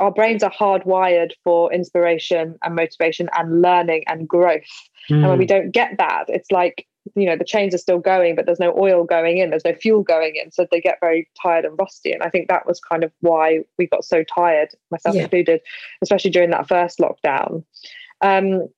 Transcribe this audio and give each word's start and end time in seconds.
our 0.00 0.10
brains 0.10 0.42
are 0.42 0.50
hardwired 0.50 1.32
for 1.44 1.72
inspiration 1.72 2.56
and 2.62 2.74
motivation 2.74 3.28
and 3.34 3.62
learning 3.62 4.04
and 4.06 4.28
growth. 4.28 4.62
Mm. 5.08 5.16
And 5.16 5.28
when 5.28 5.38
we 5.38 5.44
hmm. 5.44 5.48
don't 5.48 5.70
get 5.70 5.98
that, 5.98 6.24
it's 6.28 6.50
like, 6.50 6.86
you 7.14 7.26
know, 7.26 7.36
the 7.36 7.44
chains 7.44 7.74
are 7.74 7.78
still 7.78 7.98
going, 7.98 8.34
but 8.34 8.46
there's 8.46 8.58
no 8.58 8.74
oil 8.78 9.04
going 9.04 9.38
in, 9.38 9.50
there's 9.50 9.64
no 9.64 9.74
fuel 9.74 10.02
going 10.02 10.36
in. 10.42 10.50
So 10.50 10.66
they 10.70 10.80
get 10.80 10.98
very 11.00 11.28
tired 11.40 11.64
and 11.64 11.78
rusty. 11.78 12.12
And 12.12 12.22
I 12.22 12.30
think 12.30 12.48
that 12.48 12.66
was 12.66 12.80
kind 12.80 13.04
of 13.04 13.12
why 13.20 13.60
we 13.78 13.86
got 13.86 14.04
so 14.04 14.24
tired, 14.24 14.70
myself 14.90 15.14
yeah. 15.14 15.24
included, 15.24 15.60
especially 16.02 16.30
during 16.30 16.50
that 16.50 16.66
first 16.66 16.98
lockdown. 16.98 17.62
Um, 18.20 18.68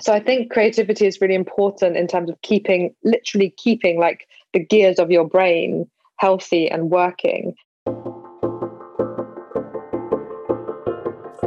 so 0.00 0.14
I 0.14 0.20
think 0.20 0.50
creativity 0.50 1.06
is 1.06 1.20
really 1.20 1.34
important 1.34 1.96
in 1.96 2.06
terms 2.06 2.30
of 2.30 2.40
keeping, 2.40 2.94
literally 3.04 3.54
keeping 3.58 4.00
like 4.00 4.26
the 4.54 4.64
gears 4.64 4.98
of 4.98 5.10
your 5.10 5.28
brain 5.28 5.88
healthy 6.16 6.70
and 6.70 6.90
working. 6.90 7.54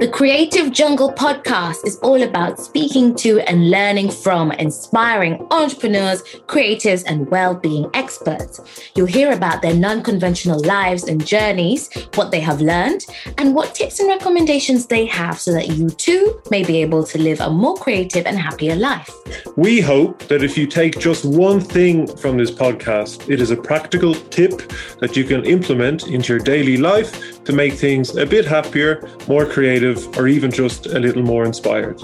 The 0.03 0.09
Creative 0.09 0.69
Jungle 0.69 1.13
podcast 1.13 1.87
is 1.87 1.95
all 1.99 2.23
about 2.23 2.59
speaking 2.59 3.15
to 3.15 3.39
and 3.39 3.71
learning 3.71 4.11
from 4.11 4.51
inspiring 4.51 5.47
entrepreneurs, 5.49 6.21
creatives, 6.45 7.05
and 7.07 7.31
well 7.31 7.55
being 7.55 7.89
experts. 7.93 8.59
You'll 8.95 9.05
hear 9.05 9.31
about 9.31 9.61
their 9.61 9.73
non 9.73 10.03
conventional 10.03 10.61
lives 10.65 11.05
and 11.05 11.25
journeys, 11.25 11.89
what 12.15 12.31
they 12.31 12.41
have 12.41 12.59
learned, 12.59 13.05
and 13.37 13.55
what 13.55 13.75
tips 13.75 14.01
and 14.01 14.09
recommendations 14.09 14.87
they 14.87 15.05
have 15.05 15.39
so 15.39 15.53
that 15.53 15.69
you 15.69 15.89
too 15.89 16.41
may 16.51 16.65
be 16.65 16.81
able 16.81 17.05
to 17.05 17.17
live 17.17 17.39
a 17.39 17.49
more 17.49 17.77
creative 17.77 18.25
and 18.25 18.37
happier 18.37 18.75
life. 18.75 19.09
We 19.55 19.79
hope 19.79 20.27
that 20.27 20.43
if 20.43 20.57
you 20.57 20.67
take 20.67 20.99
just 20.99 21.23
one 21.23 21.61
thing 21.61 22.07
from 22.17 22.35
this 22.35 22.51
podcast, 22.51 23.29
it 23.29 23.39
is 23.39 23.51
a 23.51 23.55
practical 23.55 24.15
tip 24.15 24.69
that 24.99 25.15
you 25.15 25.23
can 25.23 25.45
implement 25.45 26.07
into 26.07 26.33
your 26.33 26.43
daily 26.43 26.75
life 26.75 27.41
to 27.45 27.53
make 27.53 27.73
things 27.73 28.17
a 28.17 28.25
bit 28.25 28.45
happier, 28.45 29.09
more 29.27 29.45
creative, 29.45 29.92
or 30.17 30.27
even 30.27 30.51
just 30.51 30.87
a 30.87 30.99
little 30.99 31.23
more 31.23 31.45
inspired. 31.45 31.99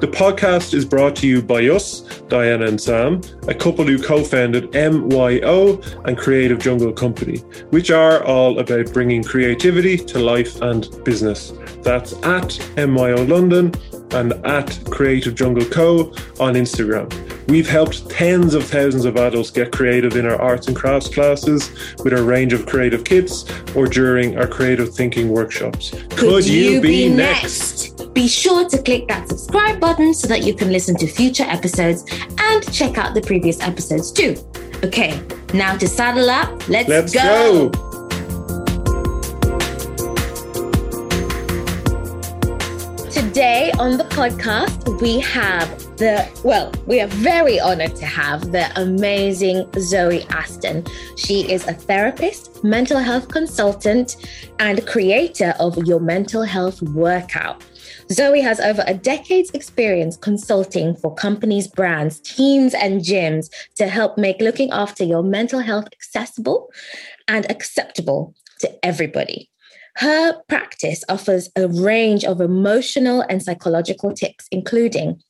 The 0.00 0.08
podcast 0.08 0.74
is 0.74 0.84
brought 0.84 1.16
to 1.16 1.26
you 1.26 1.42
by 1.42 1.66
us, 1.68 2.00
Diana 2.28 2.66
and 2.66 2.80
Sam, 2.80 3.20
a 3.48 3.54
couple 3.54 3.84
who 3.84 3.98
co 4.02 4.24
founded 4.24 4.72
MYO 4.72 5.80
and 6.04 6.16
Creative 6.16 6.58
Jungle 6.58 6.92
Company, 6.92 7.38
which 7.70 7.90
are 7.90 8.24
all 8.24 8.58
about 8.58 8.92
bringing 8.92 9.22
creativity 9.22 9.96
to 9.96 10.18
life 10.18 10.60
and 10.62 10.88
business. 11.04 11.52
That's 11.82 12.12
at 12.24 12.58
MYO 12.76 13.24
London 13.24 13.72
and 14.14 14.32
at 14.46 14.78
Creative 14.90 15.34
Jungle 15.34 15.64
Co 15.64 16.12
on 16.38 16.54
Instagram. 16.54 17.08
We've 17.48 17.68
helped 17.68 18.08
tens 18.10 18.54
of 18.54 18.64
thousands 18.64 19.04
of 19.04 19.16
adults 19.16 19.50
get 19.50 19.72
creative 19.72 20.16
in 20.16 20.26
our 20.26 20.40
arts 20.40 20.68
and 20.68 20.76
crafts 20.76 21.08
classes 21.08 21.70
with 22.04 22.12
our 22.12 22.22
range 22.22 22.52
of 22.52 22.66
creative 22.66 23.04
kits 23.04 23.44
or 23.74 23.86
during 23.86 24.38
our 24.38 24.46
creative 24.46 24.94
thinking 24.94 25.28
workshops. 25.28 25.90
Could, 25.90 26.10
Could 26.10 26.46
you, 26.46 26.70
you, 26.72 26.80
be, 26.80 27.08
be 27.08 27.14
next? 27.14 27.98
next? 27.98 28.14
Be 28.14 28.28
sure 28.28 28.68
to 28.68 28.82
click 28.82 29.08
that 29.08 29.28
subscribe 29.28 29.80
button 29.80 30.14
so 30.14 30.28
that 30.28 30.44
you 30.44 30.54
can 30.54 30.70
listen 30.70 30.96
to 30.96 31.06
future 31.06 31.44
episodes 31.44 32.04
and 32.38 32.72
check 32.72 32.98
out 32.98 33.14
the 33.14 33.22
previous 33.22 33.60
episodes 33.60 34.12
too. 34.12 34.36
Okay, 34.84 35.20
now 35.52 35.76
to 35.76 35.86
saddle 35.88 36.30
up, 36.30 36.68
let's, 36.68 36.88
let's 36.88 37.12
go. 37.12 37.70
go. 37.70 37.89
Today 43.40 43.72
on 43.78 43.96
the 43.96 44.04
podcast, 44.04 45.00
we 45.00 45.18
have 45.20 45.66
the, 45.96 46.28
well, 46.44 46.70
we 46.86 47.00
are 47.00 47.06
very 47.06 47.58
honored 47.58 47.96
to 47.96 48.04
have 48.04 48.52
the 48.52 48.70
amazing 48.78 49.66
Zoe 49.78 50.24
Aston. 50.24 50.84
She 51.16 51.50
is 51.50 51.66
a 51.66 51.72
therapist, 51.72 52.62
mental 52.62 52.98
health 52.98 53.28
consultant, 53.28 54.16
and 54.58 54.86
creator 54.86 55.54
of 55.58 55.78
Your 55.86 56.00
Mental 56.00 56.42
Health 56.42 56.82
Workout. 56.82 57.64
Zoe 58.12 58.42
has 58.42 58.60
over 58.60 58.84
a 58.86 58.92
decade's 58.92 59.48
experience 59.52 60.18
consulting 60.18 60.94
for 60.96 61.14
companies, 61.14 61.66
brands, 61.66 62.20
teams, 62.20 62.74
and 62.74 63.00
gyms 63.00 63.48
to 63.76 63.88
help 63.88 64.18
make 64.18 64.38
looking 64.42 64.70
after 64.70 65.02
your 65.02 65.22
mental 65.22 65.60
health 65.60 65.86
accessible 65.94 66.70
and 67.26 67.50
acceptable 67.50 68.34
to 68.58 68.84
everybody. 68.84 69.50
Her 70.00 70.40
practice 70.48 71.04
offers 71.10 71.50
a 71.56 71.68
range 71.68 72.24
of 72.24 72.40
emotional 72.40 73.20
and 73.28 73.42
psychological 73.42 74.14
tips, 74.14 74.46
including 74.50 75.20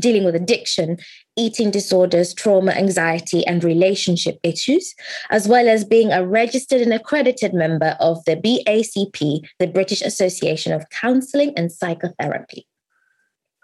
dealing 0.00 0.24
with 0.24 0.34
addiction, 0.34 0.96
eating 1.36 1.70
disorders, 1.70 2.32
trauma, 2.32 2.72
anxiety, 2.72 3.46
and 3.46 3.62
relationship 3.62 4.38
issues, 4.42 4.94
as 5.28 5.46
well 5.46 5.68
as 5.68 5.84
being 5.84 6.12
a 6.12 6.26
registered 6.26 6.80
and 6.80 6.94
accredited 6.94 7.52
member 7.52 7.94
of 8.00 8.24
the 8.24 8.36
BACP, 8.36 9.46
the 9.58 9.66
British 9.66 10.00
Association 10.00 10.72
of 10.72 10.88
Counselling 10.88 11.52
and 11.54 11.70
Psychotherapy. 11.70 12.66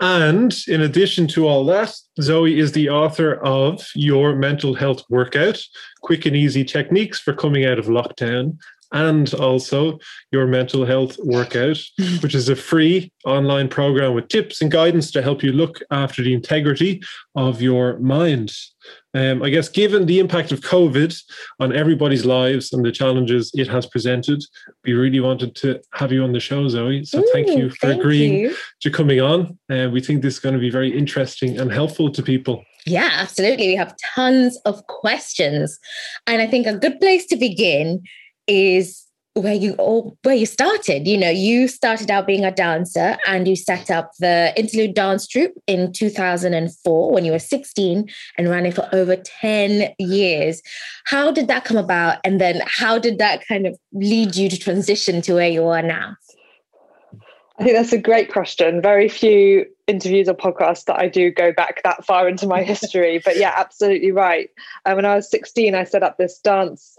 And 0.02 0.54
in 0.68 0.82
addition 0.82 1.28
to 1.28 1.48
all 1.48 1.64
that, 1.66 1.94
Zoe 2.20 2.58
is 2.58 2.72
the 2.72 2.90
author 2.90 3.36
of 3.36 3.88
Your 3.94 4.36
Mental 4.36 4.74
Health 4.74 5.02
Workout 5.08 5.62
Quick 6.02 6.26
and 6.26 6.36
Easy 6.36 6.62
Techniques 6.64 7.20
for 7.20 7.32
Coming 7.32 7.64
Out 7.64 7.78
of 7.78 7.86
Lockdown 7.86 8.58
and 8.92 9.32
also 9.34 9.98
your 10.30 10.46
mental 10.46 10.84
health 10.84 11.16
workout, 11.18 11.78
which 12.20 12.34
is 12.34 12.48
a 12.48 12.56
free 12.56 13.12
online 13.24 13.68
program 13.68 14.14
with 14.14 14.28
tips 14.28 14.60
and 14.60 14.70
guidance 14.70 15.10
to 15.10 15.22
help 15.22 15.42
you 15.42 15.52
look 15.52 15.80
after 15.90 16.22
the 16.22 16.34
integrity 16.34 17.02
of 17.34 17.62
your 17.62 17.98
mind. 17.98 18.52
Um, 19.14 19.42
I 19.42 19.50
guess, 19.50 19.68
given 19.68 20.06
the 20.06 20.18
impact 20.18 20.52
of 20.52 20.60
COVID 20.60 21.16
on 21.60 21.74
everybody's 21.74 22.24
lives 22.24 22.72
and 22.72 22.84
the 22.84 22.90
challenges 22.90 23.50
it 23.54 23.68
has 23.68 23.86
presented, 23.86 24.42
we 24.84 24.94
really 24.94 25.20
wanted 25.20 25.54
to 25.56 25.80
have 25.92 26.12
you 26.12 26.24
on 26.24 26.32
the 26.32 26.40
show, 26.40 26.66
Zoe. 26.68 27.04
So, 27.04 27.20
Ooh, 27.20 27.30
thank 27.32 27.48
you 27.48 27.70
for 27.70 27.88
thank 27.88 28.00
agreeing 28.00 28.38
you. 28.38 28.56
to 28.80 28.90
coming 28.90 29.20
on. 29.20 29.58
And 29.68 29.88
uh, 29.88 29.90
we 29.90 30.00
think 30.00 30.22
this 30.22 30.34
is 30.34 30.40
going 30.40 30.54
to 30.54 30.60
be 30.60 30.70
very 30.70 30.96
interesting 30.96 31.58
and 31.58 31.70
helpful 31.70 32.10
to 32.10 32.22
people. 32.22 32.64
Yeah, 32.86 33.10
absolutely. 33.12 33.68
We 33.68 33.76
have 33.76 33.94
tons 34.14 34.58
of 34.64 34.86
questions. 34.86 35.78
And 36.26 36.42
I 36.42 36.46
think 36.46 36.66
a 36.66 36.76
good 36.76 36.98
place 36.98 37.26
to 37.26 37.36
begin 37.36 38.02
is 38.46 39.06
where 39.34 39.54
you 39.54 39.72
all 39.74 40.16
where 40.22 40.34
you 40.34 40.46
started. 40.46 41.06
You 41.06 41.16
know 41.16 41.30
you 41.30 41.68
started 41.68 42.10
out 42.10 42.26
being 42.26 42.44
a 42.44 42.50
dancer 42.50 43.16
and 43.26 43.48
you 43.48 43.56
set 43.56 43.90
up 43.90 44.12
the 44.18 44.52
interlude 44.56 44.94
dance 44.94 45.26
troupe 45.26 45.54
in 45.66 45.92
2004 45.92 47.10
when 47.12 47.24
you 47.24 47.32
were 47.32 47.38
16 47.38 48.10
and 48.36 48.48
ran 48.48 48.66
it 48.66 48.74
for 48.74 48.88
over 48.92 49.16
10 49.16 49.94
years. 49.98 50.60
How 51.04 51.30
did 51.30 51.48
that 51.48 51.64
come 51.64 51.78
about? 51.78 52.18
And 52.24 52.40
then 52.40 52.60
how 52.66 52.98
did 52.98 53.18
that 53.18 53.46
kind 53.46 53.66
of 53.66 53.78
lead 53.92 54.36
you 54.36 54.48
to 54.48 54.58
transition 54.58 55.22
to 55.22 55.34
where 55.34 55.50
you 55.50 55.66
are 55.66 55.82
now? 55.82 56.16
I 57.58 57.64
think 57.64 57.76
that's 57.76 57.92
a 57.92 57.98
great 57.98 58.32
question. 58.32 58.82
Very 58.82 59.08
few 59.08 59.66
interviews 59.86 60.28
or 60.28 60.34
podcasts 60.34 60.84
that 60.84 60.98
i 60.98 61.08
do 61.08 61.30
go 61.30 61.52
back 61.52 61.82
that 61.82 62.04
far 62.04 62.28
into 62.28 62.46
my 62.46 62.62
history 62.62 63.20
but 63.24 63.36
yeah 63.36 63.52
absolutely 63.56 64.12
right. 64.12 64.48
Uh, 64.84 64.94
when 64.94 65.04
i 65.04 65.14
was 65.14 65.28
16 65.30 65.74
i 65.74 65.84
set 65.84 66.02
up 66.02 66.16
this 66.18 66.38
dance 66.38 66.91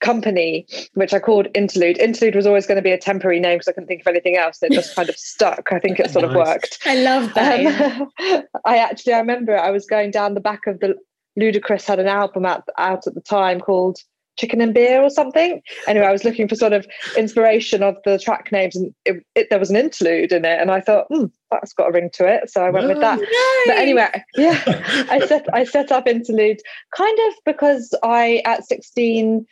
company, 0.00 0.66
which 0.94 1.12
I 1.12 1.18
called 1.18 1.48
Interlude. 1.54 1.98
Interlude 1.98 2.34
was 2.34 2.46
always 2.46 2.66
going 2.66 2.76
to 2.76 2.82
be 2.82 2.92
a 2.92 2.98
temporary 2.98 3.40
name 3.40 3.56
because 3.56 3.68
I 3.68 3.72
couldn't 3.72 3.88
think 3.88 4.02
of 4.02 4.06
anything 4.06 4.36
else. 4.36 4.62
It 4.62 4.72
just 4.72 4.94
kind 4.94 5.08
of 5.08 5.16
stuck. 5.16 5.72
I 5.72 5.78
think 5.78 5.98
it 5.98 6.10
sort 6.10 6.24
nice. 6.24 6.30
of 6.30 6.36
worked. 6.36 6.78
I 6.86 6.96
love 6.96 7.34
that. 7.34 8.00
Um, 8.00 8.12
I 8.64 8.78
actually, 8.78 9.14
I 9.14 9.18
remember 9.18 9.58
I 9.58 9.70
was 9.70 9.86
going 9.86 10.10
down 10.10 10.34
the 10.34 10.40
back 10.40 10.66
of 10.66 10.80
the 10.80 10.96
Ludacris 11.38 11.86
had 11.86 11.98
an 11.98 12.08
album 12.08 12.44
out, 12.44 12.64
out 12.78 13.06
at 13.06 13.14
the 13.14 13.20
time 13.20 13.60
called 13.60 13.98
Chicken 14.38 14.60
and 14.60 14.72
Beer 14.72 15.02
or 15.02 15.10
something. 15.10 15.60
Anyway, 15.86 16.06
I 16.06 16.12
was 16.12 16.24
looking 16.24 16.48
for 16.48 16.54
sort 16.54 16.72
of 16.72 16.86
inspiration 17.16 17.82
of 17.82 17.96
the 18.04 18.18
track 18.18 18.50
names, 18.52 18.76
and 18.76 18.94
it, 19.04 19.22
it, 19.34 19.50
there 19.50 19.58
was 19.58 19.70
an 19.70 19.76
interlude 19.76 20.32
in 20.32 20.44
it, 20.44 20.60
and 20.60 20.70
I 20.70 20.80
thought, 20.80 21.06
hmm, 21.12 21.26
that's 21.50 21.72
got 21.72 21.88
a 21.88 21.92
ring 21.92 22.10
to 22.14 22.26
it, 22.26 22.48
so 22.48 22.64
I 22.64 22.70
went 22.70 22.88
with 22.88 23.00
that. 23.00 23.18
Nice. 23.18 23.28
But 23.66 23.76
anyway, 23.78 24.24
yeah, 24.36 24.62
I 25.10 25.18
set 25.26 25.46
I 25.52 25.64
set 25.64 25.92
up 25.92 26.06
interlude 26.06 26.60
kind 26.96 27.18
of 27.28 27.34
because 27.44 27.94
I 28.02 28.42
at 28.44 28.64
sixteen 28.64 29.44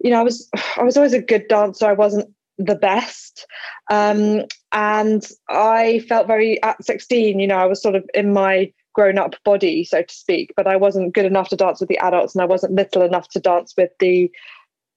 you 0.00 0.10
know, 0.10 0.20
I 0.20 0.22
was 0.22 0.48
I 0.76 0.82
was 0.82 0.96
always 0.96 1.12
a 1.12 1.22
good 1.22 1.48
dancer. 1.48 1.86
I 1.86 1.92
wasn't 1.92 2.32
the 2.58 2.74
best, 2.74 3.46
um, 3.90 4.44
and 4.72 5.26
I 5.48 6.00
felt 6.08 6.26
very 6.26 6.62
at 6.62 6.82
sixteen. 6.84 7.40
You 7.40 7.46
know, 7.46 7.58
I 7.58 7.66
was 7.66 7.82
sort 7.82 7.94
of 7.94 8.08
in 8.14 8.32
my 8.32 8.72
grown 8.92 9.18
up 9.18 9.36
body, 9.44 9.84
so 9.84 10.02
to 10.02 10.14
speak, 10.14 10.52
but 10.56 10.66
I 10.66 10.76
wasn't 10.76 11.14
good 11.14 11.24
enough 11.24 11.48
to 11.50 11.56
dance 11.56 11.80
with 11.80 11.88
the 11.88 11.98
adults, 11.98 12.34
and 12.34 12.42
I 12.42 12.46
wasn't 12.46 12.74
little 12.74 13.02
enough 13.02 13.28
to 13.30 13.40
dance 13.40 13.74
with 13.76 13.90
the 13.98 14.30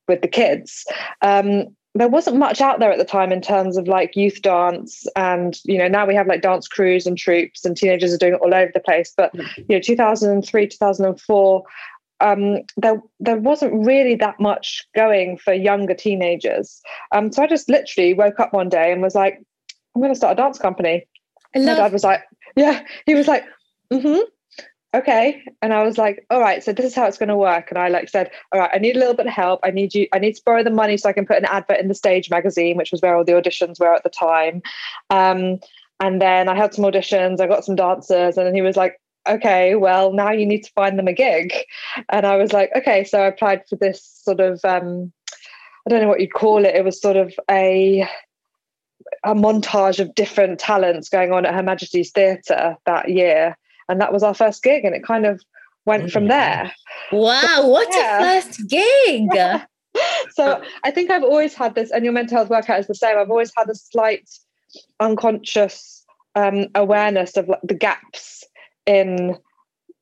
with 0.07 0.21
the 0.21 0.27
kids. 0.27 0.85
Um, 1.21 1.75
there 1.95 2.07
wasn't 2.07 2.37
much 2.37 2.59
out 2.59 2.79
there 2.79 2.91
at 2.91 2.97
the 2.97 3.05
time 3.05 3.31
in 3.31 3.41
terms 3.41 3.77
of 3.77 3.87
like 3.87 4.15
youth 4.15 4.41
dance 4.41 5.05
and 5.15 5.59
you 5.63 5.77
know 5.77 5.87
now 5.87 6.05
we 6.05 6.15
have 6.15 6.27
like 6.27 6.41
dance 6.41 6.67
crews 6.67 7.05
and 7.05 7.17
troops 7.17 7.63
and 7.63 7.77
teenagers 7.77 8.13
are 8.13 8.17
doing 8.17 8.33
it 8.33 8.41
all 8.41 8.53
over 8.53 8.71
the 8.73 8.79
place 8.79 9.13
but 9.15 9.33
mm. 9.35 9.45
you 9.57 9.75
know 9.75 9.79
2003 9.79 10.67
2004 10.67 11.63
um, 12.19 12.59
there 12.77 13.01
there 13.19 13.37
wasn't 13.37 13.85
really 13.85 14.15
that 14.15 14.39
much 14.39 14.85
going 14.95 15.37
for 15.37 15.53
younger 15.53 15.93
teenagers. 15.93 16.81
Um, 17.11 17.31
so 17.31 17.43
I 17.43 17.47
just 17.47 17.69
literally 17.69 18.13
woke 18.13 18.39
up 18.39 18.53
one 18.53 18.69
day 18.69 18.91
and 18.91 19.01
was 19.01 19.15
like, 19.15 19.41
I'm 19.95 20.01
going 20.01 20.13
to 20.13 20.17
start 20.17 20.37
a 20.39 20.41
dance 20.41 20.57
company. 20.57 21.05
And 21.53 21.65
my 21.65 21.75
dad 21.75 21.91
was 21.91 22.03
like, 22.03 22.23
yeah, 22.55 22.83
he 23.05 23.13
was 23.13 23.27
like, 23.27 23.43
mm-hmm. 23.91 24.21
okay. 24.95 25.43
And 25.61 25.73
I 25.73 25.83
was 25.83 25.97
like, 25.97 26.25
all 26.29 26.39
right, 26.39 26.63
so 26.63 26.73
this 26.73 26.85
is 26.85 26.95
how 26.95 27.05
it's 27.05 27.17
going 27.17 27.29
to 27.29 27.37
work. 27.37 27.69
And 27.69 27.77
I 27.77 27.89
like 27.89 28.09
said, 28.09 28.31
all 28.51 28.59
right, 28.59 28.71
I 28.73 28.79
need 28.79 28.95
a 28.95 28.99
little 28.99 29.13
bit 29.13 29.27
of 29.27 29.33
help. 29.33 29.59
I 29.63 29.71
need 29.71 29.93
you, 29.93 30.07
I 30.13 30.19
need 30.19 30.35
to 30.35 30.41
borrow 30.45 30.63
the 30.63 30.71
money 30.71 30.97
so 30.97 31.09
I 31.09 31.13
can 31.13 31.25
put 31.25 31.37
an 31.37 31.45
advert 31.45 31.79
in 31.79 31.89
the 31.89 31.95
stage 31.95 32.29
magazine, 32.29 32.77
which 32.77 32.91
was 32.91 33.01
where 33.01 33.15
all 33.15 33.23
the 33.23 33.33
auditions 33.33 33.79
were 33.79 33.93
at 33.93 34.03
the 34.03 34.09
time. 34.09 34.61
Um, 35.09 35.59
and 35.99 36.21
then 36.21 36.49
I 36.49 36.55
had 36.55 36.73
some 36.73 36.85
auditions, 36.85 37.39
I 37.39 37.47
got 37.47 37.63
some 37.63 37.75
dancers, 37.75 38.37
and 38.37 38.47
then 38.47 38.55
he 38.55 38.61
was 38.61 38.75
like, 38.75 38.99
okay, 39.27 39.75
well, 39.75 40.13
now 40.13 40.31
you 40.31 40.45
need 40.45 40.63
to 40.63 40.71
find 40.71 40.97
them 40.97 41.07
a 41.07 41.13
gig. 41.13 41.53
And 42.09 42.25
I 42.25 42.35
was 42.35 42.53
like, 42.53 42.71
okay. 42.75 43.03
So 43.03 43.21
I 43.21 43.27
applied 43.27 43.63
for 43.69 43.75
this 43.75 44.03
sort 44.23 44.39
of, 44.39 44.59
um, 44.63 45.11
I 45.85 45.89
don't 45.89 46.01
know 46.01 46.07
what 46.07 46.21
you'd 46.21 46.33
call 46.33 46.65
it. 46.65 46.75
It 46.75 46.85
was 46.85 47.01
sort 47.01 47.17
of 47.17 47.33
a, 47.49 48.07
a 49.23 49.33
montage 49.33 49.99
of 49.99 50.15
different 50.15 50.59
talents 50.59 51.09
going 51.09 51.31
on 51.31 51.45
at 51.45 51.53
Her 51.53 51.63
Majesty's 51.63 52.11
Theatre 52.11 52.77
that 52.85 53.09
year. 53.09 53.57
And 53.89 53.99
that 54.01 54.13
was 54.13 54.23
our 54.23 54.33
first 54.33 54.63
gig. 54.63 54.85
And 54.85 54.95
it 54.95 55.03
kind 55.03 55.25
of 55.25 55.41
went 55.85 56.11
from 56.11 56.27
there. 56.27 56.73
Wow, 57.11 57.67
what 57.67 57.87
yeah. 57.91 58.19
a 58.19 58.41
first 58.41 58.67
gig. 58.67 59.27
Yeah. 59.33 59.65
So 60.31 60.63
I 60.83 60.89
think 60.89 61.11
I've 61.11 61.21
always 61.21 61.53
had 61.53 61.75
this, 61.75 61.91
and 61.91 62.03
your 62.03 62.13
mental 62.13 62.37
health 62.37 62.49
workout 62.49 62.79
is 62.79 62.87
the 62.87 62.95
same. 62.95 63.15
I've 63.15 63.29
always 63.29 63.51
had 63.55 63.69
a 63.69 63.75
slight 63.75 64.27
unconscious 64.99 66.03
um, 66.33 66.65
awareness 66.73 67.37
of 67.37 67.47
like, 67.47 67.59
the 67.61 67.75
gaps 67.75 68.43
in 68.85 69.37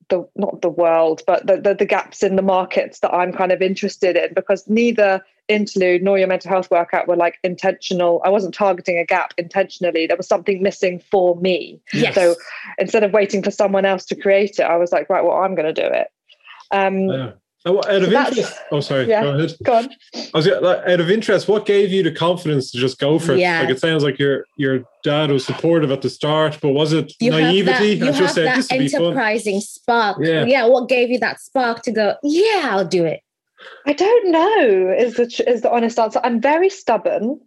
the 0.08 0.28
not 0.36 0.60
the 0.60 0.68
world, 0.68 1.22
but 1.26 1.46
the, 1.46 1.60
the, 1.60 1.74
the 1.74 1.86
gaps 1.86 2.22
in 2.22 2.36
the 2.36 2.42
markets 2.42 3.00
that 3.00 3.12
I'm 3.12 3.32
kind 3.32 3.52
of 3.52 3.62
interested 3.62 4.16
in 4.16 4.34
because 4.34 4.68
neither 4.68 5.22
interlude 5.48 6.02
nor 6.02 6.18
your 6.18 6.28
mental 6.28 6.50
health 6.50 6.70
workout 6.70 7.08
were 7.08 7.16
like 7.16 7.38
intentional. 7.42 8.20
I 8.24 8.28
wasn't 8.28 8.54
targeting 8.54 8.98
a 8.98 9.04
gap 9.04 9.34
intentionally. 9.38 10.06
There 10.06 10.16
was 10.16 10.28
something 10.28 10.62
missing 10.62 11.00
for 11.10 11.36
me. 11.36 11.80
Yes. 11.92 12.14
So 12.14 12.36
instead 12.78 13.04
of 13.04 13.12
waiting 13.12 13.42
for 13.42 13.50
someone 13.50 13.84
else 13.84 14.04
to 14.06 14.14
create 14.14 14.58
it, 14.58 14.62
I 14.62 14.76
was 14.76 14.92
like, 14.92 15.08
right, 15.08 15.24
well, 15.24 15.38
I'm 15.38 15.54
going 15.54 15.72
to 15.74 15.80
do 15.82 15.88
it. 15.88 16.08
Um, 16.70 17.08
yeah. 17.08 17.32
Oh, 17.64 17.78
out 17.78 18.02
of 18.02 18.10
so 18.10 18.26
interest, 18.26 18.58
oh 18.72 18.80
sorry, 18.80 19.08
yeah, 19.08 19.22
go 19.22 19.34
ahead. 19.34 19.54
Go 19.62 19.74
on. 19.74 19.88
I 20.14 20.30
was 20.34 20.48
out 20.48 21.00
of 21.00 21.10
interest. 21.10 21.46
What 21.46 21.64
gave 21.64 21.92
you 21.92 22.02
the 22.02 22.10
confidence 22.10 22.72
to 22.72 22.78
just 22.78 22.98
go 22.98 23.20
for 23.20 23.34
it? 23.34 23.38
Yeah. 23.38 23.60
Like 23.60 23.70
it 23.70 23.78
sounds 23.78 24.02
like 24.02 24.18
your 24.18 24.46
your 24.56 24.84
dad 25.04 25.30
was 25.30 25.44
supportive 25.44 25.92
at 25.92 26.02
the 26.02 26.10
start, 26.10 26.58
but 26.60 26.70
was 26.70 26.92
it 26.92 27.12
you 27.20 27.30
naivety? 27.30 27.98
Have 27.98 28.00
that, 28.00 28.14
you 28.16 28.22
have 28.24 28.30
said, 28.30 28.46
that 28.46 28.72
enterprising 28.72 29.60
spark. 29.60 30.18
Yeah. 30.20 30.44
yeah. 30.44 30.66
What 30.66 30.88
gave 30.88 31.10
you 31.10 31.20
that 31.20 31.40
spark 31.40 31.82
to 31.82 31.92
go? 31.92 32.16
Yeah, 32.24 32.68
I'll 32.70 32.88
do 32.88 33.04
it. 33.04 33.20
I 33.86 33.92
don't 33.92 34.32
know. 34.32 34.94
Is 34.98 35.14
the 35.14 35.44
is 35.46 35.62
the 35.62 35.70
honest 35.70 36.00
answer? 36.00 36.20
I'm 36.24 36.40
very 36.40 36.68
stubborn, 36.68 37.40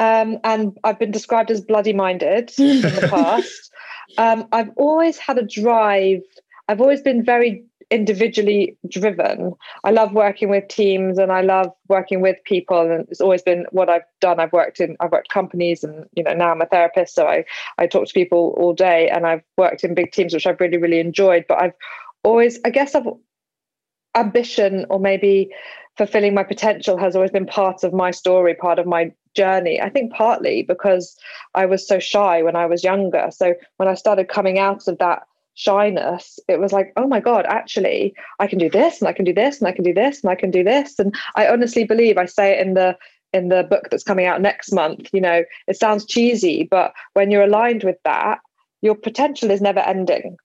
um, 0.00 0.38
and 0.42 0.76
I've 0.82 0.98
been 0.98 1.12
described 1.12 1.52
as 1.52 1.60
bloody 1.60 1.92
minded 1.92 2.52
in 2.58 2.80
the 2.80 3.06
past. 3.10 3.70
Um, 4.18 4.48
I've 4.50 4.70
always 4.76 5.16
had 5.16 5.38
a 5.38 5.46
drive. 5.46 6.22
I've 6.68 6.80
always 6.80 7.02
been 7.02 7.24
very 7.24 7.64
individually 7.94 8.76
driven. 8.88 9.52
I 9.84 9.92
love 9.92 10.12
working 10.12 10.48
with 10.48 10.66
teams 10.68 11.16
and 11.16 11.30
I 11.30 11.42
love 11.42 11.68
working 11.88 12.20
with 12.20 12.36
people 12.44 12.80
and 12.80 13.06
it's 13.08 13.20
always 13.20 13.42
been 13.42 13.66
what 13.70 13.88
I've 13.88 14.02
done. 14.20 14.40
I've 14.40 14.52
worked 14.52 14.80
in 14.80 14.96
I've 15.00 15.12
worked 15.12 15.28
companies 15.28 15.84
and 15.84 16.06
you 16.14 16.24
know 16.24 16.34
now 16.34 16.50
I'm 16.50 16.60
a 16.60 16.66
therapist 16.66 17.14
so 17.14 17.26
I 17.26 17.44
I 17.78 17.86
talk 17.86 18.08
to 18.08 18.12
people 18.12 18.54
all 18.58 18.74
day 18.74 19.08
and 19.08 19.26
I've 19.26 19.44
worked 19.56 19.84
in 19.84 19.94
big 19.94 20.10
teams 20.10 20.34
which 20.34 20.46
I've 20.46 20.60
really 20.60 20.76
really 20.76 20.98
enjoyed 20.98 21.44
but 21.48 21.62
I've 21.62 21.74
always 22.24 22.58
I 22.64 22.70
guess 22.70 22.96
I've 22.96 23.06
ambition 24.16 24.86
or 24.90 24.98
maybe 24.98 25.50
fulfilling 25.96 26.34
my 26.34 26.42
potential 26.42 26.96
has 26.96 27.14
always 27.14 27.30
been 27.30 27.46
part 27.46 27.84
of 27.84 27.92
my 27.92 28.10
story, 28.10 28.54
part 28.54 28.78
of 28.78 28.86
my 28.86 29.12
journey. 29.34 29.80
I 29.80 29.90
think 29.90 30.12
partly 30.12 30.62
because 30.62 31.16
I 31.54 31.66
was 31.66 31.86
so 31.86 31.98
shy 31.98 32.42
when 32.42 32.56
I 32.56 32.66
was 32.66 32.82
younger. 32.82 33.28
So 33.30 33.54
when 33.76 33.88
I 33.88 33.94
started 33.94 34.28
coming 34.28 34.58
out 34.58 34.88
of 34.88 34.98
that 34.98 35.22
shyness 35.54 36.38
it 36.48 36.58
was 36.58 36.72
like 36.72 36.92
oh 36.96 37.06
my 37.06 37.20
god 37.20 37.46
actually 37.46 38.14
i 38.40 38.46
can 38.46 38.58
do 38.58 38.68
this 38.68 39.00
and 39.00 39.08
i 39.08 39.12
can 39.12 39.24
do 39.24 39.32
this 39.32 39.60
and 39.60 39.68
i 39.68 39.72
can 39.72 39.84
do 39.84 39.94
this 39.94 40.22
and 40.22 40.30
i 40.30 40.34
can 40.34 40.50
do 40.50 40.64
this. 40.64 40.98
And 40.98 41.14
i 41.36 41.46
honestly 41.46 41.84
believe 41.84 42.18
i 42.18 42.26
say 42.26 42.52
it 42.52 42.66
in 42.66 42.74
the 42.74 42.96
in 43.32 43.48
the 43.48 43.64
book 43.64 43.88
that's 43.90 44.04
coming 44.04 44.26
out 44.26 44.40
next 44.40 44.72
month 44.72 45.08
you 45.12 45.20
know 45.20 45.44
it 45.66 45.76
sounds 45.76 46.04
cheesy 46.04 46.66
but 46.70 46.92
when 47.14 47.30
you're 47.30 47.44
aligned 47.44 47.84
with 47.84 47.98
that 48.04 48.38
your 48.84 48.94
potential 48.94 49.50
is 49.50 49.62
never 49.62 49.80
ending. 49.80 50.36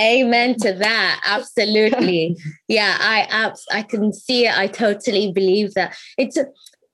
Amen 0.00 0.56
to 0.58 0.72
that. 0.72 1.20
Absolutely. 1.24 2.36
Yeah 2.66 2.96
i 3.00 3.20
abs- 3.30 3.66
i 3.72 3.82
can 3.82 4.12
see 4.12 4.46
it. 4.46 4.58
I 4.58 4.66
totally 4.66 5.32
believe 5.32 5.74
that. 5.74 5.96
It's 6.18 6.36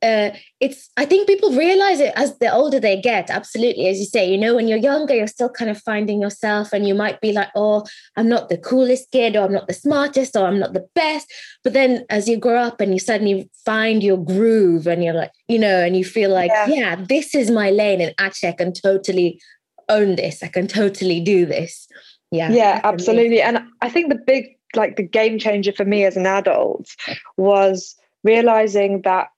uh, 0.00 0.30
it's 0.60 0.90
I 0.96 1.04
think 1.04 1.26
people 1.26 1.50
realize 1.50 1.98
it 1.98 2.12
as 2.14 2.38
the 2.38 2.52
older 2.52 2.78
they 2.78 3.00
get. 3.00 3.30
Absolutely, 3.30 3.88
as 3.88 3.98
you 3.98 4.04
say, 4.04 4.30
you 4.30 4.38
know, 4.38 4.54
when 4.54 4.68
you're 4.68 4.78
younger, 4.78 5.14
you're 5.14 5.26
still 5.26 5.48
kind 5.48 5.70
of 5.70 5.80
finding 5.82 6.22
yourself, 6.22 6.72
and 6.72 6.86
you 6.86 6.94
might 6.94 7.20
be 7.20 7.32
like, 7.32 7.48
"Oh, 7.56 7.84
I'm 8.16 8.28
not 8.28 8.48
the 8.48 8.58
coolest 8.58 9.10
kid, 9.10 9.36
or 9.36 9.44
I'm 9.44 9.52
not 9.52 9.66
the 9.66 9.74
smartest, 9.74 10.36
or 10.36 10.46
I'm 10.46 10.60
not 10.60 10.72
the 10.72 10.86
best." 10.94 11.32
But 11.64 11.72
then, 11.72 12.04
as 12.10 12.28
you 12.28 12.36
grow 12.36 12.58
up 12.58 12.80
and 12.80 12.92
you 12.92 13.00
suddenly 13.00 13.50
find 13.64 14.02
your 14.02 14.22
groove, 14.22 14.86
and 14.86 15.02
you're 15.02 15.14
like, 15.14 15.32
you 15.48 15.58
know, 15.58 15.84
and 15.84 15.96
you 15.96 16.04
feel 16.04 16.30
like, 16.30 16.50
yeah, 16.52 16.66
yeah 16.68 16.96
this 16.96 17.34
is 17.34 17.50
my 17.50 17.70
lane, 17.70 18.00
and 18.00 18.14
actually, 18.18 18.50
I 18.50 18.52
can 18.52 18.72
totally 18.72 19.40
own 19.88 20.14
this. 20.14 20.42
I 20.42 20.48
can 20.48 20.68
totally 20.68 21.20
do 21.20 21.44
this. 21.44 21.88
Yeah, 22.30 22.50
yeah, 22.50 22.80
absolutely. 22.84 23.40
And 23.40 23.58
I 23.80 23.88
think 23.88 24.10
the 24.10 24.20
big, 24.26 24.56
like, 24.76 24.96
the 24.96 25.02
game 25.02 25.38
changer 25.38 25.72
for 25.72 25.84
me 25.84 26.04
as 26.04 26.16
an 26.16 26.26
adult 26.26 26.88
was 27.36 27.96
realizing 28.22 29.02
that 29.02 29.28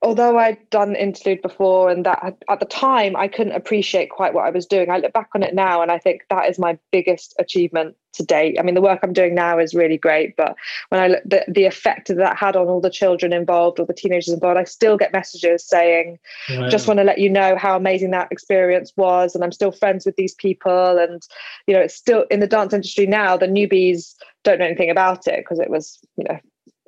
although 0.00 0.38
I'd 0.38 0.70
done 0.70 0.94
interlude 0.94 1.42
before 1.42 1.90
and 1.90 2.06
that 2.06 2.36
at 2.48 2.60
the 2.60 2.66
time 2.66 3.16
I 3.16 3.26
couldn't 3.26 3.54
appreciate 3.54 4.10
quite 4.10 4.32
what 4.32 4.44
I 4.44 4.50
was 4.50 4.64
doing. 4.64 4.90
I 4.90 4.98
look 4.98 5.12
back 5.12 5.30
on 5.34 5.42
it 5.42 5.54
now 5.54 5.82
and 5.82 5.90
I 5.90 5.98
think 5.98 6.22
that 6.30 6.48
is 6.48 6.58
my 6.58 6.78
biggest 6.92 7.34
achievement 7.38 7.96
to 8.12 8.22
date. 8.22 8.58
I 8.60 8.62
mean, 8.62 8.74
the 8.74 8.80
work 8.80 9.00
I'm 9.02 9.12
doing 9.12 9.34
now 9.34 9.58
is 9.58 9.74
really 9.74 9.98
great, 9.98 10.36
but 10.36 10.54
when 10.90 11.00
I 11.00 11.08
look 11.08 11.22
the, 11.24 11.44
the 11.48 11.64
effect 11.64 12.08
that, 12.08 12.18
that 12.18 12.36
had 12.36 12.54
on 12.54 12.68
all 12.68 12.80
the 12.80 12.90
children 12.90 13.32
involved 13.32 13.80
or 13.80 13.86
the 13.86 13.94
teenagers 13.94 14.32
involved, 14.32 14.58
I 14.58 14.64
still 14.64 14.96
get 14.96 15.12
messages 15.12 15.66
saying, 15.66 16.18
wow. 16.50 16.68
just 16.68 16.86
want 16.86 16.98
to 16.98 17.04
let 17.04 17.18
you 17.18 17.30
know 17.30 17.56
how 17.56 17.76
amazing 17.76 18.10
that 18.12 18.30
experience 18.30 18.92
was. 18.96 19.34
And 19.34 19.42
I'm 19.42 19.52
still 19.52 19.72
friends 19.72 20.06
with 20.06 20.14
these 20.14 20.34
people. 20.34 20.98
And, 20.98 21.22
you 21.66 21.74
know, 21.74 21.80
it's 21.80 21.94
still 21.94 22.24
in 22.30 22.40
the 22.40 22.46
dance 22.46 22.72
industry 22.72 23.06
now, 23.06 23.36
the 23.36 23.46
newbies 23.46 24.14
don't 24.44 24.58
know 24.58 24.66
anything 24.66 24.90
about 24.90 25.26
it 25.26 25.38
because 25.38 25.58
it 25.58 25.70
was, 25.70 25.98
you 26.16 26.24
know, 26.24 26.38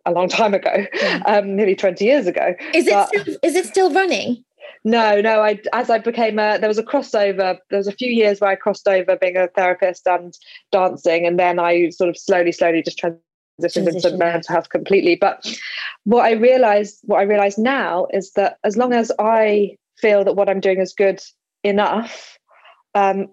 a 0.07 0.13
long 0.13 0.29
time 0.29 0.55
ago, 0.55 0.87
um, 1.27 1.57
nearly 1.57 1.75
20 1.75 2.05
years 2.05 2.27
ago. 2.27 2.55
Is 2.75 2.87
it, 2.87 3.07
still, 3.09 3.37
is 3.43 3.57
it 3.57 3.67
still 3.67 3.93
running? 3.93 4.45
No, 4.87 5.21
no. 5.21 5.41
I 5.41 5.61
as 5.73 5.89
I 5.89 5.99
became 5.99 6.39
a 6.39 6.59
there 6.59 6.69
was 6.69 6.79
a 6.79 6.83
crossover. 6.83 7.59
There 7.71 7.79
was 7.79 7.87
a 7.87 7.93
few 7.93 8.11
years 8.11 8.41
where 8.41 8.51
I 8.51 8.55
crossed 8.55 8.87
over 8.87 9.17
being 9.17 9.37
a 9.37 9.49
therapist 9.49 10.07
and 10.07 10.37
dancing, 10.73 11.27
and 11.27 11.39
then 11.39 11.59
I 11.59 11.89
sort 11.89 12.11
of 12.11 12.19
slowly, 12.19 12.53
slowly 12.53 12.83
just 12.83 12.99
transitioned 12.99 13.21
Transition 13.61 13.89
into 13.89 14.17
mental 14.17 14.53
health 14.53 14.69
completely. 14.69 15.15
But 15.15 15.47
what 16.05 16.25
I 16.25 16.33
realized, 16.33 16.99
what 17.05 17.21
I 17.21 17.23
realize 17.23 17.57
now 17.57 18.09
is 18.13 18.33
that 18.33 18.59
as 18.65 18.77
long 18.77 18.93
as 18.93 19.13
I 19.21 19.77
feel 19.99 20.25
that 20.25 20.35
what 20.35 20.49
I'm 20.49 20.59
doing 20.59 20.81
is 20.81 20.93
good 20.93 21.21
enough, 21.63 22.37
um, 22.97 23.29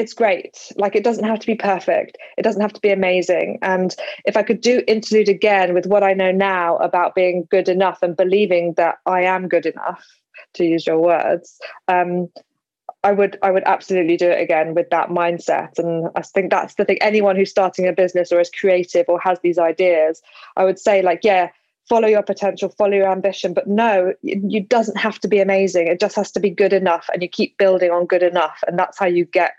it's 0.00 0.14
great. 0.14 0.72
Like 0.76 0.96
it 0.96 1.04
doesn't 1.04 1.24
have 1.24 1.38
to 1.38 1.46
be 1.46 1.54
perfect. 1.54 2.18
It 2.36 2.42
doesn't 2.42 2.62
have 2.62 2.72
to 2.72 2.80
be 2.80 2.90
amazing. 2.90 3.58
And 3.62 3.94
if 4.24 4.36
I 4.36 4.42
could 4.42 4.60
do 4.60 4.82
interlude 4.88 5.28
again 5.28 5.74
with 5.74 5.86
what 5.86 6.02
I 6.02 6.14
know 6.14 6.32
now 6.32 6.76
about 6.78 7.14
being 7.14 7.46
good 7.50 7.68
enough 7.68 8.02
and 8.02 8.16
believing 8.16 8.74
that 8.74 8.98
I 9.06 9.22
am 9.22 9.48
good 9.48 9.66
enough, 9.66 10.04
to 10.54 10.64
use 10.64 10.86
your 10.86 10.98
words, 10.98 11.60
um, 11.88 12.28
I 13.02 13.12
would 13.12 13.38
I 13.42 13.50
would 13.50 13.62
absolutely 13.64 14.16
do 14.16 14.28
it 14.28 14.40
again 14.40 14.74
with 14.74 14.90
that 14.90 15.08
mindset. 15.08 15.78
And 15.78 16.10
I 16.16 16.22
think 16.22 16.50
that's 16.50 16.74
the 16.74 16.84
thing. 16.84 16.98
Anyone 17.00 17.36
who's 17.36 17.50
starting 17.50 17.88
a 17.88 17.92
business 17.92 18.30
or 18.30 18.40
is 18.40 18.50
creative 18.50 19.06
or 19.08 19.18
has 19.20 19.38
these 19.40 19.58
ideas, 19.58 20.20
I 20.56 20.64
would 20.64 20.78
say 20.78 21.00
like, 21.00 21.20
yeah, 21.22 21.50
follow 21.90 22.08
your 22.08 22.22
potential, 22.22 22.72
follow 22.78 22.94
your 22.94 23.10
ambition. 23.10 23.52
But 23.52 23.66
no, 23.66 24.14
it, 24.22 24.68
doesn't 24.70 24.96
have 24.96 25.18
to 25.20 25.28
be 25.28 25.40
amazing. 25.40 25.88
It 25.88 26.00
just 26.00 26.16
has 26.16 26.30
to 26.32 26.40
be 26.40 26.48
good 26.48 26.72
enough, 26.72 27.10
and 27.12 27.22
you 27.22 27.28
keep 27.28 27.58
building 27.58 27.90
on 27.90 28.06
good 28.06 28.22
enough, 28.22 28.62
and 28.66 28.78
that's 28.78 28.98
how 28.98 29.06
you 29.06 29.26
get 29.26 29.52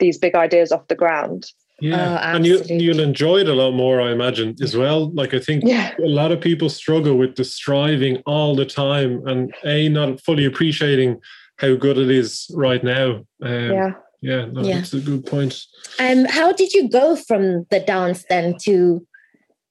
these 0.00 0.18
big 0.18 0.34
ideas 0.34 0.72
off 0.72 0.88
the 0.88 0.96
ground. 0.96 1.46
Yeah, 1.80 2.18
oh, 2.20 2.36
and 2.36 2.44
you 2.44 2.60
you'll 2.66 2.98
enjoy 2.98 3.38
it 3.38 3.48
a 3.48 3.54
lot 3.54 3.70
more, 3.70 4.00
I 4.02 4.10
imagine, 4.10 4.56
as 4.60 4.76
well. 4.76 5.10
Like 5.12 5.32
I 5.32 5.38
think 5.38 5.62
yeah. 5.64 5.94
a 5.98 6.08
lot 6.08 6.32
of 6.32 6.40
people 6.40 6.68
struggle 6.68 7.16
with 7.16 7.36
the 7.36 7.44
striving 7.44 8.20
all 8.26 8.56
the 8.56 8.66
time, 8.66 9.26
and 9.26 9.54
a 9.64 9.88
not 9.88 10.20
fully 10.20 10.44
appreciating 10.44 11.20
how 11.58 11.76
good 11.76 11.96
it 11.96 12.10
is 12.10 12.50
right 12.54 12.82
now. 12.82 13.24
Um, 13.42 13.70
yeah. 13.70 13.92
Yeah, 14.20 14.46
no, 14.46 14.62
yeah, 14.62 14.78
that's 14.78 14.94
a 14.94 14.98
good 14.98 15.24
point. 15.26 15.62
Um, 16.00 16.24
how 16.24 16.50
did 16.50 16.72
you 16.72 16.88
go 16.88 17.14
from 17.14 17.66
the 17.70 17.78
dance 17.78 18.24
then 18.28 18.56
to 18.62 19.06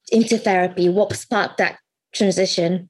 into 0.09 0.37
therapy? 0.37 0.87
What 0.87 1.13
sparked 1.17 1.57
that 1.57 1.79
transition? 2.17 2.89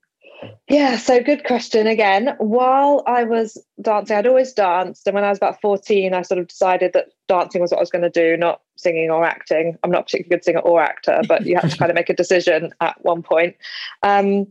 Yeah, 0.70 0.98
so 0.98 1.24
good 1.24 1.46
question 1.46 1.88
again. 1.88 2.36
While 2.40 3.04
I 3.08 3.24
was 3.24 3.58
dancing, 3.82 4.18
I'd 4.18 4.28
always 4.28 4.54
danced. 4.54 5.08
And 5.08 5.16
when 5.16 5.24
I 5.24 5.30
was 5.30 5.38
about 5.38 5.62
14, 5.62 6.14
I 6.14 6.22
sort 6.22 6.40
of 6.40 6.48
decided 6.48 6.94
that 6.94 7.08
dancing 7.28 7.62
was 7.62 7.72
what 7.72 7.78
I 7.78 7.82
was 7.82 7.90
going 7.90 8.04
to 8.04 8.10
do, 8.10 8.38
not 8.38 8.62
singing 8.76 9.10
or 9.10 9.24
acting. 9.24 9.78
I'm 9.84 9.92
not 9.92 10.06
particularly 10.06 10.38
good 10.38 10.44
singer 10.44 10.60
or 10.60 10.82
actor, 10.82 11.22
but 11.28 11.46
you 11.46 11.56
have 11.56 11.72
to 11.72 11.78
kind 11.78 11.90
of 11.90 11.96
make 11.96 12.10
a 12.10 12.14
decision 12.14 12.74
at 12.82 13.04
one 13.04 13.24
point. 13.24 13.56
Um, 14.04 14.48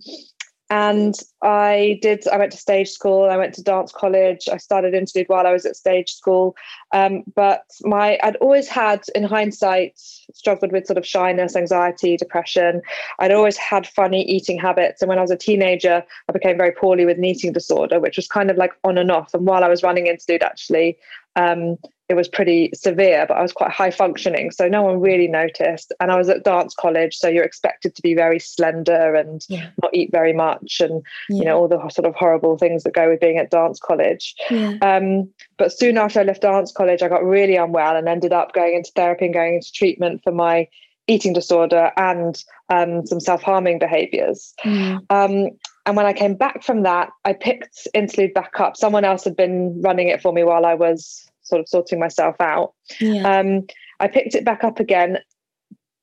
and 0.68 1.14
I 1.42 1.98
did. 2.02 2.26
I 2.26 2.38
went 2.38 2.50
to 2.52 2.58
stage 2.58 2.90
school. 2.90 3.30
I 3.30 3.36
went 3.36 3.54
to 3.54 3.62
dance 3.62 3.92
college. 3.92 4.48
I 4.50 4.56
started 4.56 4.94
interlude 4.94 5.28
while 5.28 5.46
I 5.46 5.52
was 5.52 5.64
at 5.64 5.76
stage 5.76 6.12
school. 6.12 6.56
Um, 6.92 7.22
but 7.34 7.62
my, 7.82 8.18
I'd 8.22 8.36
always 8.36 8.68
had, 8.68 9.02
in 9.14 9.22
hindsight, 9.22 9.92
struggled 9.96 10.72
with 10.72 10.86
sort 10.86 10.98
of 10.98 11.06
shyness, 11.06 11.54
anxiety, 11.54 12.16
depression. 12.16 12.82
I'd 13.20 13.32
always 13.32 13.56
had 13.56 13.86
funny 13.86 14.22
eating 14.24 14.58
habits, 14.58 15.02
and 15.02 15.08
when 15.08 15.18
I 15.18 15.22
was 15.22 15.30
a 15.30 15.36
teenager, 15.36 16.02
I 16.28 16.32
became 16.32 16.56
very 16.56 16.72
poorly 16.72 17.06
with 17.06 17.18
an 17.18 17.24
eating 17.24 17.52
disorder, 17.52 18.00
which 18.00 18.16
was 18.16 18.26
kind 18.26 18.50
of 18.50 18.56
like 18.56 18.72
on 18.82 18.98
and 18.98 19.10
off. 19.10 19.34
And 19.34 19.46
while 19.46 19.62
I 19.62 19.68
was 19.68 19.84
running 19.84 20.08
interlude, 20.08 20.42
actually, 20.42 20.98
um, 21.36 21.76
it 22.08 22.14
was 22.14 22.28
pretty 22.28 22.70
severe, 22.72 23.26
but 23.26 23.36
I 23.36 23.42
was 23.42 23.52
quite 23.52 23.72
high 23.72 23.90
functioning. 23.90 24.52
So 24.52 24.68
no 24.68 24.82
one 24.82 25.00
really 25.00 25.26
noticed. 25.26 25.92
And 25.98 26.12
I 26.12 26.16
was 26.16 26.28
at 26.28 26.44
dance 26.44 26.72
college. 26.74 27.16
So 27.16 27.28
you're 27.28 27.44
expected 27.44 27.96
to 27.96 28.02
be 28.02 28.14
very 28.14 28.38
slender 28.38 29.14
and 29.14 29.44
yeah. 29.48 29.70
not 29.82 29.92
eat 29.92 30.12
very 30.12 30.32
much 30.32 30.80
and, 30.80 31.02
yeah. 31.28 31.38
you 31.38 31.44
know, 31.44 31.58
all 31.58 31.68
the 31.68 31.88
sort 31.88 32.06
of 32.06 32.14
horrible 32.14 32.58
things 32.58 32.84
that 32.84 32.94
go 32.94 33.10
with 33.10 33.20
being 33.20 33.38
at 33.38 33.50
dance 33.50 33.80
college. 33.80 34.36
Yeah. 34.50 34.74
Um, 34.82 35.28
but 35.56 35.72
soon 35.72 35.98
after 35.98 36.20
I 36.20 36.22
left 36.22 36.42
dance 36.42 36.70
college, 36.70 37.02
I 37.02 37.08
got 37.08 37.24
really 37.24 37.56
unwell 37.56 37.96
and 37.96 38.08
ended 38.08 38.32
up 38.32 38.52
going 38.52 38.76
into 38.76 38.92
therapy 38.94 39.24
and 39.24 39.34
going 39.34 39.56
into 39.56 39.72
treatment 39.72 40.22
for 40.22 40.32
my 40.32 40.68
eating 41.08 41.32
disorder 41.32 41.90
and 41.96 42.42
um, 42.68 43.04
some 43.06 43.20
self 43.20 43.42
harming 43.42 43.80
behaviors. 43.80 44.54
Mm. 44.64 45.04
Um, 45.10 45.58
and 45.86 45.96
when 45.96 46.06
I 46.06 46.12
came 46.12 46.34
back 46.34 46.62
from 46.62 46.82
that, 46.82 47.10
I 47.24 47.32
picked 47.32 47.86
Interlude 47.94 48.34
back 48.34 48.58
up. 48.58 48.76
Someone 48.76 49.04
else 49.04 49.24
had 49.24 49.36
been 49.36 49.80
running 49.80 50.08
it 50.08 50.20
for 50.20 50.32
me 50.32 50.42
while 50.42 50.66
I 50.66 50.74
was 50.74 51.30
sort 51.42 51.60
of 51.60 51.68
sorting 51.68 52.00
myself 52.00 52.40
out. 52.40 52.74
Yeah. 53.00 53.22
Um, 53.22 53.66
I 54.00 54.08
picked 54.08 54.34
it 54.34 54.44
back 54.44 54.64
up 54.64 54.80
again, 54.80 55.18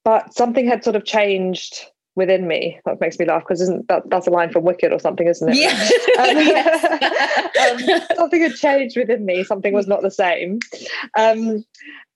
but 0.04 0.34
something 0.34 0.66
had 0.66 0.84
sort 0.84 0.96
of 0.96 1.04
changed 1.04 1.86
within 2.16 2.48
me. 2.48 2.80
That 2.86 3.02
makes 3.02 3.20
me 3.20 3.26
laugh 3.26 3.44
because 3.44 3.62
isn't 3.62 3.88
that 3.90 4.04
that's 4.10 4.28
a 4.28 4.32
line 4.32 4.52
from 4.52 4.64
Wicked 4.64 4.94
or 4.94 5.00
something, 5.00 5.28
isn't 5.28 5.50
it? 5.52 5.58
Yeah. 5.58 5.78
um, 7.80 7.92
um, 8.00 8.08
something 8.16 8.42
had 8.42 8.56
changed 8.56 8.98
within 8.98 9.26
me. 9.26 9.44
Something 9.44 9.74
was 9.74 9.88
not 9.88 10.02
the 10.02 10.12
same, 10.12 10.60
um, 11.18 11.66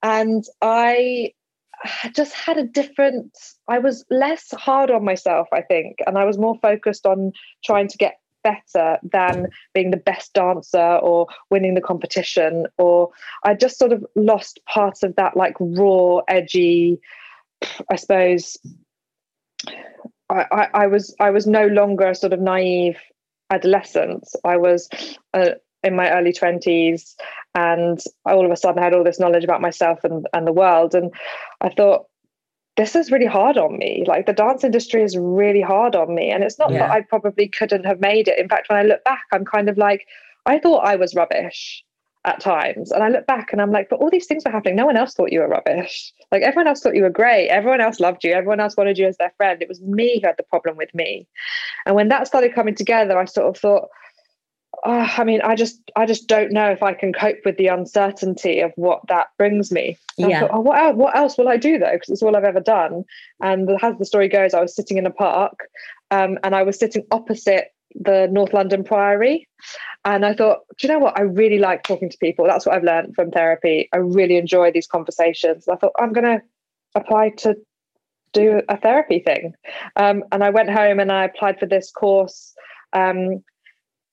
and 0.01 0.45
I 0.61 1.33
just 2.13 2.33
had 2.33 2.57
a 2.57 2.63
different. 2.63 3.37
I 3.67 3.79
was 3.79 4.05
less 4.09 4.51
hard 4.51 4.91
on 4.91 5.03
myself, 5.03 5.47
I 5.53 5.61
think, 5.61 5.97
and 6.05 6.17
I 6.17 6.25
was 6.25 6.37
more 6.37 6.57
focused 6.61 7.05
on 7.05 7.31
trying 7.63 7.87
to 7.89 7.97
get 7.97 8.15
better 8.43 8.97
than 9.03 9.47
being 9.73 9.91
the 9.91 9.97
best 9.97 10.33
dancer 10.33 10.99
or 11.01 11.27
winning 11.49 11.73
the 11.73 11.81
competition 11.81 12.65
or 12.77 13.09
i 13.43 13.53
just 13.53 13.77
sort 13.77 13.91
of 13.91 14.05
lost 14.15 14.59
part 14.69 14.99
of 15.03 15.13
that 15.17 15.35
like 15.35 15.55
raw 15.59 16.19
edgy 16.29 16.97
i 17.91 17.95
suppose 17.97 18.55
I, 20.29 20.45
I, 20.51 20.67
I 20.73 20.87
was 20.87 21.15
I 21.19 21.31
was 21.31 21.47
no 21.47 21.67
longer 21.67 22.07
a 22.07 22.15
sort 22.15 22.33
of 22.33 22.39
naive 22.39 22.97
adolescent. 23.49 24.27
I 24.43 24.57
was 24.57 24.89
uh, 25.33 25.51
in 25.83 25.95
my 25.95 26.11
early 26.11 26.33
twenties, 26.33 27.15
and 27.55 27.99
all 28.25 28.45
of 28.45 28.51
a 28.51 28.55
sudden 28.55 28.79
I 28.79 28.85
had 28.85 28.93
all 28.93 29.03
this 29.03 29.19
knowledge 29.19 29.43
about 29.43 29.61
myself 29.61 30.03
and 30.03 30.27
and 30.33 30.47
the 30.47 30.53
world. 30.53 30.95
And 30.95 31.13
I 31.61 31.69
thought, 31.69 32.05
this 32.77 32.95
is 32.95 33.11
really 33.11 33.25
hard 33.25 33.57
on 33.57 33.77
me. 33.77 34.03
Like 34.07 34.27
the 34.27 34.33
dance 34.33 34.63
industry 34.63 35.01
is 35.01 35.17
really 35.17 35.61
hard 35.61 35.95
on 35.95 36.13
me. 36.13 36.29
And 36.29 36.43
it's 36.43 36.59
not 36.59 36.71
yeah. 36.71 36.79
that 36.79 36.91
I 36.91 37.01
probably 37.01 37.47
couldn't 37.47 37.85
have 37.85 37.99
made 37.99 38.27
it. 38.27 38.39
In 38.39 38.47
fact, 38.47 38.69
when 38.69 38.77
I 38.77 38.83
look 38.83 39.03
back, 39.03 39.23
I'm 39.31 39.45
kind 39.45 39.67
of 39.67 39.77
like, 39.77 40.07
I 40.45 40.59
thought 40.59 40.85
I 40.85 40.95
was 40.95 41.15
rubbish 41.15 41.83
at 42.23 42.39
times. 42.39 42.91
And 42.91 43.01
I 43.01 43.09
look 43.09 43.25
back 43.25 43.51
and 43.51 43.61
I'm 43.61 43.71
like, 43.71 43.89
but 43.89 43.99
all 43.99 44.11
these 44.11 44.27
things 44.27 44.43
were 44.45 44.51
happening. 44.51 44.75
No 44.75 44.85
one 44.85 44.97
else 44.97 45.15
thought 45.15 45.31
you 45.31 45.39
were 45.39 45.47
rubbish. 45.47 46.13
Like 46.31 46.43
everyone 46.43 46.67
else 46.67 46.81
thought 46.81 46.95
you 46.95 47.03
were 47.03 47.09
great. 47.09 47.47
Everyone 47.47 47.81
else 47.81 47.99
loved 47.99 48.23
you. 48.23 48.33
Everyone 48.33 48.59
else 48.59 48.77
wanted 48.77 48.97
you 48.97 49.07
as 49.07 49.17
their 49.17 49.33
friend. 49.37 49.61
It 49.61 49.69
was 49.69 49.81
me 49.81 50.19
who 50.19 50.27
had 50.27 50.37
the 50.37 50.43
problem 50.43 50.77
with 50.77 50.93
me. 50.93 51.27
And 51.87 51.95
when 51.95 52.09
that 52.09 52.27
started 52.27 52.53
coming 52.53 52.75
together, 52.75 53.17
I 53.17 53.25
sort 53.25 53.47
of 53.47 53.59
thought, 53.59 53.87
oh, 54.85 55.13
I 55.17 55.23
mean, 55.23 55.41
I 55.41 55.55
just, 55.55 55.81
I 55.95 56.05
just 56.05 56.27
don't 56.27 56.51
know 56.51 56.69
if 56.69 56.83
I 56.83 56.93
can 56.93 57.13
cope 57.13 57.39
with 57.45 57.57
the 57.57 57.67
uncertainty 57.67 58.59
of 58.59 58.71
what 58.75 59.01
that 59.07 59.27
brings 59.37 59.71
me. 59.71 59.97
And 60.17 60.29
yeah. 60.29 60.37
I 60.37 60.39
thought, 60.41 60.51
oh, 60.53 60.59
what 60.61 60.79
else, 60.79 60.95
what 60.95 61.15
else 61.15 61.37
will 61.37 61.49
I 61.49 61.57
do 61.57 61.77
though? 61.77 61.93
Because 61.93 62.09
it's 62.09 62.21
all 62.21 62.35
I've 62.35 62.43
ever 62.43 62.59
done. 62.59 63.03
And 63.41 63.69
as 63.81 63.97
the 63.97 64.05
story 64.05 64.27
goes, 64.27 64.53
I 64.53 64.61
was 64.61 64.75
sitting 64.75 64.97
in 64.97 65.05
a 65.05 65.11
park, 65.11 65.67
um, 66.11 66.37
and 66.43 66.55
I 66.55 66.63
was 66.63 66.77
sitting 66.77 67.05
opposite 67.11 67.69
the 67.95 68.27
North 68.31 68.53
London 68.53 68.83
Priory, 68.83 69.47
and 70.05 70.25
I 70.25 70.33
thought, 70.33 70.59
do 70.77 70.87
you 70.87 70.93
know 70.93 70.99
what? 70.99 71.17
I 71.17 71.23
really 71.23 71.57
like 71.57 71.83
talking 71.83 72.09
to 72.09 72.17
people. 72.17 72.45
That's 72.45 72.65
what 72.65 72.75
I've 72.75 72.83
learned 72.83 73.15
from 73.15 73.31
therapy. 73.31 73.89
I 73.93 73.97
really 73.97 74.37
enjoy 74.37 74.71
these 74.71 74.87
conversations. 74.87 75.67
And 75.67 75.75
I 75.75 75.79
thought 75.79 75.93
I'm 75.97 76.13
going 76.13 76.25
to 76.25 76.41
apply 76.95 77.29
to 77.37 77.57
do 78.33 78.61
a 78.69 78.77
therapy 78.77 79.19
thing. 79.19 79.53
Um, 79.95 80.23
and 80.31 80.43
I 80.43 80.49
went 80.49 80.69
home 80.69 80.99
and 80.99 81.11
I 81.11 81.25
applied 81.25 81.59
for 81.59 81.65
this 81.65 81.91
course. 81.91 82.53
Um, 82.93 83.43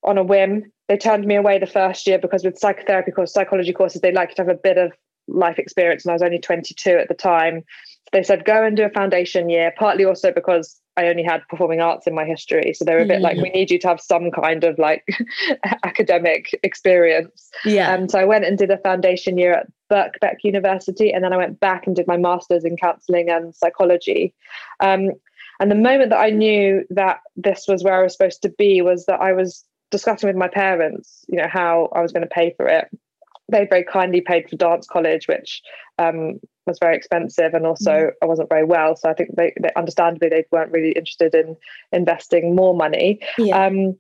on 0.05 0.19
a 0.19 0.25
whim. 0.25 0.71
They 0.89 0.97
turned 0.97 1.27
me 1.27 1.35
away 1.35 1.59
the 1.59 1.67
first 1.67 2.07
year 2.07 2.19
because 2.19 2.45
with 2.45 2.59
psychotherapy 2.59 3.11
course, 3.11 3.33
psychology 3.33 3.73
courses, 3.73 4.01
they 4.01 4.13
like 4.13 4.35
to 4.35 4.43
have 4.43 4.49
a 4.49 4.55
bit 4.55 4.79
of 4.79 4.93
life 5.29 5.59
experience. 5.59 6.05
And 6.05 6.11
I 6.11 6.15
was 6.15 6.23
only 6.23 6.39
22 6.39 6.91
at 6.91 7.09
the 7.09 7.15
time. 7.15 7.61
So 8.05 8.11
they 8.13 8.23
said, 8.23 8.45
go 8.45 8.63
and 8.65 8.77
do 8.77 8.85
a 8.85 8.91
foundation 8.91 9.49
year, 9.49 9.73
partly 9.79 10.05
also 10.05 10.31
because 10.31 10.79
I 10.97 11.09
only 11.09 11.23
had 11.23 11.43
performing 11.49 11.81
arts 11.81 12.07
in 12.07 12.15
my 12.15 12.25
history. 12.25 12.73
So 12.75 12.85
they 12.85 12.95
were 12.95 13.01
a 13.01 13.07
bit 13.07 13.15
mm-hmm. 13.15 13.23
like, 13.23 13.37
we 13.39 13.51
need 13.51 13.71
you 13.71 13.79
to 13.81 13.89
have 13.89 14.01
some 14.01 14.31
kind 14.31 14.63
of 14.63 14.79
like 14.79 15.07
academic 15.83 16.59
experience. 16.63 17.51
Yeah. 17.65 17.93
Um, 17.93 18.09
so 18.09 18.19
I 18.19 18.25
went 18.25 18.45
and 18.45 18.59
did 18.59 18.71
a 18.71 18.79
foundation 18.79 19.39
year 19.39 19.55
at 19.55 19.67
Birkbeck 19.91 20.37
University. 20.45 21.13
And 21.13 21.25
then 21.25 21.33
I 21.33 21.37
went 21.37 21.59
back 21.59 21.87
and 21.87 21.97
did 21.97 22.07
my 22.07 22.17
master's 22.17 22.65
in 22.65 22.77
counseling 22.77 23.31
and 23.31 23.55
psychology. 23.55 24.35
Um, 24.81 25.11
and 25.61 25.71
the 25.71 25.77
moment 25.77 26.11
that 26.11 26.21
I 26.21 26.31
knew 26.31 26.85
that 26.91 27.21
this 27.37 27.65
was 27.67 27.83
where 27.83 27.99
I 27.99 28.03
was 28.03 28.13
supposed 28.13 28.43
to 28.43 28.49
be 28.51 28.83
was 28.83 29.07
that 29.07 29.21
I 29.21 29.33
was 29.33 29.65
discussing 29.95 30.27
with 30.27 30.37
my 30.37 30.49
parents, 30.49 31.25
you 31.29 31.39
know, 31.39 31.47
how 31.49 31.89
I 31.93 32.01
was 32.01 32.11
going 32.11 32.25
to 32.25 32.29
pay 32.29 32.53
for 32.57 32.67
it. 32.67 32.89
They 33.49 33.65
very 33.65 33.85
kindly 33.85 34.21
paid 34.21 34.51
for 34.51 34.57
dance 34.57 34.89
college, 34.89 35.29
which 35.29 35.63
um, 35.99 36.41
was 36.67 36.81
very 36.81 36.97
expensive, 36.97 37.55
and 37.55 37.65
also 37.65 37.93
mm. 37.93 38.11
I 38.21 38.27
wasn't 38.27 38.49
very 38.49 38.65
well. 38.65 38.97
So 38.97 39.09
I 39.09 39.15
think 39.15 39.37
they, 39.37 39.53
they, 39.61 39.71
understandably 39.77 40.31
they 40.31 40.47
weren't 40.51 40.73
really 40.73 40.91
interested 40.91 41.33
in 41.33 41.57
investing 41.93 42.57
more 42.57 42.75
money. 42.75 43.21
Yeah. 43.39 43.67
Um, 43.67 43.97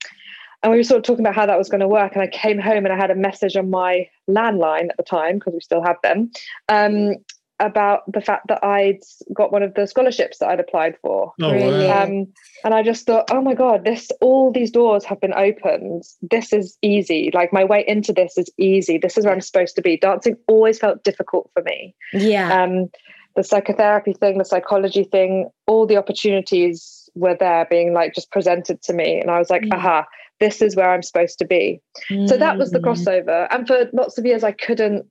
and 0.64 0.72
we 0.72 0.78
were 0.78 0.82
sort 0.82 0.98
of 0.98 1.04
talking 1.04 1.24
about 1.24 1.36
how 1.36 1.46
that 1.46 1.58
was 1.58 1.68
going 1.68 1.82
to 1.82 1.88
work. 1.88 2.14
And 2.14 2.22
I 2.22 2.26
came 2.26 2.58
home 2.58 2.86
and 2.86 2.92
I 2.92 2.96
had 2.96 3.10
a 3.10 3.14
message 3.14 3.54
on 3.54 3.70
my 3.70 4.08
landline 4.28 4.88
at 4.88 4.96
the 4.96 5.02
time 5.02 5.38
because 5.38 5.52
we 5.52 5.60
still 5.60 5.82
had 5.82 5.96
them 6.02 6.30
um, 6.68 7.16
about 7.66 8.10
the 8.10 8.20
fact 8.20 8.48
that 8.48 8.64
I'd 8.64 9.00
got 9.32 9.52
one 9.52 9.62
of 9.62 9.74
the 9.74 9.86
scholarships 9.86 10.38
that 10.38 10.48
I'd 10.48 10.60
applied 10.60 10.96
for. 11.00 11.32
Oh, 11.40 11.52
really? 11.52 11.86
wow. 11.86 12.04
um, 12.04 12.26
and 12.64 12.74
I 12.74 12.82
just 12.82 13.06
thought, 13.06 13.28
oh 13.30 13.42
my 13.42 13.54
God, 13.54 13.84
this 13.84 14.10
all 14.20 14.52
these 14.52 14.70
doors 14.70 15.04
have 15.04 15.20
been 15.20 15.34
opened. 15.34 16.04
This 16.22 16.52
is 16.52 16.76
easy. 16.82 17.30
Like 17.32 17.52
my 17.52 17.64
way 17.64 17.84
into 17.86 18.12
this 18.12 18.38
is 18.38 18.50
easy. 18.58 18.98
This 18.98 19.18
is 19.18 19.24
where 19.24 19.34
I'm 19.34 19.40
supposed 19.40 19.76
to 19.76 19.82
be. 19.82 19.96
Dancing 19.96 20.36
always 20.48 20.78
felt 20.78 21.04
difficult 21.04 21.50
for 21.52 21.62
me. 21.62 21.94
Yeah. 22.12 22.62
Um, 22.62 22.90
the 23.36 23.42
psychotherapy 23.42 24.12
thing, 24.12 24.38
the 24.38 24.44
psychology 24.44 25.04
thing, 25.04 25.50
all 25.66 25.86
the 25.86 25.96
opportunities 25.96 27.08
were 27.14 27.36
there 27.38 27.66
being 27.68 27.92
like 27.92 28.14
just 28.14 28.30
presented 28.30 28.82
to 28.82 28.92
me. 28.92 29.20
And 29.20 29.30
I 29.30 29.38
was 29.38 29.50
like, 29.50 29.62
mm. 29.62 29.74
aha, 29.74 30.06
this 30.40 30.62
is 30.62 30.76
where 30.76 30.92
I'm 30.92 31.02
supposed 31.02 31.38
to 31.38 31.46
be. 31.46 31.80
Mm. 32.10 32.28
So 32.28 32.36
that 32.36 32.58
was 32.58 32.70
the 32.70 32.78
mm. 32.78 32.84
crossover. 32.84 33.46
And 33.50 33.66
for 33.66 33.88
lots 33.92 34.18
of 34.18 34.26
years, 34.26 34.44
I 34.44 34.52
couldn't 34.52 35.06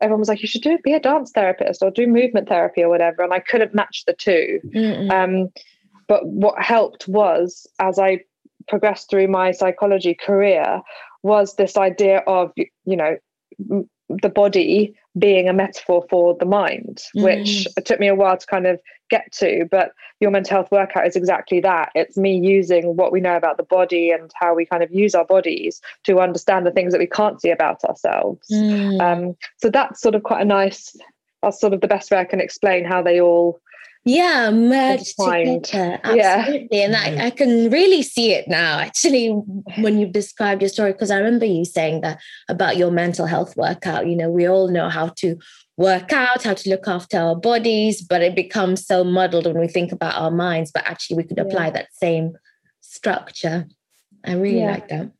everyone 0.00 0.20
was 0.20 0.28
like, 0.28 0.42
you 0.42 0.48
should 0.48 0.62
do 0.62 0.78
be 0.84 0.92
a 0.92 1.00
dance 1.00 1.30
therapist 1.32 1.82
or 1.82 1.90
do 1.90 2.06
movement 2.06 2.48
therapy 2.48 2.82
or 2.82 2.88
whatever. 2.88 3.22
And 3.22 3.32
I 3.32 3.40
couldn't 3.40 3.74
match 3.74 4.04
the 4.06 4.12
2 4.12 5.08
um, 5.10 5.48
but 6.08 6.26
what 6.26 6.60
helped 6.62 7.08
was 7.08 7.66
as 7.80 7.98
I 7.98 8.20
progressed 8.68 9.10
through 9.10 9.28
my 9.28 9.52
psychology 9.52 10.14
career 10.14 10.80
was 11.22 11.54
this 11.54 11.76
idea 11.76 12.18
of, 12.26 12.52
you 12.56 12.96
know, 12.96 13.16
the 14.08 14.28
body 14.28 14.94
being 15.18 15.48
a 15.48 15.52
metaphor 15.52 16.04
for 16.08 16.36
the 16.38 16.46
mind, 16.46 17.02
mm. 17.16 17.24
which 17.24 17.66
it 17.76 17.84
took 17.84 17.98
me 17.98 18.08
a 18.08 18.14
while 18.14 18.36
to 18.36 18.46
kind 18.46 18.66
of 18.66 18.80
get 19.10 19.30
to. 19.32 19.66
But 19.70 19.92
your 20.20 20.30
mental 20.30 20.56
health 20.56 20.70
workout 20.70 21.06
is 21.06 21.16
exactly 21.16 21.60
that. 21.60 21.90
It's 21.94 22.16
me 22.16 22.36
using 22.36 22.96
what 22.96 23.12
we 23.12 23.20
know 23.20 23.36
about 23.36 23.56
the 23.56 23.62
body 23.62 24.10
and 24.10 24.30
how 24.34 24.54
we 24.54 24.66
kind 24.66 24.82
of 24.82 24.90
use 24.92 25.14
our 25.14 25.24
bodies 25.24 25.80
to 26.04 26.20
understand 26.20 26.66
the 26.66 26.70
things 26.70 26.92
that 26.92 26.98
we 26.98 27.06
can't 27.06 27.40
see 27.40 27.50
about 27.50 27.84
ourselves. 27.84 28.48
Mm. 28.50 29.00
Um, 29.00 29.36
so 29.58 29.70
that's 29.70 30.00
sort 30.00 30.14
of 30.14 30.22
quite 30.22 30.42
a 30.42 30.46
nice, 30.46 30.96
that's 31.42 31.60
sort 31.60 31.74
of 31.74 31.80
the 31.80 31.88
best 31.88 32.10
way 32.10 32.18
I 32.18 32.24
can 32.24 32.40
explain 32.40 32.84
how 32.84 33.02
they 33.02 33.20
all 33.20 33.60
yeah 34.06 34.50
merged 34.52 35.16
together 35.16 35.98
absolutely 36.04 36.68
yeah. 36.70 36.84
and 36.84 36.96
I, 36.96 37.26
I 37.26 37.30
can 37.30 37.68
really 37.70 38.04
see 38.04 38.32
it 38.32 38.46
now 38.46 38.78
actually 38.78 39.30
when 39.80 39.98
you've 39.98 40.12
described 40.12 40.62
your 40.62 40.68
story 40.68 40.92
because 40.92 41.10
i 41.10 41.16
remember 41.16 41.44
you 41.44 41.64
saying 41.64 42.02
that 42.02 42.20
about 42.48 42.76
your 42.76 42.92
mental 42.92 43.26
health 43.26 43.56
workout 43.56 44.06
you 44.06 44.14
know 44.14 44.30
we 44.30 44.48
all 44.48 44.68
know 44.68 44.88
how 44.88 45.08
to 45.16 45.36
work 45.76 46.12
out 46.12 46.42
how 46.42 46.54
to 46.54 46.70
look 46.70 46.88
after 46.88 47.18
our 47.18 47.36
bodies 47.36 48.02
but 48.02 48.22
it 48.22 48.34
becomes 48.34 48.86
so 48.86 49.04
muddled 49.04 49.46
when 49.46 49.58
we 49.58 49.68
think 49.68 49.92
about 49.92 50.14
our 50.20 50.30
minds 50.30 50.70
but 50.72 50.86
actually 50.86 51.16
we 51.16 51.24
could 51.24 51.38
apply 51.38 51.66
yeah. 51.66 51.70
that 51.70 51.88
same 51.92 52.32
structure 52.80 53.66
i 54.24 54.32
really 54.32 54.60
yeah. 54.60 54.72
like 54.72 54.88
that 54.88 55.10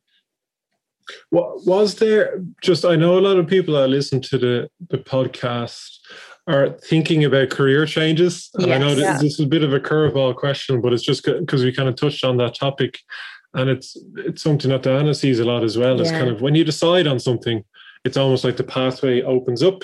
what 1.29 1.65
was 1.65 1.95
there 1.95 2.43
just 2.61 2.85
i 2.85 2.95
know 2.95 3.17
a 3.17 3.21
lot 3.21 3.37
of 3.37 3.47
people 3.47 3.75
that 3.75 3.87
listen 3.87 4.21
to 4.21 4.37
the 4.37 4.69
the 4.89 4.97
podcast 4.97 5.99
are 6.47 6.69
thinking 6.79 7.25
about 7.25 7.49
career 7.49 7.85
changes. 7.85 8.49
And 8.55 8.67
yes, 8.67 8.75
I 8.75 8.77
know 8.79 8.93
yeah. 8.93 9.17
this 9.21 9.33
is 9.33 9.39
a 9.41 9.45
bit 9.45 9.63
of 9.63 9.73
a 9.73 9.79
curveball 9.79 10.35
question, 10.35 10.81
but 10.81 10.93
it's 10.93 11.03
just 11.03 11.25
because 11.25 11.63
we 11.63 11.73
kind 11.73 11.89
of 11.89 11.95
touched 11.95 12.23
on 12.23 12.37
that 12.37 12.55
topic. 12.55 12.99
and 13.53 13.69
it's 13.69 13.97
it's 14.15 14.43
something 14.43 14.71
that 14.71 14.83
Diana 14.83 15.13
sees 15.13 15.39
a 15.39 15.45
lot 15.45 15.63
as 15.63 15.77
well. 15.77 15.99
It's 15.99 16.11
kind 16.11 16.29
of 16.29 16.41
when 16.41 16.55
you 16.55 16.63
decide 16.63 17.07
on 17.07 17.19
something, 17.19 17.63
it's 18.05 18.17
almost 18.17 18.43
like 18.43 18.57
the 18.57 18.63
pathway 18.63 19.21
opens 19.21 19.61
up. 19.61 19.83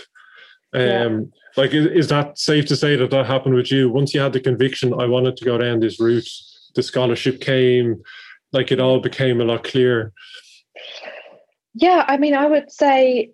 Um, 0.73 0.81
Yeah. 0.81 1.19
like 1.55 1.73
is, 1.73 1.85
is 1.85 2.07
that 2.09 2.37
safe 2.37 2.65
to 2.67 2.75
say 2.75 2.95
that 2.95 3.11
that 3.11 3.25
happened 3.25 3.55
with 3.55 3.71
you? 3.71 3.89
Once 3.89 4.13
you 4.13 4.21
had 4.21 4.33
the 4.33 4.39
conviction, 4.39 4.93
I 4.93 5.05
wanted 5.05 5.37
to 5.37 5.45
go 5.45 5.57
down 5.57 5.79
this 5.79 5.99
route. 5.99 6.27
The 6.75 6.83
scholarship 6.83 7.39
came, 7.41 8.01
like 8.51 8.71
it 8.71 8.79
all 8.79 8.99
became 8.99 9.39
a 9.39 9.45
lot 9.45 9.63
clearer. 9.63 10.11
Yeah, 11.75 12.05
I 12.07 12.17
mean, 12.17 12.33
I 12.33 12.45
would 12.45 12.71
say 12.71 13.31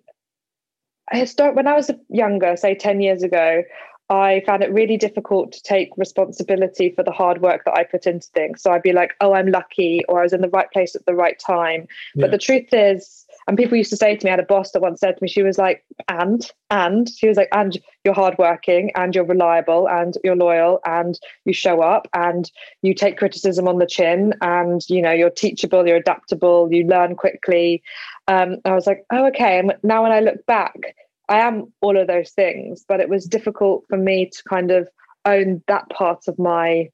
historic 1.12 1.56
when 1.56 1.66
I 1.66 1.74
was 1.74 1.90
younger, 2.08 2.56
say 2.56 2.74
10 2.74 3.00
years 3.00 3.22
ago, 3.22 3.62
I 4.10 4.42
found 4.44 4.62
it 4.64 4.72
really 4.72 4.96
difficult 4.96 5.52
to 5.52 5.62
take 5.62 5.90
responsibility 5.96 6.90
for 6.90 7.04
the 7.04 7.12
hard 7.12 7.40
work 7.40 7.64
that 7.64 7.74
I 7.74 7.84
put 7.84 8.06
into 8.06 8.28
things. 8.34 8.60
So 8.60 8.72
I'd 8.72 8.82
be 8.82 8.92
like, 8.92 9.14
oh, 9.20 9.34
I'm 9.34 9.46
lucky, 9.46 10.02
or 10.08 10.18
I 10.18 10.24
was 10.24 10.32
in 10.32 10.40
the 10.40 10.48
right 10.48 10.70
place 10.72 10.96
at 10.96 11.06
the 11.06 11.14
right 11.14 11.38
time. 11.38 11.86
Yeah. 12.14 12.22
But 12.22 12.32
the 12.32 12.38
truth 12.38 12.72
is, 12.72 13.24
and 13.46 13.56
people 13.56 13.76
used 13.76 13.90
to 13.90 13.96
say 13.96 14.16
to 14.16 14.24
me, 14.24 14.30
I 14.30 14.32
had 14.32 14.40
a 14.40 14.44
boss 14.44 14.72
that 14.72 14.82
once 14.82 15.00
said 15.00 15.16
to 15.16 15.22
me, 15.22 15.28
she 15.28 15.42
was 15.42 15.58
like, 15.58 15.84
and, 16.08 16.48
and, 16.70 17.08
she 17.08 17.28
was 17.28 17.36
like, 17.36 17.48
and 17.52 17.78
you're 18.04 18.14
hardworking, 18.14 18.92
and 18.94 19.14
you're 19.14 19.24
reliable, 19.24 19.88
and 19.88 20.16
you're 20.22 20.36
loyal, 20.36 20.80
and 20.84 21.18
you 21.44 21.52
show 21.52 21.80
up, 21.80 22.08
and 22.12 22.50
you 22.82 22.94
take 22.94 23.18
criticism 23.18 23.66
on 23.66 23.78
the 23.78 23.86
chin, 23.86 24.34
and, 24.40 24.82
you 24.88 25.02
know, 25.02 25.12
you're 25.12 25.30
teachable, 25.30 25.86
you're 25.86 25.96
adaptable, 25.96 26.68
you 26.72 26.86
learn 26.86 27.16
quickly. 27.16 27.82
Um, 28.28 28.56
I 28.64 28.74
was 28.74 28.86
like, 28.86 29.04
oh, 29.10 29.26
okay. 29.28 29.58
And 29.58 29.74
now 29.82 30.02
when 30.02 30.12
I 30.12 30.20
look 30.20 30.44
back, 30.46 30.94
I 31.28 31.40
am 31.40 31.72
all 31.80 31.96
of 31.96 32.06
those 32.06 32.30
things, 32.30 32.84
but 32.86 33.00
it 33.00 33.08
was 33.08 33.24
difficult 33.24 33.84
for 33.88 33.96
me 33.96 34.26
to 34.26 34.42
kind 34.48 34.70
of 34.70 34.88
own 35.24 35.62
that 35.68 35.88
part 35.90 36.28
of 36.28 36.38
my 36.38 36.88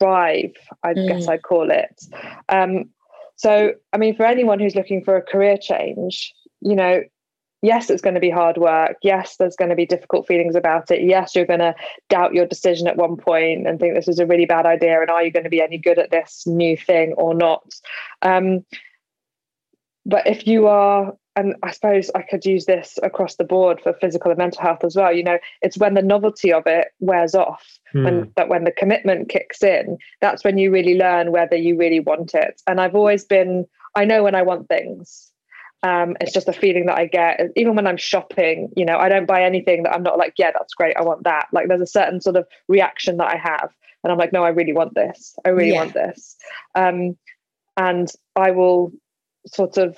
drive, 0.00 0.52
I 0.82 0.94
Mm. 0.94 1.08
guess 1.08 1.28
I'd 1.28 1.42
call 1.42 1.70
it. 1.70 2.02
Um, 2.48 2.90
so, 3.36 3.72
I 3.92 3.96
mean, 3.96 4.16
for 4.16 4.24
anyone 4.24 4.60
who's 4.60 4.76
looking 4.76 5.02
for 5.02 5.16
a 5.16 5.22
career 5.22 5.56
change, 5.56 6.32
you 6.60 6.74
know, 6.74 7.02
yes, 7.62 7.90
it's 7.90 8.02
going 8.02 8.14
to 8.14 8.20
be 8.20 8.30
hard 8.30 8.58
work. 8.58 8.96
Yes, 9.02 9.36
there's 9.36 9.56
going 9.56 9.70
to 9.70 9.74
be 9.74 9.86
difficult 9.86 10.26
feelings 10.26 10.54
about 10.54 10.90
it. 10.90 11.02
Yes, 11.02 11.34
you're 11.34 11.46
going 11.46 11.60
to 11.60 11.74
doubt 12.08 12.34
your 12.34 12.46
decision 12.46 12.86
at 12.86 12.96
one 12.96 13.16
point 13.16 13.66
and 13.66 13.80
think 13.80 13.94
this 13.94 14.08
is 14.08 14.18
a 14.18 14.26
really 14.26 14.44
bad 14.44 14.66
idea. 14.66 15.00
And 15.00 15.10
are 15.10 15.24
you 15.24 15.32
going 15.32 15.44
to 15.44 15.50
be 15.50 15.62
any 15.62 15.78
good 15.78 15.98
at 15.98 16.10
this 16.10 16.44
new 16.46 16.76
thing 16.76 17.14
or 17.14 17.34
not? 17.34 17.64
Um, 18.22 18.64
but 20.06 20.26
if 20.26 20.46
you 20.46 20.66
are 20.66 21.14
and 21.36 21.54
i 21.62 21.70
suppose 21.70 22.10
i 22.14 22.22
could 22.22 22.44
use 22.44 22.66
this 22.66 22.98
across 23.02 23.36
the 23.36 23.44
board 23.44 23.80
for 23.80 23.92
physical 23.94 24.30
and 24.30 24.38
mental 24.38 24.62
health 24.62 24.84
as 24.84 24.96
well 24.96 25.12
you 25.12 25.22
know 25.22 25.38
it's 25.62 25.78
when 25.78 25.94
the 25.94 26.02
novelty 26.02 26.52
of 26.52 26.62
it 26.66 26.88
wears 27.00 27.34
off 27.34 27.78
Hmm. 27.92 28.04
when 28.04 28.32
that 28.36 28.48
when 28.48 28.64
the 28.64 28.72
commitment 28.72 29.28
kicks 29.28 29.62
in 29.62 29.98
that's 30.20 30.42
when 30.42 30.58
you 30.58 30.72
really 30.72 30.96
learn 30.98 31.30
whether 31.30 31.54
you 31.54 31.76
really 31.78 32.00
want 32.00 32.34
it. 32.34 32.60
And 32.66 32.80
i've 32.80 32.96
always 32.96 33.24
been 33.24 33.66
i 33.94 34.04
know 34.04 34.24
when 34.24 34.34
i 34.34 34.42
want 34.42 34.68
things. 34.68 35.30
Um, 35.84 36.16
it's 36.20 36.32
just 36.32 36.48
a 36.48 36.52
feeling 36.52 36.86
that 36.86 36.98
i 36.98 37.06
get 37.06 37.40
even 37.56 37.76
when 37.76 37.86
i'm 37.86 37.96
shopping 37.98 38.70
you 38.76 38.84
know 38.84 38.96
i 38.98 39.08
don't 39.08 39.26
buy 39.26 39.44
anything 39.44 39.82
that 39.84 39.92
i'm 39.94 40.02
not 40.02 40.18
like 40.18 40.32
yeah 40.38 40.50
that's 40.50 40.74
great 40.74 40.96
i 40.96 41.02
want 41.02 41.22
that. 41.24 41.46
Like 41.52 41.68
there's 41.68 41.82
a 41.82 41.86
certain 41.86 42.20
sort 42.20 42.36
of 42.36 42.46
reaction 42.68 43.18
that 43.18 43.28
i 43.28 43.36
have 43.36 43.70
and 44.02 44.10
i'm 44.10 44.18
like 44.18 44.32
no 44.32 44.42
i 44.42 44.48
really 44.48 44.72
want 44.72 44.94
this. 44.94 45.36
I 45.44 45.50
really 45.50 45.70
Yeah. 45.72 45.82
want 45.84 45.94
this. 45.94 46.36
Um, 46.74 47.16
and 47.76 48.10
i 48.34 48.50
will 48.50 48.92
sort 49.46 49.76
of 49.76 49.96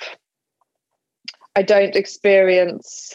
I 1.56 1.62
don't 1.62 1.96
experience 1.96 3.14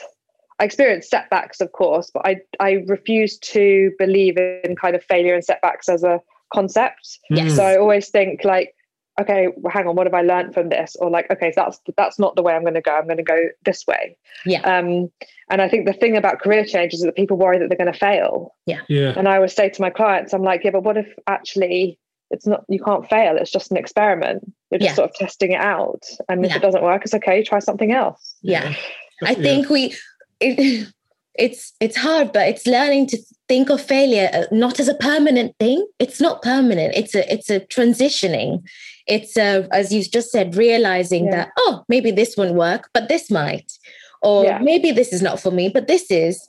I 0.60 0.66
experience 0.66 1.10
setbacks, 1.10 1.60
of 1.60 1.72
course, 1.72 2.12
but 2.14 2.26
I 2.26 2.42
I 2.60 2.84
refuse 2.88 3.40
to 3.40 3.92
believe 3.98 4.38
in 4.38 4.76
kind 4.76 4.96
of 4.96 5.04
failure 5.04 5.34
and 5.34 5.44
setbacks 5.44 5.90
as 5.90 6.04
a 6.04 6.22
concept. 6.54 7.20
Yes. 7.32 7.56
So 7.56 7.64
I 7.64 7.78
always 7.78 8.10
think 8.10 8.44
like, 8.44 8.76
okay, 9.20 9.48
well, 9.58 9.74
hang 9.74 9.88
on, 9.88 9.96
what 9.96 10.06
have 10.06 10.14
I 10.14 10.22
learned 10.22 10.54
from 10.54 10.70
this? 10.70 10.96
Or 11.00 11.10
like, 11.10 11.32
okay, 11.32 11.52
that's 11.56 11.80
that's 11.98 12.20
not 12.20 12.36
the 12.36 12.44
way 12.44 12.54
I'm 12.54 12.62
going 12.62 12.76
to 12.76 12.82
go. 12.82 12.96
I'm 12.96 13.06
going 13.06 13.18
to 13.18 13.24
go 13.24 13.40
this 13.66 13.88
way. 13.88 14.18
Yeah. 14.46 14.62
Um, 14.62 15.12
and 15.50 15.64
I 15.64 15.68
think 15.68 15.88
the 15.88 15.94
thing 15.94 16.16
about 16.16 16.40
career 16.40 16.64
change 16.64 16.94
is 16.94 17.02
that 17.02 17.16
people 17.16 17.38
worry 17.38 17.58
that 17.58 17.68
they're 17.68 17.78
going 17.78 17.92
to 17.92 17.98
fail. 17.98 18.54
Yeah. 18.68 18.82
And 18.88 19.28
I 19.28 19.38
always 19.38 19.56
say 19.56 19.70
to 19.70 19.82
my 19.82 19.90
clients, 19.90 20.32
I'm 20.32 20.44
like, 20.44 20.64
yeah, 20.64 20.72
but 20.72 20.84
what 20.84 20.96
if 20.96 21.08
actually 21.28 21.98
it's 22.32 22.48
not 22.48 22.64
you 22.70 22.82
can't 22.84 23.08
fail 23.10 23.38
it's 23.38 23.52
just 23.52 23.72
an 23.72 23.78
experiment 23.78 24.42
you're 24.70 24.80
just 24.80 24.92
Yeah. 24.92 24.96
sort 24.96 25.10
of 25.10 25.16
testing 25.16 25.52
it 25.52 25.62
out 25.62 26.04
and 26.30 26.44
if 26.46 26.52
Yeah. 26.52 26.58
it 26.58 26.62
doesn't 26.62 26.84
work 26.84 27.04
it's 27.04 27.14
okay 27.14 27.44
try 27.44 27.60
something 27.60 27.92
else 27.92 28.36
Yeah. 28.42 28.74
I 29.24 29.32
Yeah. 29.32 29.42
think 29.44 29.70
we 29.70 29.96
it, 30.40 30.88
it's 31.36 31.74
it's 31.80 31.96
hard, 31.96 32.34
but 32.34 32.48
it's 32.50 32.68
learning 32.68 33.08
to 33.08 33.18
think 33.48 33.70
of 33.70 33.80
failure 33.82 34.30
uh, 34.34 34.44
not 34.52 34.80
as 34.82 34.88
a 34.90 34.96
permanent 34.96 35.56
thing. 35.60 35.86
It's 36.00 36.20
not 36.20 36.42
permanent. 36.42 36.94
It's 36.96 37.16
a 37.16 37.32
it's 37.32 37.50
a 37.50 37.60
transitioning. 37.62 38.64
It's 39.08 39.38
a 39.38 39.68
as 39.72 39.92
you 39.94 40.04
just 40.04 40.32
said, 40.32 40.56
realizing 40.56 41.26
Yeah. 41.26 41.32
that 41.36 41.50
oh 41.58 41.84
maybe 41.88 42.12
this 42.12 42.36
won't 42.36 42.56
work, 42.56 42.90
but 42.94 43.08
this 43.08 43.30
might, 43.32 43.72
or 44.22 44.44
Yeah. 44.44 44.60
maybe 44.60 44.92
this 44.92 45.14
is 45.14 45.22
not 45.22 45.40
for 45.40 45.52
me, 45.52 45.70
but 45.70 45.88
this 45.88 46.10
is. 46.12 46.48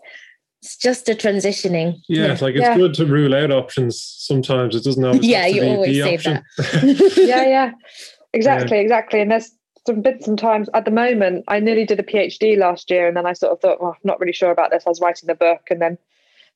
It's 0.63 0.77
just 0.77 1.09
a 1.09 1.13
transitioning. 1.15 2.01
Yeah, 2.09 2.33
it's 2.33 2.43
like 2.43 2.55
it's 2.55 2.63
Yeah. 2.63 2.77
good 2.77 2.95
to 2.95 3.07
rule 3.07 3.35
out 3.35 3.51
options 3.51 4.01
sometimes. 4.01 4.77
It 4.77 4.85
doesn't 4.85 5.05
always 5.05 5.25
Yeah, 5.27 5.43
have 5.43 5.51
to 5.51 5.55
you 5.57 5.61
be 5.63 5.69
always 5.69 5.97
the 5.97 6.03
say 6.03 6.15
option. 6.15 7.27
yeah 7.27 7.45
yeah 7.47 7.71
exactly 8.33 8.79
exactly 8.79 9.21
and 9.21 9.31
there's 9.31 9.51
some 9.87 10.01
been 10.01 10.23
some 10.23 10.37
times 10.37 10.69
at 10.75 10.85
the 10.85 10.91
moment 10.91 11.45
i 11.49 11.59
nearly 11.61 11.85
did 11.85 11.99
a 12.01 12.05
phd 12.05 12.57
last 12.57 12.91
year 12.91 13.09
and 13.09 13.17
then 13.17 13.27
i 13.27 13.33
sort 13.33 13.53
of 13.53 13.61
thought 13.61 13.83
well 13.83 13.91
i'm 13.93 13.99
not 14.05 14.19
really 14.21 14.33
sure 14.33 14.51
about 14.51 14.71
this 14.71 14.85
i 14.87 14.89
was 14.89 15.01
writing 15.01 15.27
the 15.27 15.35
book 15.35 15.63
and 15.71 15.83
then 15.83 15.99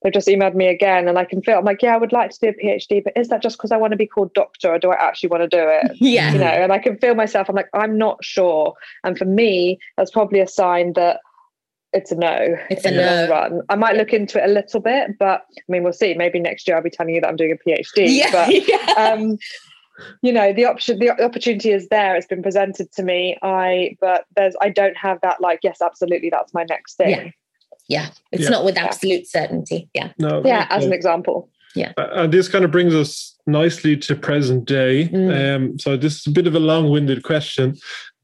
they've 0.03 0.13
just 0.13 0.29
emailed 0.29 0.55
me 0.55 0.69
again 0.69 1.09
and 1.09 1.19
i 1.19 1.25
can 1.25 1.43
feel 1.43 1.59
i'm 1.59 1.65
like 1.65 1.83
yeah 1.83 1.93
i 1.95 1.99
would 1.99 2.13
like 2.13 2.31
to 2.31 2.39
do 2.41 2.49
a 2.49 2.65
phd 2.65 3.03
but 3.05 3.13
is 3.17 3.29
that 3.29 3.43
just 3.43 3.59
because 3.59 3.73
i 3.73 3.77
want 3.77 3.91
to 3.91 3.97
be 3.97 4.07
called 4.07 4.33
doctor 4.33 4.73
or 4.73 4.79
do 4.79 4.91
i 4.91 4.95
actually 4.95 5.29
want 5.29 5.43
to 5.43 5.49
do 5.49 5.63
it 5.69 5.97
yeah. 6.01 6.33
you 6.33 6.39
know 6.39 6.47
and 6.47 6.73
i 6.73 6.79
can 6.79 6.97
feel 6.99 7.15
myself 7.15 7.49
i'm 7.49 7.57
like 7.57 7.69
i'm 7.75 7.99
not 7.99 8.25
sure 8.25 8.73
and 9.05 9.19
for 9.19 9.25
me 9.27 9.79
that's 9.97 10.13
probably 10.13 10.41
a 10.41 10.47
sign 10.47 10.93
that 10.95 11.19
it's 11.97 12.13
a 12.13 12.15
no 12.17 12.57
It's 12.71 12.85
a 12.85 12.89
in 12.89 12.97
the 12.97 13.27
no. 13.27 13.29
run 13.31 13.63
i 13.69 13.75
might 13.75 13.97
look 13.97 14.13
into 14.13 14.39
it 14.43 14.49
a 14.49 14.53
little 14.53 14.81
bit 14.81 15.19
but 15.19 15.45
i 15.57 15.63
mean 15.69 15.83
we'll 15.83 15.93
see 15.93 16.15
maybe 16.15 16.39
next 16.39 16.69
year 16.69 16.77
i'll 16.77 16.83
be 16.83 16.91
telling 16.91 17.15
you 17.15 17.21
that 17.21 17.29
i'm 17.29 17.37
doing 17.37 17.53
a 17.53 17.69
phd 17.69 17.85
Yeah. 17.97 18.31
but 18.31 18.69
yeah. 18.69 18.93
um 19.13 19.39
you 20.23 20.33
know 20.33 20.53
the 20.53 20.67
option 20.67 20.99
the 20.99 21.11
opportunity 21.11 21.71
is 21.73 21.89
there 21.89 22.15
it's 22.17 22.27
been 22.27 22.43
presented 22.43 22.93
to 22.93 23.03
me 23.03 23.39
i 23.43 23.97
but 24.01 24.27
there's 24.37 24.55
i 24.61 24.69
don't 24.69 24.97
have 24.97 25.19
that 25.23 25.41
like 25.41 25.61
yes 25.63 25.79
absolutely 25.83 26.29
that's 26.31 26.53
my 26.55 26.65
next 26.65 26.97
thing 26.97 27.11
Yeah. 27.11 27.31
Yeah. 27.89 28.09
It's 28.33 28.43
Yeah. 28.43 28.49
not 28.51 28.65
with 28.65 28.77
absolute 28.77 29.29
certainty. 29.29 29.89
Yeah. 29.95 30.11
No, 30.19 30.43
yeah 30.45 30.67
very 30.69 30.79
as 30.81 30.85
an 30.87 30.93
example 30.93 31.49
Yeah. 31.77 31.93
and 31.97 32.33
this 32.33 32.49
kind 32.49 32.65
of 32.65 32.73
brings 32.73 32.95
us 32.97 33.37
nicely 33.47 33.97
to 33.99 34.17
present 34.17 34.65
day. 34.65 35.09
Mm. 35.09 35.55
Um, 35.57 35.79
so 35.79 35.97
this 35.97 36.19
is 36.19 36.27
a 36.27 36.31
bit 36.31 36.49
of 36.49 36.55
a 36.57 36.59
long-winded 36.59 37.23
question, 37.23 37.77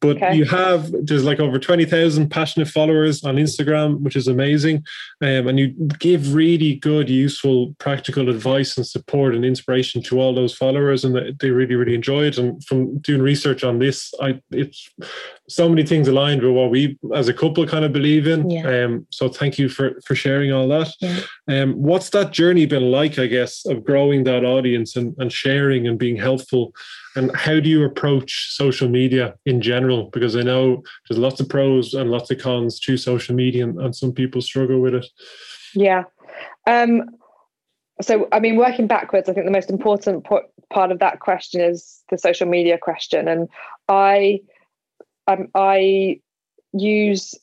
but 0.02 0.16
Okay. 0.16 0.34
you 0.36 0.44
have 0.44 0.90
there's 1.06 1.24
like 1.24 1.40
over 1.40 1.58
twenty 1.58 1.84
thousand 1.86 2.28
passionate 2.28 2.68
followers 2.68 3.22
on 3.24 3.36
Instagram, 3.36 4.00
which 4.00 4.16
is 4.16 4.26
amazing, 4.28 4.84
um, 5.22 5.46
and 5.48 5.58
you 5.60 5.68
give 6.00 6.34
really 6.34 6.74
good, 6.74 7.08
useful, 7.08 7.74
practical 7.78 8.28
advice 8.28 8.76
and 8.76 8.86
support 8.86 9.34
and 9.34 9.44
inspiration 9.44 10.02
to 10.02 10.20
all 10.20 10.34
those 10.34 10.54
followers, 10.54 11.04
and 11.04 11.14
they- 11.14 11.32
they 11.40 11.50
really, 11.50 11.76
really 11.76 11.94
enjoy 11.94 12.24
it. 12.26 12.36
And 12.36 12.62
from 12.64 12.98
doing 12.98 13.22
research 13.22 13.62
on 13.64 13.78
this, 13.78 14.12
I 14.20 14.40
it's 14.50 14.90
so 15.48 15.68
many 15.68 15.84
things 15.84 16.08
aligned 16.08 16.42
with 16.42 16.52
what 16.52 16.70
we 16.70 16.98
as 17.14 17.28
a 17.28 17.34
couple 17.34 17.64
kind 17.66 17.84
of 17.84 17.92
believe 17.92 18.26
in. 18.26 18.50
Yeah. 18.50 18.84
Um, 18.84 19.06
so 19.10 19.28
thank 19.28 19.58
you 19.58 19.68
for 19.68 20.00
for 20.04 20.14
sharing 20.14 20.52
all 20.52 20.66
that. 20.68 20.88
Yeah. 21.00 21.20
Um, 21.48 21.74
what's 21.74 22.10
that 22.10 22.32
journey 22.32 22.66
been 22.66 22.90
like, 22.90 23.18
I 23.18 23.26
guess, 23.26 23.64
of 23.66 23.84
growing 23.84 24.24
that 24.24 24.44
audience 24.44 24.96
and, 24.96 25.14
and 25.18 25.32
sharing 25.32 25.86
and 25.86 25.96
being 25.98 26.16
helpful? 26.16 26.74
And 27.14 27.34
how 27.36 27.60
do 27.60 27.68
you 27.68 27.84
approach 27.84 28.48
social 28.50 28.88
media 28.88 29.34
in 29.44 29.60
general? 29.60 30.10
Because 30.12 30.36
I 30.36 30.42
know 30.42 30.82
there's 31.08 31.18
lots 31.18 31.40
of 31.40 31.48
pros 31.48 31.94
and 31.94 32.10
lots 32.10 32.30
of 32.30 32.38
cons 32.38 32.80
to 32.80 32.96
social 32.96 33.34
media, 33.34 33.64
and, 33.64 33.94
some 33.94 34.12
people 34.12 34.40
struggle 34.40 34.80
with 34.80 34.94
it. 34.94 35.06
yeah 35.74 36.04
um 36.66 37.02
so 38.00 38.26
i 38.32 38.40
mean 38.40 38.56
working 38.56 38.86
backwards 38.86 39.28
i 39.28 39.32
think 39.32 39.44
the 39.44 39.52
most 39.52 39.70
important 39.70 40.24
po- 40.24 40.48
part 40.70 40.90
of 40.90 40.98
that 40.98 41.20
question 41.20 41.60
is 41.60 42.02
the 42.10 42.18
social 42.18 42.48
media 42.48 42.78
question 42.78 43.28
and 43.28 43.48
i 43.88 44.40
um, 45.28 45.48
i 45.54 46.18
use 46.72 47.34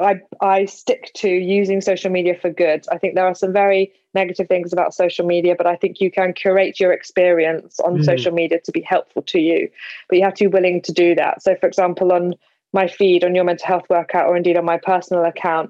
I, 0.00 0.20
I 0.40 0.64
stick 0.66 1.10
to 1.16 1.28
using 1.28 1.80
social 1.80 2.10
media 2.10 2.36
for 2.40 2.50
good. 2.50 2.84
I 2.92 2.98
think 2.98 3.16
there 3.16 3.26
are 3.26 3.34
some 3.34 3.52
very 3.52 3.92
negative 4.20 4.48
things 4.48 4.72
about 4.72 4.94
social 5.02 5.26
media, 5.34 5.54
but 5.60 5.66
I 5.74 5.76
think 5.80 6.00
you 6.00 6.10
can 6.18 6.32
curate 6.42 6.76
your 6.82 6.92
experience 6.98 7.72
on 7.86 7.92
Mm. 7.98 8.04
social 8.10 8.32
media 8.40 8.58
to 8.66 8.72
be 8.78 8.84
helpful 8.94 9.22
to 9.32 9.40
you. 9.48 9.60
But 10.08 10.18
you 10.18 10.24
have 10.24 10.38
to 10.38 10.44
be 10.46 10.54
willing 10.58 10.78
to 10.88 10.92
do 11.04 11.08
that. 11.20 11.34
So, 11.44 11.50
for 11.60 11.66
example, 11.72 12.08
on 12.18 12.34
my 12.72 12.86
feed, 12.98 13.24
on 13.24 13.34
your 13.34 13.44
mental 13.44 13.66
health 13.72 13.86
workout, 13.88 14.28
or 14.28 14.36
indeed 14.36 14.58
on 14.58 14.64
my 14.64 14.78
personal 14.92 15.24
account, 15.24 15.68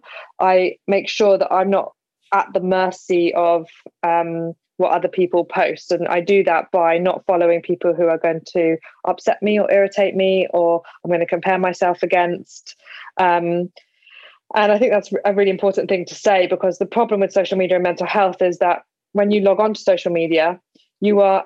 I 0.53 0.77
make 0.87 1.09
sure 1.09 1.37
that 1.39 1.53
I'm 1.59 1.71
not 1.79 1.89
at 2.33 2.49
the 2.55 2.61
mercy 2.61 3.33
of 3.35 3.67
um, 4.03 4.55
what 4.79 4.93
other 4.93 5.09
people 5.09 5.45
post. 5.45 5.93
And 5.93 6.07
I 6.09 6.21
do 6.21 6.43
that 6.45 6.65
by 6.71 6.99
not 6.99 7.25
following 7.27 7.61
people 7.63 7.95
who 7.95 8.07
are 8.13 8.19
going 8.27 8.43
to 8.55 8.77
upset 9.11 9.43
me 9.43 9.59
or 9.61 9.71
irritate 9.79 10.15
me, 10.15 10.49
or 10.51 10.83
I'm 11.03 11.11
going 11.11 11.27
to 11.27 11.35
compare 11.37 11.59
myself 11.59 12.03
against. 12.03 12.77
Um, 13.27 13.71
and 14.55 14.73
I 14.73 14.79
think 14.79 14.93
that's 14.93 15.13
a 15.25 15.35
really 15.35 15.51
important 15.51 15.89
thing 15.89 16.05
to 16.07 16.15
say 16.15 16.47
because 16.47 16.79
the 16.79 16.87
problem 16.87 17.21
with 17.21 17.33
social 17.33 17.59
media 17.59 17.77
and 17.77 17.83
mental 17.83 18.07
health 18.07 18.41
is 18.41 18.59
that 18.59 18.83
when 19.13 19.31
you 19.31 19.41
log 19.41 19.61
on 19.61 19.75
to 19.75 19.81
social 19.81 20.13
media, 20.13 20.61
you 21.01 21.21
are 21.21 21.45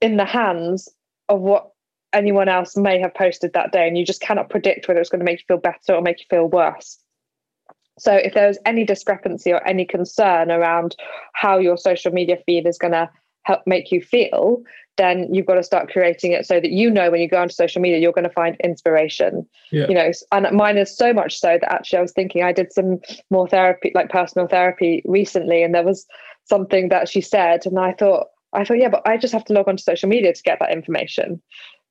in 0.00 0.16
the 0.16 0.24
hands 0.24 0.88
of 1.28 1.40
what 1.40 1.70
anyone 2.12 2.48
else 2.48 2.76
may 2.76 2.98
have 3.00 3.14
posted 3.14 3.52
that 3.52 3.72
day, 3.72 3.86
and 3.86 3.98
you 3.98 4.04
just 4.04 4.20
cannot 4.20 4.48
predict 4.48 4.88
whether 4.88 5.00
it's 5.00 5.10
going 5.10 5.20
to 5.20 5.24
make 5.24 5.40
you 5.40 5.44
feel 5.48 5.58
better 5.58 5.94
or 5.94 6.02
make 6.02 6.20
you 6.20 6.26
feel 6.30 6.46
worse. 6.46 6.98
So 7.98 8.14
if 8.14 8.32
there's 8.32 8.58
any 8.64 8.84
discrepancy 8.84 9.52
or 9.52 9.66
any 9.66 9.84
concern 9.84 10.50
around 10.50 10.94
how 11.32 11.58
your 11.58 11.76
social 11.76 12.12
media 12.12 12.38
feed 12.46 12.66
is 12.66 12.78
going 12.78 12.92
to 12.92 13.10
help 13.42 13.62
make 13.66 13.90
you 13.90 14.00
feel, 14.00 14.62
then 14.98 15.32
you've 15.32 15.46
got 15.46 15.54
to 15.54 15.62
start 15.62 15.90
creating 15.90 16.32
it 16.32 16.46
so 16.46 16.60
that 16.60 16.70
you 16.70 16.90
know 16.90 17.10
when 17.10 17.20
you 17.20 17.28
go 17.28 17.40
onto 17.40 17.54
social 17.54 17.80
media, 17.80 17.98
you're 17.98 18.12
going 18.12 18.28
to 18.28 18.30
find 18.30 18.56
inspiration. 18.62 19.46
Yeah. 19.70 19.86
You 19.88 19.94
know, 19.94 20.10
and 20.32 20.56
mine 20.56 20.76
is 20.76 20.94
so 20.94 21.12
much 21.12 21.40
so 21.40 21.58
that 21.60 21.72
actually 21.72 22.00
I 22.00 22.02
was 22.02 22.12
thinking 22.12 22.42
I 22.42 22.52
did 22.52 22.72
some 22.72 23.00
more 23.30 23.48
therapy, 23.48 23.92
like 23.94 24.10
personal 24.10 24.46
therapy 24.46 25.02
recently, 25.06 25.62
and 25.62 25.74
there 25.74 25.84
was 25.84 26.06
something 26.44 26.88
that 26.90 27.08
she 27.08 27.20
said, 27.20 27.64
and 27.64 27.78
I 27.78 27.92
thought, 27.92 28.26
I 28.52 28.64
thought, 28.64 28.78
yeah, 28.78 28.88
but 28.88 29.06
I 29.06 29.16
just 29.16 29.32
have 29.32 29.44
to 29.46 29.52
log 29.52 29.68
onto 29.68 29.82
social 29.82 30.08
media 30.08 30.34
to 30.34 30.42
get 30.42 30.58
that 30.60 30.72
information 30.72 31.40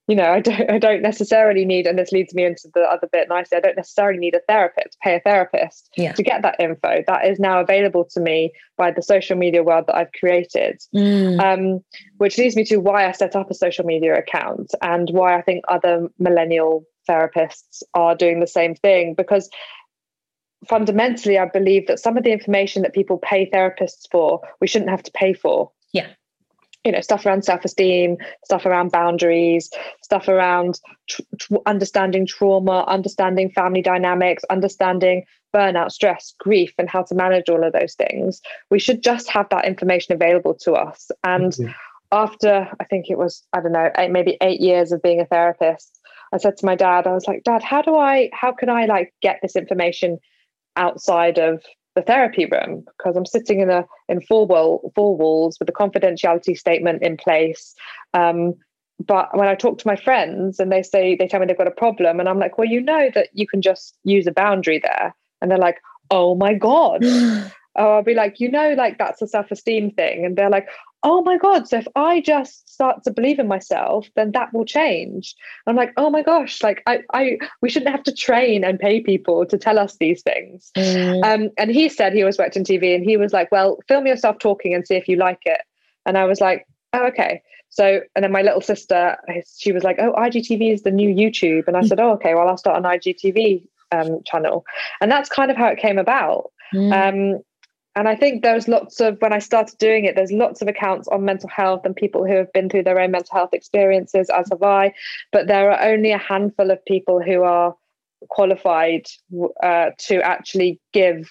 you 0.08 0.16
know, 0.16 0.32
I 0.32 0.40
don't 0.40 0.70
I 0.72 0.80
don't 0.80 1.02
necessarily 1.02 1.66
need, 1.66 1.86
and 1.86 2.00
this 2.00 2.12
leads 2.12 2.34
me 2.34 2.46
into 2.46 2.70
the 2.74 2.82
other 2.82 3.08
bit 3.12 3.30
nicely, 3.30 3.58
I 3.58 3.62
don't 3.62 3.76
necessarily 3.76 4.20
need 4.20 4.36
a 4.36 4.42
therapist, 4.48 4.98
pay 5.02 5.16
a 5.16 5.20
therapist 5.20 5.90
yeah. 5.96 6.14
to 6.14 6.24
get 6.24 6.42
that 6.42 6.60
info. 6.60 7.04
That 7.06 7.28
is 7.28 7.40
now 7.40 7.60
available 7.60 8.06
to 8.12 8.20
me 8.20 8.52
by 8.78 8.92
the 8.92 9.02
social 9.02 9.38
media 9.38 9.64
world 9.64 9.86
that 9.88 9.96
I've 9.96 10.12
created. 10.14 10.82
Mm. 10.96 11.40
Um, 11.40 11.84
which 12.18 12.38
leads 12.38 12.56
me 12.56 12.64
to 12.66 12.78
why 12.78 13.08
I 13.08 13.12
set 13.12 13.36
up 13.36 13.52
a 13.52 13.54
social 13.54 13.86
media 13.86 14.18
account 14.18 14.72
and 14.82 15.10
why 15.12 15.38
I 15.38 15.42
think 15.42 15.64
other 15.68 16.08
millennial 16.18 16.86
therapists 17.10 17.84
are 17.94 18.16
doing 18.16 18.40
the 18.40 18.48
same 18.48 18.76
thing. 18.76 19.14
Because 19.14 19.50
fundamentally, 20.68 21.38
I 21.38 21.46
believe 21.46 21.88
that 21.88 22.00
some 22.00 22.18
of 22.18 22.24
the 22.24 22.32
information 22.32 22.82
that 22.82 22.94
people 22.94 23.18
pay 23.18 23.50
therapists 23.50 24.08
for, 24.12 24.42
we 24.62 24.68
shouldn't 24.68 24.92
have 24.92 25.04
to 25.04 25.12
pay 25.12 25.34
for. 25.34 25.72
Yeah 25.94 26.08
you 26.88 26.94
know 26.94 27.02
stuff 27.02 27.26
around 27.26 27.44
self-esteem 27.44 28.18
stuff 28.46 28.66
around 28.66 28.94
boundaries 28.94 29.70
stuff 30.02 30.30
around 30.30 30.80
tr- 31.10 31.22
tr- 31.38 31.56
understanding 31.66 32.26
trauma 32.26 32.86
understanding 32.88 33.50
family 33.52 33.82
dynamics 33.82 34.44
understanding 34.50 35.26
burnout 35.54 35.92
stress 35.92 36.34
grief 36.40 36.74
and 36.78 36.90
how 36.90 37.04
to 37.04 37.14
manage 37.14 37.50
all 37.50 37.64
of 37.64 37.74
those 37.74 37.94
things 37.96 38.42
we 38.72 38.80
should 38.80 39.04
just 39.04 39.30
have 39.30 39.48
that 39.50 39.66
information 39.66 40.14
available 40.14 40.54
to 40.54 40.74
us 40.74 41.12
and 41.26 41.52
mm-hmm. 41.54 41.72
after 42.14 42.70
i 42.80 42.86
think 42.86 43.10
it 43.10 43.18
was 43.18 43.44
i 43.52 43.60
don't 43.60 43.74
know 43.74 43.92
eight, 43.98 44.12
maybe 44.12 44.38
eight 44.40 44.62
years 44.62 44.94
of 44.94 45.02
being 45.02 45.20
a 45.20 45.26
therapist 45.26 46.00
i 46.32 46.38
said 46.38 46.56
to 46.56 46.66
my 46.66 46.76
dad 46.76 47.06
i 47.06 47.14
was 47.14 47.28
like 47.28 47.44
dad 47.44 47.62
how 47.62 47.82
do 47.82 47.98
i 47.98 48.30
how 48.32 48.54
can 48.54 48.70
i 48.70 48.86
like 48.86 49.14
get 49.22 49.40
this 49.42 49.58
information 49.58 50.18
outside 50.78 51.38
of 51.38 51.62
the 51.98 52.04
therapy 52.04 52.46
room 52.46 52.86
because 52.86 53.18
I'm 53.18 53.26
sitting 53.26 53.60
in 53.60 53.72
a 53.72 53.84
in 54.08 54.22
four 54.22 54.46
wall 54.46 54.92
four 54.94 55.18
walls 55.18 55.58
with 55.60 55.68
a 55.68 55.74
confidentiality 55.74 56.58
statement 56.58 57.02
in 57.02 57.18
place. 57.18 57.74
Um, 58.14 58.54
but 59.00 59.36
when 59.36 59.48
I 59.48 59.56
talk 59.56 59.80
to 59.80 59.88
my 59.88 59.96
friends 59.96 60.60
and 60.60 60.72
they 60.72 60.84
say 60.84 61.16
they 61.16 61.28
tell 61.28 61.40
me 61.40 61.48
they've 61.48 61.58
got 61.58 61.68
a 61.68 61.72
problem, 61.72 62.20
and 62.20 62.30
I'm 62.30 62.40
like, 62.40 62.58
well, 62.58 62.68
you 62.68 62.82
know 62.82 63.10
that 63.16 63.30
you 63.34 63.48
can 63.48 63.62
just 63.64 63.98
use 64.04 64.28
a 64.28 64.32
boundary 64.32 64.80
there, 64.80 65.16
and 65.42 65.50
they're 65.50 65.58
like, 65.58 65.80
oh 66.12 66.36
my 66.36 66.54
god. 66.54 67.04
oh, 67.06 67.52
I'll 67.76 68.04
be 68.04 68.14
like, 68.14 68.40
you 68.40 68.50
know, 68.50 68.74
like 68.74 69.00
that's 69.00 69.22
a 69.22 69.28
self 69.28 69.50
esteem 69.50 69.92
thing, 69.92 70.24
and 70.24 70.38
they're 70.38 70.52
like, 70.52 70.68
oh 71.04 71.22
my 71.22 71.38
god 71.38 71.68
so 71.68 71.78
if 71.78 71.88
i 71.96 72.20
just 72.22 72.68
start 72.70 73.04
to 73.04 73.12
believe 73.12 73.40
in 73.40 73.48
myself 73.48 74.10
then 74.16 74.32
that 74.32 74.54
will 74.54 74.66
change. 74.66 75.36
I'm 75.66 75.76
like 75.76 75.94
oh 75.98 76.10
my 76.10 76.22
gosh 76.22 76.62
like 76.64 76.82
i 76.88 77.02
i 77.14 77.38
we 77.62 77.70
shouldn't 77.70 77.92
have 77.92 78.04
to 78.04 78.14
train 78.14 78.64
and 78.64 78.80
pay 78.80 79.02
people 79.02 79.46
to 79.46 79.58
tell 79.58 79.80
us 79.80 79.98
these 79.98 80.22
things. 80.22 80.72
Mm. 80.76 81.24
um, 81.24 81.50
and 81.58 81.72
he 81.72 81.90
said 81.90 82.14
he 82.14 82.22
always 82.22 82.38
worked 82.38 82.58
in 82.58 82.64
tv 82.64 82.96
and 82.96 83.04
he 83.04 83.18
was 83.18 83.34
like 83.34 83.52
well 83.52 83.80
film 83.88 84.08
yourself 84.08 84.40
talking 84.40 84.74
and 84.74 84.86
see 84.88 84.96
if 84.96 85.08
you 85.08 85.16
like 85.16 85.42
it. 85.46 85.62
And 86.06 86.18
i 86.18 86.26
was 86.26 86.42
like 86.42 86.66
oh 86.94 87.06
okay. 87.08 87.42
So 87.70 88.02
and 88.16 88.24
then 88.24 88.32
my 88.32 88.42
little 88.42 88.62
sister 88.62 89.18
she 89.58 89.72
was 89.72 89.84
like 89.84 89.98
oh 90.00 90.14
igtv 90.14 90.74
is 90.74 90.84
the 90.84 90.92
new 90.92 91.14
youtube. 91.14 91.68
And 91.68 91.78
i 91.78 91.84
said 91.84 92.00
oh 92.00 92.14
okay 92.14 92.34
well 92.34 92.48
i'll 92.48 92.58
start 92.58 92.78
an 92.78 92.90
igtv 92.92 93.64
um, 93.92 94.22
channel. 94.26 94.66
And 95.02 95.12
that's 95.12 95.30
kind 95.30 95.52
of 95.52 95.58
how 95.58 95.68
it 95.68 95.80
came 95.80 95.98
about. 95.98 96.52
Mm. 96.74 97.36
um, 97.38 97.42
and 97.98 98.08
I 98.08 98.16
think 98.16 98.44
there's 98.44 98.68
lots 98.68 99.02
of, 99.02 99.20
when 99.22 99.34
I 99.34 99.40
started 99.40 99.76
doing 99.80 100.06
it, 100.06 100.16
there's 100.16 100.32
lots 100.32 100.62
of 100.62 100.68
accounts 100.68 101.08
on 101.08 101.26
mental 101.26 101.50
health 101.50 101.82
and 101.84 101.96
people 101.96 102.28
who 102.28 102.36
have 102.36 102.54
been 102.54 102.70
through 102.70 102.84
their 102.84 103.00
own 103.00 103.10
mental 103.10 103.36
health 103.36 103.54
experiences, 103.54 104.30
as 104.30 104.50
have 104.52 104.62
I. 104.62 104.94
But 105.32 105.48
there 105.48 105.72
are 105.72 105.82
only 105.92 106.12
a 106.12 106.20
handful 106.20 106.70
of 106.70 106.86
people 106.86 107.20
who 107.20 107.42
are 107.42 107.76
qualified 108.30 109.08
uh, 109.64 109.90
to 109.98 110.22
actually 110.22 110.80
give 110.94 111.28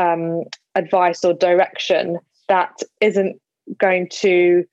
um, 0.00 0.42
advice 0.74 1.24
or 1.24 1.32
direction 1.32 2.18
that 2.48 2.80
isn't 3.00 3.40
going 3.78 4.08
to 4.14 4.64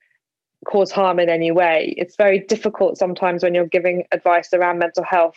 cause 0.66 0.90
harm 0.90 1.20
in 1.20 1.28
any 1.28 1.52
way. 1.52 1.94
It's 1.98 2.16
very 2.16 2.40
difficult 2.40 2.98
sometimes 2.98 3.44
when 3.44 3.54
you're 3.54 3.66
giving 3.66 4.06
advice 4.10 4.52
around 4.52 4.80
mental 4.80 5.04
health 5.04 5.36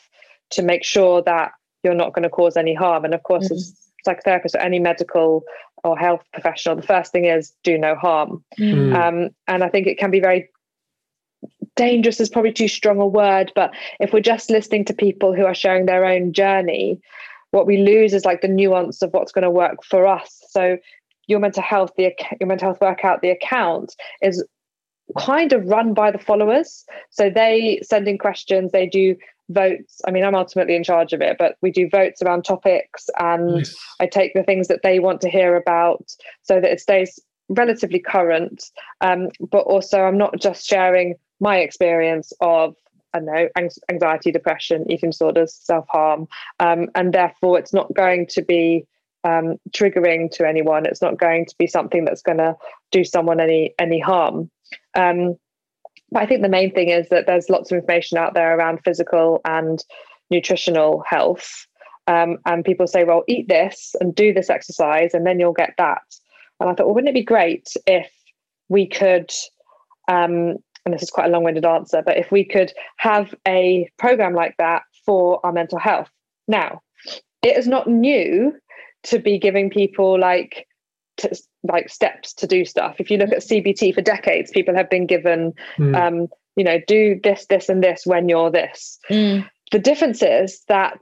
to 0.51 0.63
make 0.63 0.83
sure 0.83 1.21
that 1.27 1.51
you're 1.83 1.93
not 1.93 2.13
going 2.13 2.23
to 2.23 2.29
cause 2.29 2.57
any 2.57 2.73
harm. 2.73 3.05
And 3.05 3.13
of 3.13 3.21
course, 3.21 3.45
mm-hmm. 3.45 3.53
as 3.53 3.85
psychotherapist 4.05 4.55
or 4.55 4.59
any 4.59 4.79
medical 4.79 5.43
or 5.85 5.97
health 5.97 6.23
professional, 6.33 6.75
the 6.75 6.81
first 6.81 7.11
thing 7.11 7.25
is 7.25 7.53
do 7.63 7.77
no 7.77 7.95
harm. 7.95 8.43
Mm. 8.59 8.95
Um, 8.95 9.29
and 9.47 9.63
I 9.63 9.69
think 9.69 9.85
it 9.85 9.99
can 9.99 10.11
be 10.11 10.19
very 10.19 10.49
dangerous 11.75 12.19
is 12.19 12.29
probably 12.29 12.53
too 12.53 12.67
strong 12.67 12.99
a 12.99 13.05
word, 13.05 13.51
but 13.55 13.71
if 13.99 14.11
we're 14.11 14.19
just 14.19 14.49
listening 14.49 14.85
to 14.85 14.93
people 14.93 15.33
who 15.33 15.45
are 15.45 15.53
sharing 15.53 15.85
their 15.85 16.05
own 16.05 16.33
journey, 16.33 16.99
what 17.51 17.67
we 17.67 17.77
lose 17.77 18.13
is 18.13 18.25
like 18.25 18.41
the 18.41 18.47
nuance 18.47 19.01
of 19.01 19.13
what's 19.13 19.31
going 19.31 19.43
to 19.43 19.49
work 19.51 19.83
for 19.83 20.07
us. 20.07 20.41
So 20.49 20.77
your 21.27 21.39
mental 21.39 21.63
health, 21.63 21.91
the 21.97 22.13
your 22.39 22.47
mental 22.47 22.69
health 22.69 22.81
workout, 22.81 23.21
the 23.21 23.29
account 23.29 23.95
is 24.21 24.43
kind 25.17 25.53
of 25.53 25.67
run 25.67 25.93
by 25.93 26.11
the 26.11 26.17
followers. 26.17 26.83
So 27.11 27.29
they 27.29 27.79
send 27.83 28.07
in 28.07 28.17
questions, 28.17 28.71
they 28.71 28.87
do 28.87 29.15
votes. 29.49 30.01
I 30.07 30.11
mean, 30.11 30.23
I'm 30.23 30.35
ultimately 30.35 30.75
in 30.75 30.83
charge 30.83 31.13
of 31.13 31.21
it, 31.21 31.37
but 31.37 31.57
we 31.61 31.71
do 31.71 31.89
votes 31.89 32.21
around 32.21 32.43
topics 32.43 33.09
and 33.19 33.55
nice. 33.55 33.75
I 33.99 34.07
take 34.07 34.33
the 34.33 34.43
things 34.43 34.67
that 34.67 34.81
they 34.83 34.99
want 34.99 35.21
to 35.21 35.29
hear 35.29 35.55
about 35.55 36.05
so 36.43 36.59
that 36.59 36.71
it 36.71 36.79
stays 36.79 37.19
relatively 37.49 37.99
current. 37.99 38.63
Um, 39.01 39.29
but 39.39 39.65
also, 39.65 40.01
I'm 40.01 40.17
not 40.17 40.39
just 40.39 40.65
sharing 40.65 41.15
my 41.39 41.57
experience 41.57 42.31
of 42.41 42.75
I 43.13 43.19
know 43.19 43.47
anxiety, 43.89 44.31
depression, 44.31 44.91
eating 44.91 45.11
disorders, 45.11 45.55
self 45.55 45.85
harm, 45.87 46.27
um, 46.59 46.89
and 46.95 47.13
therefore 47.13 47.57
it's 47.57 47.73
not 47.73 47.93
going 47.93 48.27
to 48.31 48.41
be 48.41 48.85
um, 49.23 49.55
triggering 49.71 50.29
to 50.31 50.47
anyone. 50.47 50.85
It's 50.85 51.01
not 51.01 51.17
going 51.17 51.45
to 51.45 51.55
be 51.57 51.65
something 51.65 52.03
that's 52.03 52.21
going 52.21 52.39
to 52.39 52.55
do 52.91 53.05
someone 53.05 53.39
any 53.39 53.73
any 53.79 53.99
harm. 53.99 54.51
Um, 54.95 55.37
but 56.11 56.21
I 56.21 56.25
think 56.25 56.41
the 56.41 56.49
main 56.49 56.71
thing 56.71 56.89
is 56.89 57.09
that 57.09 57.25
there's 57.25 57.49
lots 57.49 57.71
of 57.71 57.77
information 57.77 58.17
out 58.17 58.33
there 58.33 58.57
around 58.57 58.79
physical 58.83 59.41
and 59.45 59.83
nutritional 60.29 61.03
health. 61.07 61.67
Um, 62.07 62.37
and 62.45 62.63
people 62.63 62.87
say, 62.87 63.03
well, 63.03 63.23
eat 63.27 63.47
this 63.47 63.95
and 63.99 64.13
do 64.13 64.31
this 64.31 64.49
exercise, 64.49 65.13
and 65.13 65.25
then 65.25 65.39
you'll 65.39 65.53
get 65.53 65.73
that. 65.77 66.03
And 66.59 66.69
I 66.69 66.73
thought, 66.73 66.85
well, 66.85 66.95
wouldn't 66.95 67.09
it 67.09 67.19
be 67.19 67.23
great 67.23 67.67
if 67.87 68.09
we 68.69 68.87
could, 68.87 69.31
um, 70.07 70.57
and 70.85 70.93
this 70.93 71.01
is 71.01 71.09
quite 71.09 71.27
a 71.27 71.29
long 71.29 71.43
winded 71.43 71.65
answer, 71.65 72.03
but 72.05 72.17
if 72.17 72.31
we 72.31 72.45
could 72.45 72.71
have 72.97 73.33
a 73.47 73.89
program 73.97 74.35
like 74.35 74.55
that 74.59 74.83
for 75.05 75.43
our 75.43 75.51
mental 75.51 75.79
health? 75.79 76.09
Now, 76.47 76.81
it 77.41 77.57
is 77.57 77.67
not 77.67 77.87
new 77.87 78.53
to 79.03 79.19
be 79.19 79.39
giving 79.39 79.69
people 79.69 80.19
like 80.19 80.67
to, 81.17 81.35
like 81.63 81.89
steps 81.89 82.33
to 82.33 82.47
do 82.47 82.65
stuff. 82.65 82.95
If 82.99 83.09
you 83.09 83.17
look 83.17 83.31
at 83.31 83.39
CBT 83.39 83.93
for 83.93 84.01
decades, 84.01 84.51
people 84.51 84.75
have 84.75 84.89
been 84.89 85.05
given, 85.05 85.53
mm. 85.77 85.95
um, 85.95 86.27
you 86.55 86.63
know, 86.63 86.79
do 86.87 87.19
this, 87.23 87.45
this, 87.47 87.69
and 87.69 87.83
this 87.83 88.05
when 88.05 88.29
you're 88.29 88.51
this. 88.51 88.99
Mm. 89.09 89.47
The 89.71 89.79
difference 89.79 90.21
is 90.21 90.63
that 90.67 91.01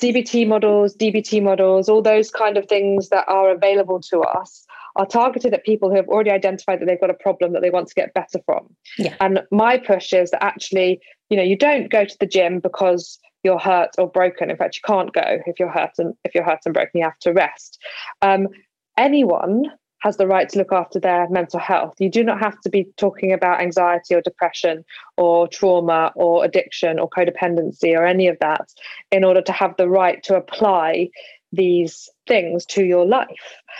CBT 0.00 0.46
models, 0.46 0.96
DBT 0.96 1.42
models, 1.42 1.88
all 1.88 2.02
those 2.02 2.30
kind 2.30 2.56
of 2.56 2.66
things 2.66 3.10
that 3.10 3.24
are 3.28 3.50
available 3.50 4.00
to 4.10 4.20
us 4.20 4.66
are 4.96 5.06
targeted 5.06 5.54
at 5.54 5.64
people 5.64 5.88
who 5.88 5.96
have 5.96 6.08
already 6.08 6.30
identified 6.30 6.80
that 6.80 6.86
they've 6.86 7.00
got 7.00 7.10
a 7.10 7.14
problem 7.14 7.52
that 7.52 7.62
they 7.62 7.70
want 7.70 7.88
to 7.88 7.94
get 7.94 8.12
better 8.14 8.40
from. 8.44 8.74
Yeah. 8.98 9.14
And 9.20 9.42
my 9.50 9.78
push 9.78 10.12
is 10.12 10.30
that 10.32 10.42
actually, 10.42 11.00
you 11.28 11.36
know, 11.36 11.42
you 11.42 11.56
don't 11.56 11.90
go 11.90 12.04
to 12.04 12.16
the 12.18 12.26
gym 12.26 12.60
because 12.60 13.18
you're 13.42 13.58
hurt 13.58 13.90
or 13.98 14.08
broken. 14.08 14.50
In 14.50 14.56
fact, 14.56 14.76
you 14.76 14.82
can't 14.84 15.12
go 15.12 15.38
if 15.46 15.58
you're 15.58 15.70
hurt 15.70 15.92
and 15.98 16.14
if 16.24 16.34
you're 16.34 16.44
hurt 16.44 16.60
and 16.64 16.74
broken, 16.74 16.92
you 16.94 17.04
have 17.04 17.18
to 17.20 17.32
rest. 17.32 17.78
Um, 18.22 18.48
anyone 18.96 19.64
has 20.00 20.16
the 20.16 20.26
right 20.26 20.48
to 20.48 20.58
look 20.58 20.72
after 20.72 20.98
their 20.98 21.28
mental 21.28 21.60
health. 21.60 21.94
You 21.98 22.10
do 22.10 22.24
not 22.24 22.40
have 22.40 22.58
to 22.62 22.70
be 22.70 22.86
talking 22.96 23.32
about 23.32 23.60
anxiety 23.60 24.14
or 24.14 24.22
depression 24.22 24.84
or 25.16 25.46
trauma 25.46 26.12
or 26.16 26.44
addiction 26.44 26.98
or 26.98 27.08
codependency 27.08 27.96
or 27.96 28.06
any 28.06 28.26
of 28.26 28.38
that 28.40 28.72
in 29.10 29.24
order 29.24 29.42
to 29.42 29.52
have 29.52 29.76
the 29.76 29.88
right 29.88 30.22
to 30.24 30.36
apply 30.36 31.10
these 31.52 32.08
things 32.26 32.64
to 32.64 32.84
your 32.84 33.04
life. 33.06 33.28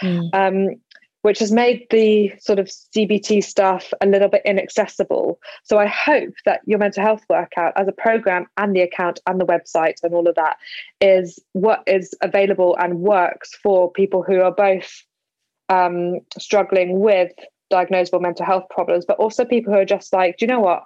Mm. 0.03 0.29
Um, 0.35 0.81
which 1.22 1.38
has 1.38 1.52
made 1.52 1.87
the 1.90 2.33
sort 2.40 2.59
of 2.59 2.66
CBT 2.66 3.44
stuff 3.44 3.92
a 4.00 4.06
little 4.06 4.28
bit 4.28 4.42
inaccessible. 4.44 5.38
So 5.64 5.78
I 5.78 5.87
hope 5.87 6.35
that 6.46 6.61
your 6.64 6.78
mental 6.78 7.02
health 7.02 7.22
workout 7.28 7.74
as 7.76 7.88
a 7.88 7.92
program 7.92 8.46
and 8.56 8.74
the 8.74 8.80
account 8.80 9.20
and 9.26 9.40
the 9.40 9.46
website 9.46 10.02
and 10.02 10.14
all 10.14 10.28
of 10.28 10.35
that 10.37 10.56
is 11.00 11.38
what 11.52 11.83
is 11.87 12.14
available 12.22 12.76
and 12.78 13.00
works 13.00 13.54
for 13.62 13.92
people 13.92 14.22
who 14.22 14.40
are 14.40 14.52
both 14.52 15.04
um, 15.68 16.20
struggling 16.38 17.00
with 17.00 17.33
diagnosable 17.70 18.20
mental 18.20 18.44
health 18.44 18.64
problems, 18.70 19.04
but 19.06 19.18
also 19.18 19.44
people 19.44 19.72
who 19.72 19.78
are 19.78 19.85
just 19.85 20.12
like, 20.12 20.38
do 20.38 20.44
you 20.44 20.48
know 20.48 20.61
what? 20.61 20.85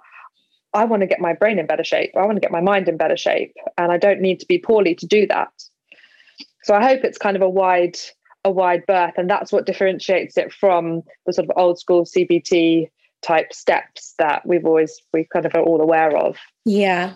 I 0.73 0.85
want 0.85 1.01
to 1.01 1.07
get 1.07 1.21
my 1.21 1.33
brain 1.33 1.57
in 1.57 1.65
better 1.65 1.83
shape. 1.83 2.11
I 2.15 2.25
want 2.25 2.35
to 2.35 2.41
get 2.41 2.51
my 2.51 2.61
mind 2.61 2.87
in 2.89 2.97
better 2.97 3.17
shape. 3.17 3.55
And 3.77 3.91
I 3.91 3.97
don't 3.97 4.19
need 4.19 4.41
to 4.41 4.45
be 4.45 4.59
poorly 4.59 4.93
to 4.95 5.07
do 5.07 5.25
that. 5.27 5.49
So 6.63 6.75
I 6.75 6.83
hope 6.83 7.03
it's 7.03 7.17
kind 7.17 7.35
of 7.35 7.41
a 7.41 7.49
wide, 7.49 7.97
a 8.45 8.51
wide 8.51 8.85
berth. 8.85 9.15
And 9.17 9.29
that's 9.29 9.51
what 9.51 9.65
differentiates 9.65 10.37
it 10.37 10.53
from 10.53 11.01
the 11.25 11.33
sort 11.33 11.49
of 11.49 11.57
old 11.57 11.79
school 11.79 12.05
CBT 12.05 12.89
type 13.21 13.51
steps 13.51 14.13
that 14.19 14.45
we've 14.45 14.65
always 14.65 15.01
we 15.11 15.27
kind 15.33 15.45
of 15.45 15.53
are 15.55 15.63
all 15.63 15.81
aware 15.81 16.15
of. 16.15 16.37
Yeah. 16.63 17.15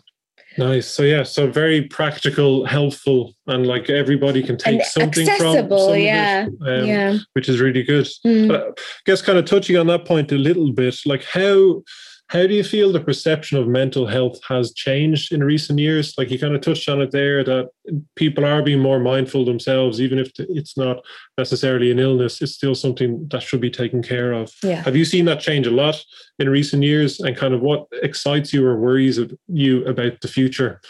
Nice. 0.58 0.88
So 0.88 1.04
yeah, 1.04 1.24
so 1.24 1.50
very 1.50 1.84
practical, 1.84 2.66
helpful, 2.66 3.36
and 3.46 3.68
like 3.68 3.90
everybody 3.90 4.42
can 4.42 4.58
take 4.58 4.82
And 4.82 4.84
something 4.84 5.26
from 5.26 5.34
accessible, 5.36 5.80
some 5.80 5.90
of 5.92 5.96
it, 5.98 6.04
yeah, 6.04 6.48
um, 6.66 6.86
yeah. 6.86 7.18
which 7.34 7.48
is 7.48 7.62
really 7.62 7.84
good. 7.84 8.08
Mm. 8.26 8.48
But 8.48 8.80
I 8.80 8.82
guess 9.06 9.22
kind 9.22 9.38
of 9.38 9.46
touching 9.46 9.78
on 9.78 9.86
that 9.88 10.06
point 10.06 10.32
a 10.32 10.38
little 10.38 10.74
bit, 10.74 10.98
like 11.06 11.24
how 11.24 11.84
how 12.30 12.46
do 12.46 12.54
you 12.54 12.64
feel 12.64 12.92
the 12.92 13.00
perception 13.00 13.58
of 13.58 13.68
mental 13.68 14.06
health 14.06 14.40
has 14.48 14.72
changed 14.72 15.34
in 15.34 15.44
recent 15.44 15.80
years? 15.80 16.14
Like 16.16 16.30
you 16.30 16.38
kind 16.38 16.54
of 16.54 16.62
touched 16.62 16.88
on 16.88 17.02
it 17.02 17.10
there, 17.10 17.44
that 17.44 17.70
people 18.16 18.46
are 18.46 18.62
being 18.62 18.80
more 18.80 19.00
mindful 19.00 19.46
themselves, 19.46 20.00
even 20.00 20.20
if 20.20 20.32
it's 20.38 20.78
not 20.78 21.04
necessarily 21.40 21.90
an 21.90 21.98
illness, 21.98 22.40
it's 22.40 22.54
still 22.54 22.76
something 22.76 23.28
that 23.32 23.42
should 23.42 23.62
be 23.62 23.72
taken 23.72 24.04
care 24.04 24.32
of. 24.32 24.54
Yeah. 24.62 24.84
Have 24.84 24.96
you 24.96 25.06
seen 25.06 25.26
that 25.26 25.40
change 25.40 25.66
a 25.66 25.72
lot 25.72 26.04
in 26.38 26.50
recent 26.50 26.84
years? 26.84 27.20
And 27.20 27.36
kind 27.36 27.56
of 27.56 27.62
what 27.62 27.88
excites 28.04 28.54
you 28.54 28.64
or 28.64 28.80
worries 28.80 29.20
you 29.48 29.84
about 29.86 30.22
the 30.22 30.28
future? 30.28 30.82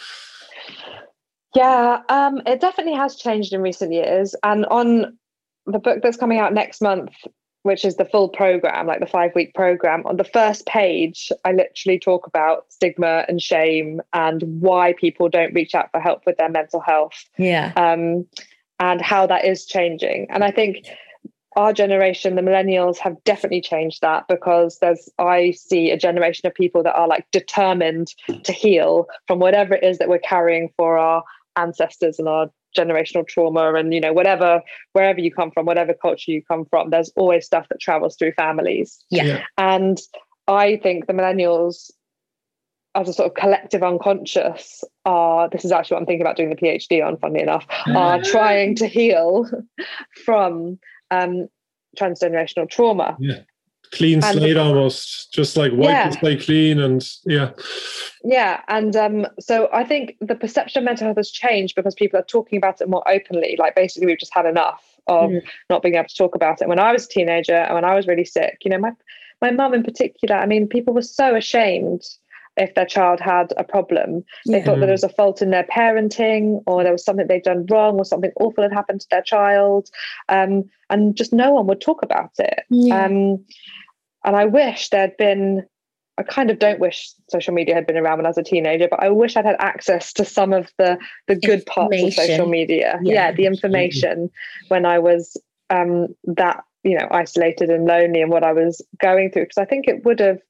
Yeah, 1.56 2.02
um, 2.10 2.42
it 2.44 2.60
definitely 2.60 2.94
has 2.94 3.16
changed 3.16 3.54
in 3.54 3.62
recent 3.62 3.94
years. 3.94 4.34
And 4.42 4.66
on 4.66 5.16
the 5.64 5.78
book 5.78 6.00
that's 6.02 6.18
coming 6.18 6.38
out 6.38 6.52
next 6.52 6.82
month, 6.82 7.12
which 7.62 7.84
is 7.84 7.96
the 7.96 8.04
full 8.04 8.28
program, 8.28 8.86
like 8.86 9.00
the 9.00 9.06
five 9.06 9.32
week 9.34 9.54
program, 9.54 10.06
on 10.06 10.16
the 10.16 10.24
first 10.24 10.66
page, 10.66 11.30
I 11.44 11.52
literally 11.52 11.98
talk 11.98 12.26
about 12.26 12.64
stigma 12.72 13.24
and 13.28 13.40
shame 13.40 14.00
and 14.12 14.42
why 14.60 14.94
people 14.94 15.28
don't 15.28 15.52
reach 15.54 15.74
out 15.74 15.90
for 15.90 16.00
help 16.00 16.22
with 16.26 16.36
their 16.38 16.48
mental 16.48 16.80
health 16.80 17.24
Yeah. 17.36 17.72
um, 17.76 18.26
and 18.78 19.00
how 19.02 19.26
that 19.26 19.44
is 19.44 19.66
changing. 19.66 20.26
And 20.30 20.42
I 20.42 20.50
think 20.50 20.86
our 21.56 21.72
generation, 21.72 22.36
the 22.36 22.42
millennials, 22.42 22.96
have 22.98 23.22
definitely 23.24 23.60
changed 23.60 24.00
that 24.00 24.26
because 24.28 24.78
there's 24.78 25.10
I 25.18 25.50
see 25.50 25.90
a 25.90 25.98
generation 25.98 26.46
of 26.46 26.54
people 26.54 26.82
that 26.84 26.94
are 26.94 27.08
like 27.08 27.26
determined 27.32 28.14
to 28.44 28.52
heal 28.52 29.06
from 29.26 29.40
whatever 29.40 29.74
it 29.74 29.82
is 29.84 29.98
that 29.98 30.08
we're 30.08 30.20
carrying 30.20 30.70
for 30.76 30.96
our 30.96 31.24
ancestors 31.56 32.18
and 32.18 32.28
our 32.28 32.50
generational 32.76 33.26
trauma 33.26 33.74
and 33.74 33.92
you 33.92 34.00
know 34.00 34.12
whatever 34.12 34.62
wherever 34.92 35.20
you 35.20 35.32
come 35.32 35.50
from 35.50 35.66
whatever 35.66 35.92
culture 35.92 36.30
you 36.30 36.42
come 36.42 36.64
from 36.70 36.90
there's 36.90 37.10
always 37.16 37.44
stuff 37.44 37.66
that 37.68 37.80
travels 37.80 38.16
through 38.16 38.32
families 38.32 39.04
Yeah. 39.10 39.24
Yeah. 39.24 39.42
and 39.58 39.98
I 40.48 40.78
think 40.82 41.06
the 41.06 41.12
millennials, 41.12 41.92
as 42.96 43.08
a 43.08 43.12
sort 43.12 43.28
of 43.28 43.34
collective 43.34 43.84
unconscious, 43.84 44.82
are 45.04 45.48
this 45.48 45.64
is 45.64 45.70
actually 45.70 45.94
what 45.94 46.00
I'm 46.00 46.06
thinking 46.06 46.22
about 46.22 46.36
doing 46.36 46.50
the 46.50 46.56
PhD 46.56 47.06
on, 47.06 47.16
funnily 47.18 47.40
enough, 47.42 47.64
are 47.86 48.20
trying 48.20 48.74
to 48.76 48.88
heal 48.88 49.48
from 50.24 50.78
um, 51.12 51.46
transgenerational 51.96 52.68
trauma. 52.68 53.16
Yeah. 53.20 53.40
Clean 53.92 54.22
And- 54.22 54.38
slate 54.38 54.56
almost, 54.56 55.32
just 55.32 55.56
like 55.56 55.72
wipe 55.72 55.88
Yeah. 55.90 56.08
the 56.10 56.16
slate 56.18 56.40
clean 56.42 56.78
and 56.78 57.04
yeah. 57.24 57.50
Yeah. 58.22 58.60
And 58.68 58.94
um, 58.94 59.26
so 59.40 59.68
I 59.72 59.82
think 59.84 60.16
the 60.20 60.34
perception 60.36 60.80
of 60.80 60.84
mental 60.84 61.06
health 61.06 61.16
has 61.16 61.30
changed 61.30 61.74
because 61.74 61.94
people 61.94 62.18
are 62.20 62.24
talking 62.24 62.56
about 62.56 62.80
it 62.80 62.88
more 62.88 63.02
openly. 63.08 63.56
Like 63.58 63.74
basically, 63.74 64.06
we've 64.06 64.18
just 64.18 64.34
had 64.34 64.46
enough 64.46 64.84
of 65.06 65.30
Mm. 65.30 65.42
not 65.68 65.82
being 65.82 65.96
able 65.96 66.08
to 66.08 66.14
talk 66.14 66.34
about 66.36 66.62
it. 66.62 66.68
When 66.68 66.78
I 66.78 66.92
was 66.92 67.06
a 67.06 67.08
teenager 67.08 67.54
and 67.56 67.74
when 67.74 67.84
I 67.84 67.94
was 67.96 68.06
really 68.06 68.24
sick, 68.24 68.58
you 68.64 68.70
know, 68.70 68.78
my 68.78 68.92
my 69.42 69.50
mum 69.50 69.72
in 69.74 69.82
particular, 69.82 70.36
I 70.36 70.44
mean, 70.46 70.68
people 70.68 70.92
were 70.94 71.00
so 71.02 71.34
ashamed 71.34 72.02
if 72.60 72.74
their 72.74 72.86
child 72.86 73.20
had 73.20 73.52
a 73.56 73.64
problem. 73.64 74.22
They 74.46 74.58
Yeah. 74.58 74.64
thought 74.64 74.80
that 74.80 74.86
there 74.86 74.92
was 74.92 75.02
a 75.02 75.08
fault 75.08 75.40
in 75.40 75.50
their 75.50 75.64
parenting 75.64 76.62
or 76.66 76.82
there 76.82 76.92
was 76.92 77.04
something 77.04 77.26
they'd 77.26 77.42
done 77.42 77.66
wrong 77.70 77.98
or 77.98 78.04
something 78.04 78.32
awful 78.36 78.62
had 78.62 78.72
happened 78.72 79.00
to 79.00 79.08
their 79.10 79.22
child. 79.22 79.88
Um, 80.28 80.68
and 80.90 81.16
just 81.16 81.32
no 81.32 81.52
one 81.52 81.66
would 81.66 81.80
talk 81.80 82.02
about 82.02 82.32
it. 82.38 82.60
Yeah. 82.68 83.06
Um, 83.06 83.44
and 84.24 84.36
I 84.36 84.44
wish 84.44 84.90
there'd 84.90 85.16
been, 85.16 85.66
I 86.18 86.22
kind 86.22 86.50
of 86.50 86.58
don't 86.58 86.78
wish 86.78 87.12
social 87.30 87.54
media 87.54 87.74
had 87.74 87.86
been 87.86 87.96
around 87.96 88.18
when 88.18 88.26
I 88.26 88.28
was 88.28 88.36
a 88.36 88.42
teenager, 88.42 88.88
but 88.90 89.02
I 89.02 89.08
wish 89.08 89.36
I'd 89.36 89.46
had 89.46 89.56
access 89.58 90.12
to 90.14 90.24
some 90.26 90.52
of 90.52 90.70
the, 90.76 90.98
the 91.28 91.36
good 91.36 91.64
parts 91.64 92.02
of 92.02 92.12
social 92.12 92.46
media. 92.46 93.00
Yeah, 93.02 93.14
Yeah, 93.14 93.32
the 93.32 93.46
information 93.46 94.30
when 94.68 94.84
I 94.84 94.98
was 94.98 95.38
um, 95.70 96.08
that, 96.24 96.62
you 96.82 96.98
know, 96.98 97.08
isolated 97.10 97.70
and 97.70 97.86
lonely 97.86 98.20
and 98.20 98.30
what 98.30 98.44
I 98.44 98.52
was 98.52 98.84
going 99.00 99.30
through. 99.30 99.44
Because 99.44 99.58
I 99.58 99.64
think 99.64 99.88
it 99.88 100.04
would 100.04 100.20
have 100.20 100.36
it 100.36 100.42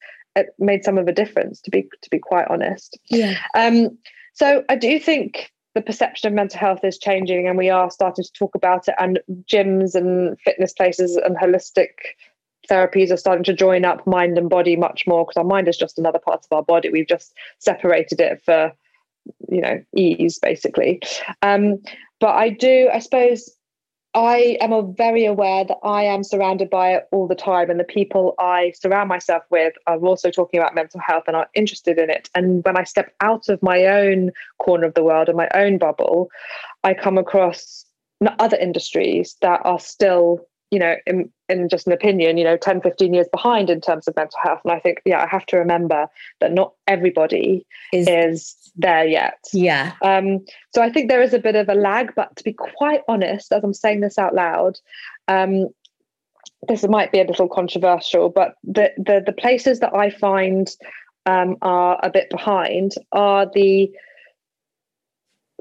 made 0.59 0.85
some 0.85 0.99
of 0.99 1.09
a 1.09 1.13
difference, 1.13 1.61
to 1.63 1.71
be 1.71 1.83
to 2.03 2.11
be 2.11 2.19
quite 2.19 2.47
honest. 2.49 2.99
Yeah. 3.09 3.39
Um, 3.55 3.99
so 4.35 4.65
I 4.69 4.77
do 4.77 4.99
think 4.99 5.53
the 5.75 5.83
perception 5.83 6.29
of 6.29 6.35
mental 6.35 6.59
health 6.59 6.85
is 6.85 6.99
changing, 6.99 7.47
and 7.47 7.57
we 7.57 7.71
are 7.71 7.91
starting 7.91 8.25
to 8.25 8.33
talk 8.33 8.55
about 8.55 8.89
it. 8.89 8.95
And 8.99 9.21
gyms 9.45 9.95
and 9.95 10.39
fitness 10.41 10.73
places 10.73 11.17
and 11.17 11.37
holistic 11.37 11.89
therapies 12.69 13.11
are 13.11 13.17
starting 13.17 13.45
to 13.45 13.55
join 13.55 13.85
up 13.85 14.07
mind 14.07 14.39
and 14.39 14.49
body 14.49 14.77
much 14.77 15.07
more 15.07 15.25
because 15.25 15.37
our 15.37 15.45
mind 15.45 15.69
is 15.69 15.77
just 15.77 15.99
another 15.99 16.19
part 16.19 16.45
of 16.45 16.57
our 16.57 16.63
body. 16.63 16.89
We've 16.91 17.07
just 17.07 17.35
separated 17.59 18.21
it 18.21 18.43
for 18.45 18.73
you 19.49 19.61
know 19.61 19.83
ease, 19.95 20.39
basically. 20.39 21.01
Um, 21.43 21.83
but 22.21 22.35
I 22.35 22.51
do, 22.51 22.89
I 22.93 22.99
suppose. 22.99 23.51
I 24.13 24.59
am 24.61 24.95
very 24.95 25.25
aware 25.25 25.65
that 25.65 25.79
I 25.85 26.03
am 26.03 26.25
surrounded 26.25 26.69
by 26.69 26.95
it 26.95 27.07
all 27.13 27.29
the 27.29 27.37
time, 27.37 27.71
and 27.71 27.79
the 27.79 27.85
people 27.85 28.35
I 28.41 28.73
surround 28.73 29.09
myself 29.09 29.45
with 29.51 29.75
are 29.87 29.99
also 29.99 30.31
talking 30.31 30.59
about 30.59 30.75
mental 30.75 31.01
health 31.01 31.25
and 31.29 31.37
are 31.37 31.49
interested 31.55 31.97
in 31.99 32.11
it. 32.11 32.29
And 32.35 32.65
when 32.65 32.77
I 32.77 32.83
step 32.83 33.15
out 33.21 33.49
of 33.49 33.63
my 33.63 33.87
own 33.87 34.33
corner 34.59 34.87
of 34.87 34.95
the 34.95 35.05
world 35.05 35.29
and 35.29 35.37
my 35.37 35.49
own 35.55 35.79
bubble, 35.79 36.29
I 36.83 36.95
come 36.95 37.19
across 37.19 37.85
other 38.41 38.57
industries 38.57 39.37
that 39.43 39.61
are 39.65 39.79
still, 39.79 40.41
you 40.71 40.79
know, 40.79 40.95
in, 41.07 41.31
in 41.49 41.69
just 41.69 41.87
an 41.87 41.93
opinion, 41.93 42.39
you 42.39 42.45
know, 42.45 42.57
10, 42.57 42.81
15 42.81 43.13
years 43.13 43.27
behind 43.33 43.71
in 43.71 43.81
terms 43.81 44.07
of 44.07 44.15
mental 44.17 44.39
health. 44.43 44.61
And 44.65 44.73
I 44.73 44.79
think, 44.79 45.01
yeah, 45.05 45.23
I 45.23 45.27
have 45.27 45.47
to 45.47 45.57
remember 45.57 46.07
that 46.41 46.53
not 46.53 46.75
everybody 46.87 47.67
Is, 47.93 48.07
is 48.09 48.57
there 48.77 49.05
yet. 49.05 49.39
yeah. 49.53 49.93
Um, 50.03 50.45
so 50.75 50.83
I 50.83 50.91
think 50.91 51.09
there 51.09 51.23
is 51.23 51.35
a 51.35 51.39
bit 51.41 51.57
of 51.57 51.69
a 51.69 51.75
lag, 51.75 52.13
but 52.15 52.37
to 52.37 52.45
be 52.45 52.53
quite 52.53 53.01
honest, 53.09 53.53
as 53.53 53.65
I'm 53.65 53.75
saying 53.75 54.01
this 54.01 54.19
out 54.19 54.35
loud, 54.35 54.79
um, 55.27 55.69
this 56.69 56.87
might 56.87 57.11
be 57.11 57.21
a 57.21 57.25
little 57.25 57.49
controversial, 57.49 58.29
but 58.29 58.55
the 58.63 58.91
the, 58.99 59.23
the 59.25 59.33
places 59.33 59.81
that 59.81 59.95
I 59.95 60.11
find 60.11 60.69
um, 61.27 61.57
are 61.63 61.99
a 62.03 62.11
bit 62.11 62.29
behind 62.31 62.93
are 63.13 63.47
the 63.53 63.91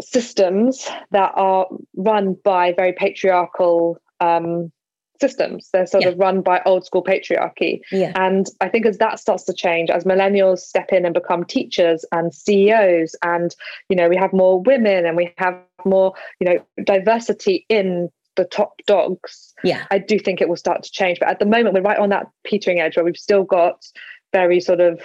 systems 0.01 0.89
that 1.11 1.31
are 1.35 1.67
run 1.95 2.35
by 2.43 2.73
very 2.73 2.93
patriarchal 2.93 3.97
um, 4.19 4.71
systems. 5.19 5.69
They're 5.71 5.85
sort 5.85 6.03
Yeah. 6.03 6.09
of 6.09 6.19
run 6.19 6.41
by 6.41 6.61
old 6.65 6.85
school 6.85 7.03
patriarchy. 7.03 7.81
Yeah. 7.91 8.13
And 8.15 8.47
I 8.61 8.69
think 8.69 8.85
as 8.85 8.97
that 8.97 9.19
starts 9.19 9.43
to 9.45 9.53
change, 9.53 9.89
as 9.89 10.03
millennials 10.03 10.59
step 10.59 10.91
in 10.91 11.05
and 11.05 11.13
become 11.13 11.43
teachers 11.45 12.05
and 12.11 12.33
CEOs, 12.33 13.15
and 13.23 13.55
you 13.89 13.95
know, 13.95 14.09
we 14.09 14.15
have 14.15 14.33
more 14.33 14.61
women 14.61 15.05
and 15.05 15.17
we 15.17 15.33
have 15.37 15.57
more, 15.85 16.13
you 16.39 16.45
know, 16.49 16.83
diversity 16.83 17.65
in 17.69 18.09
the 18.35 18.45
top 18.45 18.79
dogs, 18.87 19.53
Yeah. 19.63 19.83
I 19.91 19.97
do 19.97 20.17
think 20.17 20.41
it 20.41 20.47
will 20.47 20.55
start 20.55 20.83
to 20.83 20.91
change. 20.91 21.19
But 21.19 21.29
at 21.29 21.39
the 21.39 21.45
moment, 21.45 21.73
we're 21.75 21.81
right 21.81 21.99
on 21.99 22.09
that 22.09 22.27
petering 22.45 22.79
edge 22.79 22.95
where 22.95 23.03
we've 23.03 23.17
still 23.17 23.43
got 23.43 23.83
very 24.31 24.59
sort 24.61 24.79
of, 24.79 25.01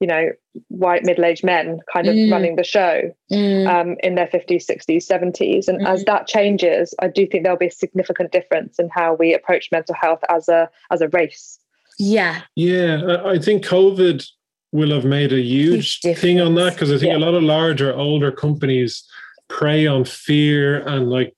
you 0.00 0.06
know, 0.06 0.28
white 0.68 1.04
middle-aged 1.04 1.44
men 1.44 1.80
kind 1.92 2.08
of 2.08 2.14
Mm. 2.14 2.30
running 2.30 2.56
the 2.56 2.64
show 2.64 3.12
Mm, 3.32 3.66
um, 3.68 3.96
in 4.02 4.14
their 4.14 4.26
50s, 4.28 4.64
60s, 4.64 5.04
70s. 5.06 5.68
And 5.68 5.86
as 5.86 6.04
that 6.04 6.26
changes, 6.26 6.94
I 7.00 7.08
do 7.08 7.26
think 7.26 7.42
there'll 7.42 7.58
be 7.58 7.66
a 7.66 7.70
significant 7.70 8.30
difference 8.32 8.78
in 8.78 8.88
how 8.94 9.14
we 9.14 9.34
approach 9.34 9.70
mental 9.72 9.94
health 9.94 10.20
as 10.28 10.48
a 10.48 10.70
as 10.90 11.00
a 11.00 11.08
race. 11.08 11.58
yeah. 11.98 12.42
Yeah, 12.54 13.02
I 13.24 13.30
I 13.32 13.38
think 13.38 13.64
COVID 13.66 14.24
will 14.70 14.90
have 14.92 15.04
made 15.04 15.32
a 15.32 15.40
huge 15.40 15.98
Huge 16.00 16.18
thing 16.18 16.40
on 16.40 16.54
that 16.56 16.74
because 16.74 16.92
I 16.92 16.98
think 16.98 17.10
Yeah. 17.12 17.16
a 17.18 17.24
lot 17.26 17.34
of 17.34 17.42
larger, 17.42 17.92
older 17.94 18.30
companies 18.30 19.02
prey 19.48 19.86
on 19.86 20.04
fear 20.04 20.80
and 20.86 21.10
like 21.10 21.34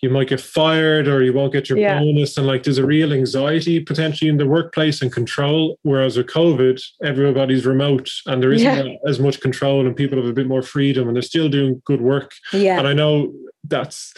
you 0.00 0.10
might 0.10 0.28
get 0.28 0.40
fired 0.40 1.08
or 1.08 1.22
you 1.22 1.32
won't 1.32 1.52
get 1.52 1.68
your 1.68 1.78
Yeah. 1.78 1.98
bonus 2.00 2.36
and 2.36 2.46
like 2.46 2.62
there's 2.62 2.78
a 2.78 2.86
real 2.86 3.12
anxiety 3.12 3.80
potentially 3.80 4.28
in 4.28 4.36
the 4.36 4.46
workplace 4.46 5.02
and 5.02 5.12
control 5.12 5.78
whereas 5.82 6.16
with 6.16 6.26
covid 6.26 6.80
everybody's 7.04 7.64
remote 7.66 8.08
and 8.26 8.42
there 8.42 8.52
isn't 8.52 8.86
Yeah. 8.86 8.96
as 9.06 9.18
much 9.20 9.40
control 9.40 9.86
and 9.86 9.94
people 9.96 10.18
have 10.18 10.26
a 10.28 10.32
bit 10.32 10.46
more 10.46 10.62
freedom 10.62 11.06
and 11.08 11.16
they're 11.16 11.22
still 11.22 11.48
doing 11.48 11.82
good 11.84 12.00
work 12.00 12.32
Yeah. 12.52 12.78
and 12.78 12.86
I 12.88 12.92
know 12.94 13.32
that's 13.64 14.12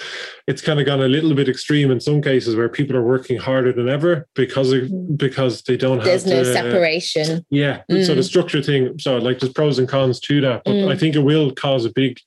it's 0.47 0.63
kind 0.63 0.81
of 0.81 0.87
gone 0.87 1.01
a 1.03 1.09
little 1.09 1.35
bit 1.35 1.49
extreme 1.49 1.91
in 1.91 2.01
some 2.01 2.23
cases 2.23 2.57
where 2.57 2.69
people 2.69 2.97
are 2.97 3.03
working 3.03 3.37
harder 3.39 3.73
than 3.73 3.89
ever 3.89 4.27
because 4.35 4.73
of, 4.73 5.17
because 5.19 5.63
they 5.63 5.77
don't 5.77 5.99
have 5.99 6.07
There's 6.07 6.27
no 6.27 6.43
to- 6.43 6.53
separation. 6.53 7.45
yeah. 7.51 7.83
So 7.91 8.15
the 8.15 8.21
Mm. 8.21 8.25
structure 8.25 8.63
thing, 8.63 8.99
so 8.99 9.19
like 9.19 9.39
there's 9.41 9.53
pros 9.53 9.79
and 9.79 9.87
cons 9.89 10.19
to 10.21 10.41
that, 10.41 10.63
but 10.65 10.73
Mm. 10.75 10.91
I 10.91 10.97
think 10.97 11.15
it 11.15 11.21
will 11.21 11.51
cause 11.53 11.85
a 11.85 11.91
big 11.91 12.19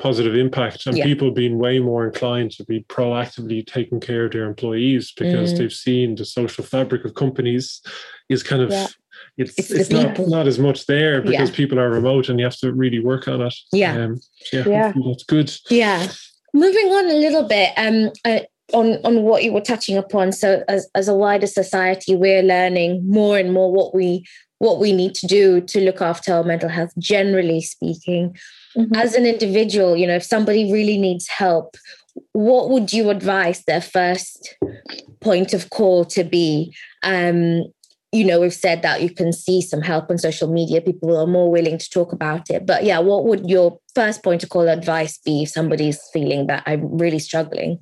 positive 0.00 0.34
impact 0.34 0.86
and 0.86 0.96
Yeah. 0.96 1.04
people 1.04 1.30
being 1.30 1.58
way 1.58 1.78
more 1.78 2.06
inclined 2.06 2.52
to 2.52 2.64
be 2.64 2.84
proactively 2.88 3.66
taking 3.66 4.00
care 4.00 4.24
of 4.24 4.32
their 4.32 4.44
employees 4.44 5.12
because 5.16 5.52
Mm. 5.52 5.58
they've 5.58 5.72
seen 5.72 6.14
the 6.14 6.24
social 6.24 6.64
fabric 6.64 7.04
of 7.04 7.14
companies 7.14 7.82
is 8.30 8.42
kind 8.42 8.62
of 8.62 8.70
Yeah. 8.70 8.86
it's 9.36 9.58
It's 9.58 9.70
it's, 9.70 9.90
not 9.90 10.18
not 10.26 10.46
as 10.46 10.58
much 10.58 10.86
there 10.86 11.20
because 11.22 11.50
Yeah. 11.50 11.56
people 11.56 11.78
are 11.78 11.90
remote 11.90 12.28
and 12.30 12.38
you 12.40 12.44
have 12.46 12.56
to 12.58 12.72
really 12.72 12.98
work 12.98 13.28
on 13.28 13.42
it. 13.42 13.54
Yeah. 13.72 14.04
um, 14.04 14.20
yeah, 14.52 14.64
Yeah. 14.68 14.92
that's 15.06 15.24
good. 15.24 15.52
Yeah. 15.70 16.08
Moving 16.54 16.86
on 16.86 17.10
a 17.10 17.14
little 17.14 17.44
bit 17.44 17.72
um, 17.76 18.10
uh, 18.24 18.40
on, 18.72 18.98
on 19.04 19.22
what 19.22 19.42
you 19.42 19.52
were 19.52 19.60
touching 19.60 19.96
upon. 19.96 20.32
So 20.32 20.64
as, 20.68 20.88
as 20.94 21.08
a 21.08 21.14
wider 21.14 21.46
society, 21.46 22.14
we're 22.14 22.42
learning 22.42 23.08
more 23.08 23.38
and 23.38 23.52
more 23.52 23.72
what 23.72 23.94
we 23.94 24.24
what 24.58 24.78
we 24.78 24.92
need 24.92 25.12
to 25.12 25.26
do 25.26 25.60
to 25.60 25.80
look 25.80 26.00
after 26.00 26.32
our 26.32 26.44
mental 26.44 26.68
health, 26.68 26.92
generally 26.96 27.60
speaking. 27.60 28.36
Mhm. 28.76 28.96
As 28.96 29.14
an 29.16 29.26
individual, 29.26 29.96
you 29.96 30.06
know, 30.06 30.14
if 30.14 30.22
somebody 30.22 30.72
really 30.72 30.98
needs 30.98 31.26
help, 31.26 31.76
what 32.32 32.70
would 32.70 32.92
you 32.92 33.10
advise 33.10 33.64
their 33.64 33.80
first 33.80 34.54
point 35.20 35.52
of 35.52 35.70
call 35.70 36.04
to 36.04 36.22
be? 36.22 36.72
Um, 37.02 37.64
you 38.12 38.26
know, 38.26 38.40
we've 38.40 38.52
said 38.52 38.82
that 38.82 39.00
you 39.00 39.10
can 39.10 39.32
see 39.32 39.62
some 39.62 39.80
help 39.80 40.10
on 40.10 40.18
social 40.18 40.52
media. 40.52 40.82
People 40.82 41.16
are 41.16 41.26
more 41.26 41.50
willing 41.50 41.78
to 41.78 41.90
talk 41.90 42.12
about 42.12 42.50
it. 42.50 42.66
But 42.66 42.84
yeah, 42.84 42.98
what 42.98 43.24
would 43.24 43.48
your 43.48 43.78
first 43.94 44.22
point 44.22 44.42
of 44.42 44.50
call 44.50 44.68
advice 44.68 45.18
be 45.18 45.44
if 45.44 45.48
somebody's 45.48 46.00
feeling 46.12 46.46
that 46.48 46.62
I'm 46.66 46.98
really 46.98 47.18
struggling? 47.18 47.78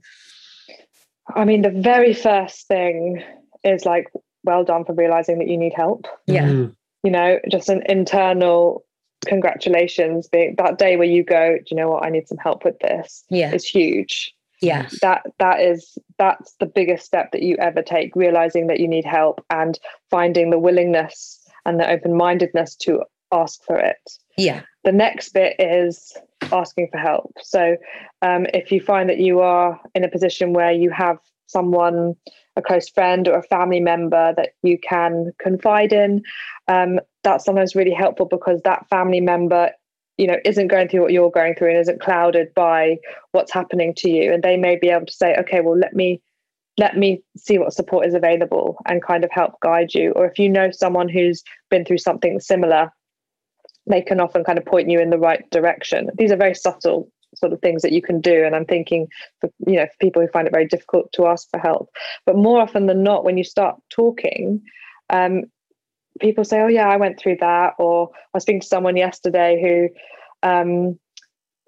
I 1.35 1.45
mean, 1.45 1.63
the 1.63 1.71
very 1.71 2.15
first 2.15 2.69
thing 2.69 3.23
is 3.65 3.85
like, 3.85 4.07
well 4.45 4.65
done 4.65 4.85
for 4.85 4.95
realizing 4.95 5.39
that 5.39 5.49
you 5.49 5.59
need 5.59 5.75
help. 5.75 6.07
Yeah. 6.27 6.47
Mhm. 6.47 6.75
You 7.03 7.11
know, 7.11 7.41
just 7.51 7.69
an 7.69 7.83
internal 7.87 8.85
congratulations 9.27 10.29
being 10.29 10.55
that 10.57 10.79
day 10.79 10.97
where 10.97 11.07
you 11.07 11.23
go, 11.23 11.57
do 11.59 11.65
you 11.71 11.77
know 11.77 11.91
what? 11.91 12.05
I 12.05 12.09
need 12.09 12.27
some 12.27 12.39
help 12.39 12.65
with 12.65 12.79
this. 12.79 13.25
Yeah. 13.29 13.53
It's 13.53 13.69
huge. 13.69 14.35
Yeah. 14.61 14.89
That 15.03 15.23
that 15.39 15.61
is 15.61 15.97
that's 16.19 16.55
the 16.61 16.67
biggest 16.67 17.07
step 17.07 17.33
that 17.33 17.43
you 17.43 17.57
ever 17.57 17.83
take, 17.83 18.15
realizing 18.15 18.67
that 18.67 18.81
you 18.81 18.89
need 18.89 19.05
help 19.05 19.45
and 19.51 19.79
finding 20.11 20.51
the 20.51 20.59
willingness 20.59 21.39
and 21.65 21.79
the 21.79 21.91
open-mindedness 21.91 22.77
to 22.77 23.03
ask 23.33 23.63
for 23.65 23.77
it. 23.77 23.99
Yeah. 24.37 24.63
the 24.85 24.93
next 24.93 25.31
bit 25.35 25.57
is 25.59 26.17
asking 26.53 26.89
for 26.91 26.99
help. 26.99 27.35
So, 27.43 27.77
um, 28.23 28.47
if 28.55 28.73
you 28.73 28.81
find 28.81 29.09
that 29.09 29.19
you 29.19 29.41
are 29.41 29.79
in 29.95 30.05
a 30.05 30.09
position 30.09 30.53
where 30.53 30.73
you 30.73 30.91
have 30.91 31.19
someone, 31.47 32.15
a 32.57 32.63
close 32.63 32.89
friend 32.89 33.29
or 33.29 33.39
a 33.39 33.43
family 33.43 33.81
member 33.81 34.33
that 34.37 34.51
you 34.63 34.79
can 34.79 35.33
confide 35.39 35.93
in, 35.93 36.23
um, 36.69 37.01
that's 37.23 37.45
sometimes 37.45 37.75
really 37.75 37.93
helpful 37.93 38.27
because 38.27 38.61
that 38.63 38.89
family 38.89 39.21
member, 39.21 39.71
you 40.21 40.27
know, 40.27 40.37
isn't 40.45 40.69
going 40.69 40.87
through 40.87 41.01
what 41.01 41.13
you're 41.13 41.31
going 41.31 41.55
through 41.55 41.71
and 41.71 41.79
isn't 41.79 42.01
clouded 42.01 42.53
by 42.55 42.99
what's 43.33 43.53
happening 43.53 43.95
to 43.97 44.11
you, 44.11 44.33
and 44.35 44.43
they 44.43 44.59
may 44.59 44.77
be 44.77 44.91
able 44.91 45.07
to 45.07 45.13
say, 45.13 45.35
okay, 45.41 45.61
well, 45.61 45.79
let 45.79 45.95
me. 45.95 46.21
Let 46.79 46.97
me 46.97 47.23
see 47.37 47.59
what 47.59 47.75
support 47.75 48.07
is 48.07 48.15
available 48.15 48.79
and 48.87 49.03
kind 49.03 49.23
of 49.23 49.31
help 49.31 49.61
guide 49.61 49.93
you. 49.93 50.13
Or 50.13 50.25
if 50.25 50.39
you 50.39 50.49
know 50.49 50.71
someone 50.71 51.11
who's 51.11 51.43
been 51.69 51.85
through 51.85 51.99
something 51.99 52.41
similar, 52.41 52.91
they 53.87 54.01
can 54.01 54.19
often 54.19 54.45
kind 54.45 54.57
of 54.57 54.65
point 54.65 54.89
you 54.89 54.99
in 54.99 55.11
the 55.11 55.19
right 55.19 55.45
direction. 55.51 56.09
These 56.17 56.33
are 56.33 56.37
very 56.37 56.55
subtle 56.55 57.11
sort 57.35 57.53
of 57.53 57.61
things 57.61 57.83
that 57.83 57.93
you 57.93 58.01
can 58.01 58.21
do. 58.21 58.45
And 58.45 58.55
I'm 58.55 58.65
thinking 58.65 59.09
for 59.41 59.51
you 59.67 59.77
know, 59.77 59.87
for 59.87 59.97
people 60.01 60.23
who 60.23 60.29
find 60.29 60.47
it 60.47 60.53
very 60.53 60.67
difficult 60.67 61.13
to 61.15 61.27
ask 61.27 61.51
for 61.51 61.61
help. 61.61 61.91
But 62.25 62.37
more 62.37 62.61
often 62.61 62.87
than 62.87 63.03
not, 63.03 63.25
when 63.25 63.37
you 63.37 63.45
start 63.45 63.77
talking, 63.91 64.63
um, 65.11 65.45
people 66.21 66.45
say, 66.45 66.61
Oh 66.61 66.69
yeah, 66.69 66.89
I 66.89 66.97
went 66.97 67.19
through 67.19 67.37
that. 67.41 67.75
Or 67.79 68.11
I 68.15 68.19
was 68.35 68.43
speaking 68.43 68.61
to 68.61 68.67
someone 68.67 68.97
yesterday 68.97 69.61
who 69.61 70.49
um 70.49 70.99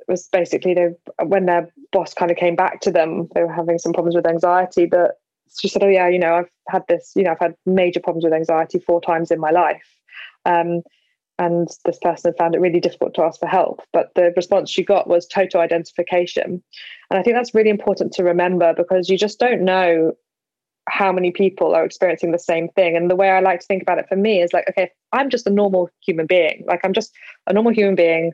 was 0.08 0.28
basically 0.32 0.74
they 0.74 0.88
when 1.24 1.46
their 1.46 1.72
boss 1.92 2.14
kind 2.14 2.30
of 2.30 2.36
came 2.36 2.56
back 2.56 2.80
to 2.82 2.90
them, 2.90 3.28
they 3.34 3.42
were 3.42 3.52
having 3.52 3.78
some 3.78 3.92
problems 3.92 4.16
with 4.16 4.26
anxiety, 4.26 4.86
but 4.86 5.12
she 5.58 5.68
said, 5.68 5.82
Oh 5.82 5.88
yeah, 5.88 6.08
you 6.08 6.18
know, 6.18 6.34
I've 6.34 6.50
had 6.68 6.82
this, 6.88 7.12
you 7.14 7.22
know, 7.22 7.32
I've 7.32 7.40
had 7.40 7.54
major 7.66 8.00
problems 8.00 8.24
with 8.24 8.32
anxiety 8.32 8.78
four 8.78 9.00
times 9.00 9.30
in 9.30 9.40
my 9.40 9.50
life. 9.50 9.96
Um, 10.44 10.82
and 11.38 11.68
this 11.84 11.98
person 12.00 12.34
found 12.38 12.54
it 12.54 12.60
really 12.60 12.80
difficult 12.80 13.14
to 13.14 13.22
ask 13.22 13.40
for 13.40 13.48
help. 13.48 13.80
But 13.92 14.10
the 14.14 14.32
response 14.36 14.70
she 14.70 14.84
got 14.84 15.08
was 15.08 15.26
total 15.26 15.60
identification. 15.60 16.62
And 17.10 17.18
I 17.18 17.22
think 17.22 17.36
that's 17.36 17.54
really 17.54 17.70
important 17.70 18.12
to 18.14 18.24
remember 18.24 18.74
because 18.74 19.08
you 19.08 19.18
just 19.18 19.40
don't 19.40 19.62
know 19.62 20.12
how 20.88 21.12
many 21.12 21.30
people 21.30 21.74
are 21.74 21.84
experiencing 21.84 22.32
the 22.32 22.38
same 22.38 22.68
thing. 22.70 22.96
And 22.96 23.10
the 23.10 23.16
way 23.16 23.30
I 23.30 23.40
like 23.40 23.60
to 23.60 23.66
think 23.66 23.82
about 23.82 23.98
it 23.98 24.08
for 24.08 24.16
me 24.16 24.42
is 24.42 24.52
like, 24.52 24.68
okay, 24.68 24.90
I'm 25.12 25.30
just 25.30 25.46
a 25.46 25.50
normal 25.50 25.88
human 26.04 26.26
being. 26.26 26.64
Like 26.66 26.80
I'm 26.84 26.92
just 26.92 27.14
a 27.46 27.52
normal 27.52 27.72
human 27.72 27.94
being, 27.94 28.32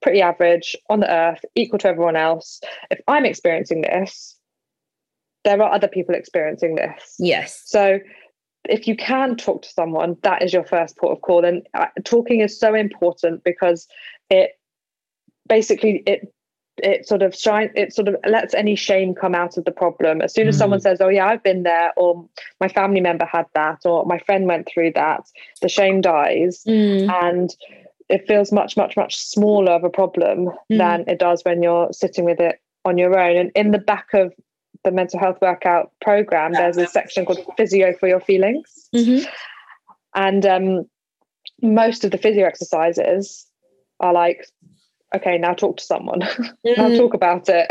pretty 0.00 0.22
average 0.22 0.76
on 0.88 1.00
the 1.00 1.12
earth, 1.12 1.44
equal 1.54 1.78
to 1.80 1.88
everyone 1.88 2.16
else. 2.16 2.60
If 2.90 3.00
I'm 3.08 3.24
experiencing 3.24 3.82
this, 3.82 4.38
there 5.44 5.60
are 5.60 5.72
other 5.72 5.88
people 5.88 6.14
experiencing 6.14 6.76
this. 6.76 7.16
Yes. 7.18 7.62
So 7.66 7.98
if 8.68 8.86
you 8.86 8.96
can 8.96 9.36
talk 9.36 9.62
to 9.62 9.68
someone, 9.68 10.16
that 10.22 10.42
is 10.42 10.52
your 10.52 10.64
first 10.64 10.96
port 10.96 11.16
of 11.16 11.22
call. 11.22 11.44
And 11.44 11.66
uh, 11.74 11.86
talking 12.04 12.40
is 12.40 12.58
so 12.58 12.74
important 12.74 13.42
because 13.42 13.88
it 14.30 14.52
basically 15.48 16.02
it 16.06 16.32
it 16.78 17.06
sort 17.06 17.22
of 17.22 17.34
shine 17.34 17.70
it 17.74 17.92
sort 17.92 18.08
of 18.08 18.16
lets 18.26 18.54
any 18.54 18.74
shame 18.74 19.14
come 19.14 19.34
out 19.34 19.56
of 19.56 19.64
the 19.64 19.70
problem. 19.70 20.22
As 20.22 20.32
soon 20.32 20.48
as 20.48 20.56
Mm. 20.56 20.58
someone 20.58 20.80
says, 20.80 21.00
"Oh 21.00 21.08
yeah, 21.08 21.26
I've 21.26 21.42
been 21.42 21.62
there," 21.64 21.92
or 21.96 22.26
"My 22.60 22.68
family 22.68 23.00
member 23.00 23.26
had 23.26 23.46
that," 23.54 23.80
or 23.84 24.04
"My 24.06 24.18
friend 24.18 24.46
went 24.46 24.68
through 24.68 24.92
that," 24.92 25.24
the 25.60 25.68
shame 25.68 26.00
dies, 26.00 26.64
Mm. 26.66 27.10
and 27.22 27.56
it 28.08 28.26
feels 28.26 28.52
much 28.52 28.76
much 28.76 28.96
much 28.96 29.16
smaller 29.16 29.72
of 29.72 29.84
a 29.84 29.90
problem 29.90 30.50
Mm. 30.70 30.78
than 30.78 31.04
it 31.08 31.18
does 31.18 31.44
when 31.44 31.62
you're 31.62 31.92
sitting 31.92 32.24
with 32.24 32.40
it 32.40 32.58
on 32.84 32.98
your 32.98 33.18
own. 33.18 33.36
And 33.36 33.50
in 33.54 33.70
the 33.70 33.78
back 33.78 34.14
of 34.14 34.32
the 34.84 34.90
mental 34.90 35.20
health 35.20 35.38
workout 35.40 35.92
program, 36.00 36.52
there's 36.52 36.76
a 36.76 36.86
section 36.86 37.24
called 37.24 37.38
physio 37.56 37.92
for 37.92 38.08
your 38.08 38.18
feelings. 38.20 38.88
Mhm. 38.94 39.26
And 40.14 40.44
um, 40.44 40.90
most 41.60 42.04
of 42.04 42.10
the 42.10 42.18
physio 42.18 42.44
exercises 42.46 43.46
are 44.00 44.12
like, 44.12 44.46
okay, 45.14 45.38
now 45.38 45.54
talk 45.54 45.76
to 45.78 45.84
someone, 45.84 46.20
now 46.64 46.88
Mm. 46.88 46.96
talk 46.96 47.14
about 47.14 47.48
it. 47.48 47.70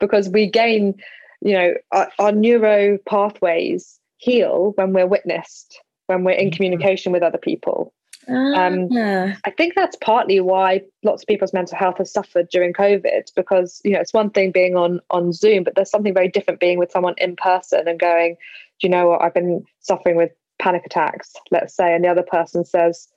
because 0.00 0.28
we 0.28 0.48
gain, 0.50 0.94
you 1.40 1.54
know, 1.54 1.74
our, 1.92 2.08
our 2.18 2.32
neuro 2.32 2.98
pathways 3.08 3.98
heal 4.18 4.72
when 4.76 4.92
we're 4.92 5.06
witnessed, 5.06 5.80
when 6.06 6.24
we're 6.24 6.32
in 6.32 6.50
communication 6.50 7.12
with 7.12 7.22
other 7.22 7.38
people. 7.38 7.92
Um, 8.28 8.88
Ah. 8.94 9.34
I 9.44 9.50
think 9.50 9.74
that's 9.74 9.96
partly 10.02 10.40
why 10.40 10.82
lots 11.02 11.22
of 11.22 11.28
people's 11.28 11.54
mental 11.54 11.78
health 11.78 11.96
has 11.96 12.12
suffered 12.12 12.48
during 12.50 12.74
COVID 12.74 13.32
because 13.34 13.80
you 13.84 13.92
know 13.92 14.00
it's 14.00 14.12
one 14.12 14.28
thing 14.28 14.50
being 14.52 14.76
on 14.76 15.00
on 15.08 15.32
Zoom, 15.32 15.64
but 15.64 15.74
there's 15.74 15.90
something 15.90 16.12
very 16.12 16.28
different 16.28 16.60
being 16.60 16.78
with 16.78 16.90
someone 16.90 17.14
in 17.16 17.36
person 17.36 17.88
and 17.88 17.98
going, 17.98 18.34
do 18.80 18.86
you 18.86 18.90
know 18.90 19.08
what? 19.08 19.22
I've 19.22 19.32
been 19.32 19.64
suffering 19.80 20.16
with 20.16 20.30
panic 20.58 20.84
attacks, 20.84 21.32
let's 21.50 21.74
say, 21.74 21.94
and 21.94 22.04
the 22.04 22.08
other 22.08 22.22
person 22.22 22.66
says, 22.66 23.08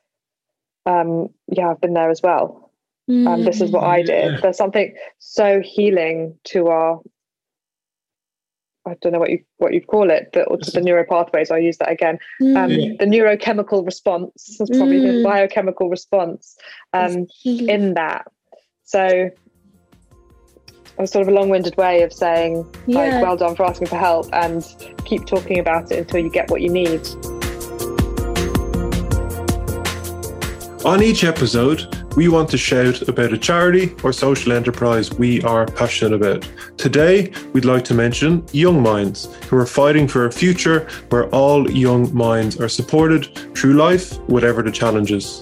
um, 0.86 1.28
yeah, 1.48 1.70
I've 1.72 1.82
been 1.82 1.94
there 1.94 2.10
as 2.10 2.22
well. 2.22 2.71
Um, 3.10 3.44
this 3.44 3.60
is 3.62 3.72
what 3.72 3.84
I 3.84 4.04
did. 4.04 4.34
Yeah. 4.34 4.40
There's 4.42 4.58
something 4.58 4.96
so 5.20 5.60
healing 5.62 6.38
to 6.46 6.68
our 6.68 7.00
I 8.88 8.96
don't 9.02 9.12
know 9.14 9.20
what 9.20 9.30
you 9.30 9.44
what 9.58 9.74
you 9.74 9.82
call 9.82 10.10
it, 10.10 10.32
the, 10.34 10.44
or 10.46 10.58
to 10.58 10.72
the 10.72 10.82
neuro 10.82 11.06
pathways. 11.08 11.52
I'll 11.52 11.60
use 11.60 11.78
that 11.78 11.92
again 11.92 12.18
um, 12.42 12.70
Mm. 12.70 12.98
the 13.00 13.06
neurochemical 13.06 13.86
response 13.86 14.60
is 14.60 14.70
probably 14.70 15.00
the 15.00 15.08
Mm. 15.20 15.24
biochemical 15.24 15.90
response 15.90 16.58
um, 16.94 17.28
in 17.46 17.94
that. 17.94 18.26
So, 18.84 19.30
a 20.98 21.08
sort 21.08 21.22
of 21.22 21.28
a 21.28 21.32
long-winded 21.32 21.78
way 21.78 22.02
of 22.02 22.12
saying, 22.12 22.66
Yeah. 22.88 22.98
like, 22.98 23.22
well 23.22 23.38
done 23.38 23.56
for 23.56 23.66
asking 23.66 23.88
for 23.88 23.98
help, 23.98 24.28
and 24.34 24.66
keep 25.06 25.26
talking 25.26 25.60
about 25.60 25.92
it 25.92 26.00
until 26.00 26.20
you 26.22 26.30
get 26.32 26.50
what 26.50 26.62
you 26.62 26.70
need. 26.70 27.02
On 30.84 31.04
each 31.04 31.24
episode, 31.24 32.01
we 32.16 32.28
want 32.28 32.50
to 32.50 32.58
shout 32.58 33.08
about 33.08 33.34
a 33.34 33.38
charity 33.38 33.96
or 34.04 34.12
social 34.12 34.52
enterprise 34.52 35.14
we 35.14 35.42
are 35.44 35.66
passionate 35.66 36.14
about. 36.14 36.48
Today, 36.78 37.32
we'd 37.54 37.66
like 37.66 37.84
to 37.86 37.94
mention 37.94 38.46
Young 38.52 38.82
Minds, 38.82 39.34
who 39.48 39.58
are 39.58 39.66
fighting 39.66 40.08
for 40.08 40.26
a 40.26 40.32
future 40.32 40.88
where 41.10 41.28
all 41.30 41.70
young 41.70 42.14
minds 42.14 42.60
are 42.60 42.70
supported 42.70 43.36
through 43.56 43.74
life, 43.74 44.18
whatever 44.28 44.62
the 44.62 44.72
challenges. 44.72 45.42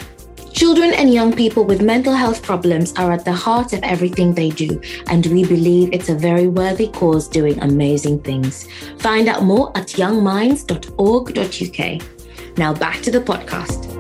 Children 0.54 0.94
and 0.94 1.14
young 1.14 1.32
people 1.32 1.64
with 1.64 1.82
mental 1.82 2.14
health 2.14 2.44
problems 2.44 2.94
are 2.98 3.12
at 3.12 3.24
the 3.24 3.32
heart 3.32 3.72
of 3.74 3.82
everything 3.84 4.34
they 4.34 4.50
do, 4.50 4.82
and 5.08 5.26
we 5.28 5.46
believe 5.46 5.94
it's 5.94 6.10
a 6.10 6.16
very 6.16 6.48
worthy 6.48 6.88
cause 6.88 7.28
doing 7.28 7.62
amazing 7.62 8.20
things. 8.22 8.68
Find 8.98 9.30
out 9.30 9.44
more 9.44 9.72
at 9.78 9.88
youngminds.org.uk. 9.88 12.58
Now 12.58 12.74
back 12.74 13.02
to 13.02 13.12
the 13.12 13.22
podcast. 13.22 13.99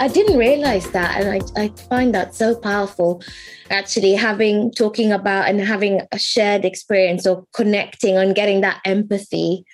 I 0.00 0.08
didn't 0.08 0.38
realize 0.38 0.90
that, 0.92 1.20
and 1.20 1.28
I, 1.28 1.62
I 1.62 1.68
find 1.88 2.14
that 2.14 2.34
so 2.34 2.56
powerful. 2.56 3.22
Actually, 3.68 4.14
having 4.14 4.72
talking 4.72 5.12
about 5.12 5.46
and 5.46 5.60
having 5.60 6.00
a 6.10 6.18
shared 6.18 6.64
experience 6.64 7.26
or 7.26 7.44
connecting 7.52 8.16
on 8.16 8.32
getting 8.32 8.62
that 8.62 8.80
empathy 8.86 9.64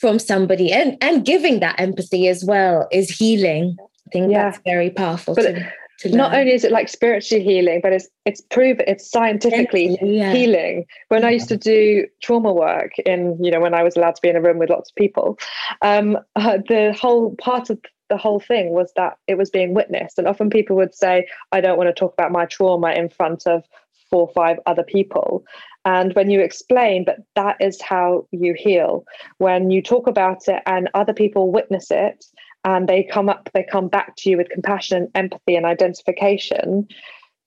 from 0.00 0.18
somebody 0.18 0.72
and 0.72 0.96
and 1.00 1.24
giving 1.24 1.60
that 1.60 1.78
empathy 1.78 2.26
as 2.26 2.44
well 2.44 2.88
is 2.90 3.10
healing. 3.10 3.76
I 3.80 4.10
think 4.10 4.32
Yeah. 4.32 4.50
that's 4.50 4.60
very 4.64 4.90
powerful. 4.90 5.36
But 5.36 5.56
too. 6.00 6.10
not 6.10 6.34
only 6.34 6.52
is 6.52 6.64
it 6.64 6.72
like 6.72 6.88
spiritually 6.88 7.44
healing, 7.44 7.80
but 7.80 7.92
it's 7.92 8.08
it's 8.24 8.40
proven 8.40 8.84
it's 8.88 9.08
scientifically 9.08 9.98
yeah. 10.02 10.32
healing. 10.32 10.84
When 11.08 11.22
yeah. 11.22 11.28
I 11.28 11.30
used 11.30 11.48
to 11.48 11.56
do 11.56 12.06
trauma 12.22 12.52
work 12.52 12.98
in, 13.00 13.38
you 13.40 13.52
know, 13.52 13.60
when 13.60 13.74
I 13.74 13.84
was 13.84 13.96
allowed 13.96 14.16
to 14.16 14.22
be 14.22 14.28
in 14.30 14.36
a 14.36 14.40
room 14.40 14.58
with 14.58 14.70
lots 14.70 14.90
of 14.90 14.96
people, 14.96 15.38
um, 15.82 16.18
uh, 16.34 16.58
the 16.68 16.92
whole 17.00 17.36
part 17.36 17.70
of 17.70 17.78
the 18.08 18.16
whole 18.16 18.40
thing 18.40 18.70
was 18.70 18.92
that 18.96 19.18
it 19.26 19.36
was 19.36 19.50
being 19.50 19.74
witnessed. 19.74 20.18
And 20.18 20.26
often 20.26 20.50
people 20.50 20.76
would 20.76 20.94
say, 20.94 21.26
I 21.52 21.60
don't 21.60 21.78
want 21.78 21.88
to 21.88 21.98
talk 21.98 22.12
about 22.12 22.32
my 22.32 22.46
trauma 22.46 22.92
in 22.92 23.08
front 23.08 23.46
of 23.46 23.64
four 24.10 24.22
or 24.22 24.32
five 24.32 24.58
other 24.66 24.82
people. 24.82 25.44
And 25.84 26.14
when 26.14 26.30
you 26.30 26.40
explain, 26.40 27.04
but 27.04 27.18
that 27.34 27.56
is 27.60 27.80
how 27.80 28.26
you 28.30 28.54
heal, 28.56 29.04
when 29.38 29.70
you 29.70 29.82
talk 29.82 30.06
about 30.06 30.48
it 30.48 30.62
and 30.66 30.88
other 30.94 31.12
people 31.12 31.52
witness 31.52 31.90
it 31.90 32.24
and 32.64 32.88
they 32.88 33.02
come 33.04 33.28
up, 33.28 33.48
they 33.54 33.62
come 33.62 33.88
back 33.88 34.16
to 34.16 34.30
you 34.30 34.36
with 34.36 34.48
compassion, 34.50 34.96
and 34.98 35.10
empathy, 35.14 35.56
and 35.56 35.64
identification, 35.64 36.88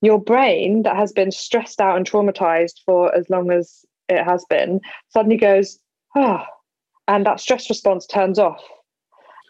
your 0.01 0.19
brain 0.19 0.83
that 0.83 0.95
has 0.95 1.11
been 1.11 1.31
stressed 1.31 1.79
out 1.79 1.97
and 1.97 2.09
traumatized 2.09 2.79
for 2.85 3.13
as 3.15 3.29
long 3.29 3.51
as 3.51 3.85
it 4.09 4.23
has 4.23 4.45
been 4.49 4.79
suddenly 5.09 5.37
goes, 5.37 5.79
ah, 6.15 6.45
oh, 6.47 6.53
and 7.07 7.25
that 7.25 7.39
stress 7.39 7.69
response 7.69 8.07
turns 8.07 8.39
off. 8.39 8.63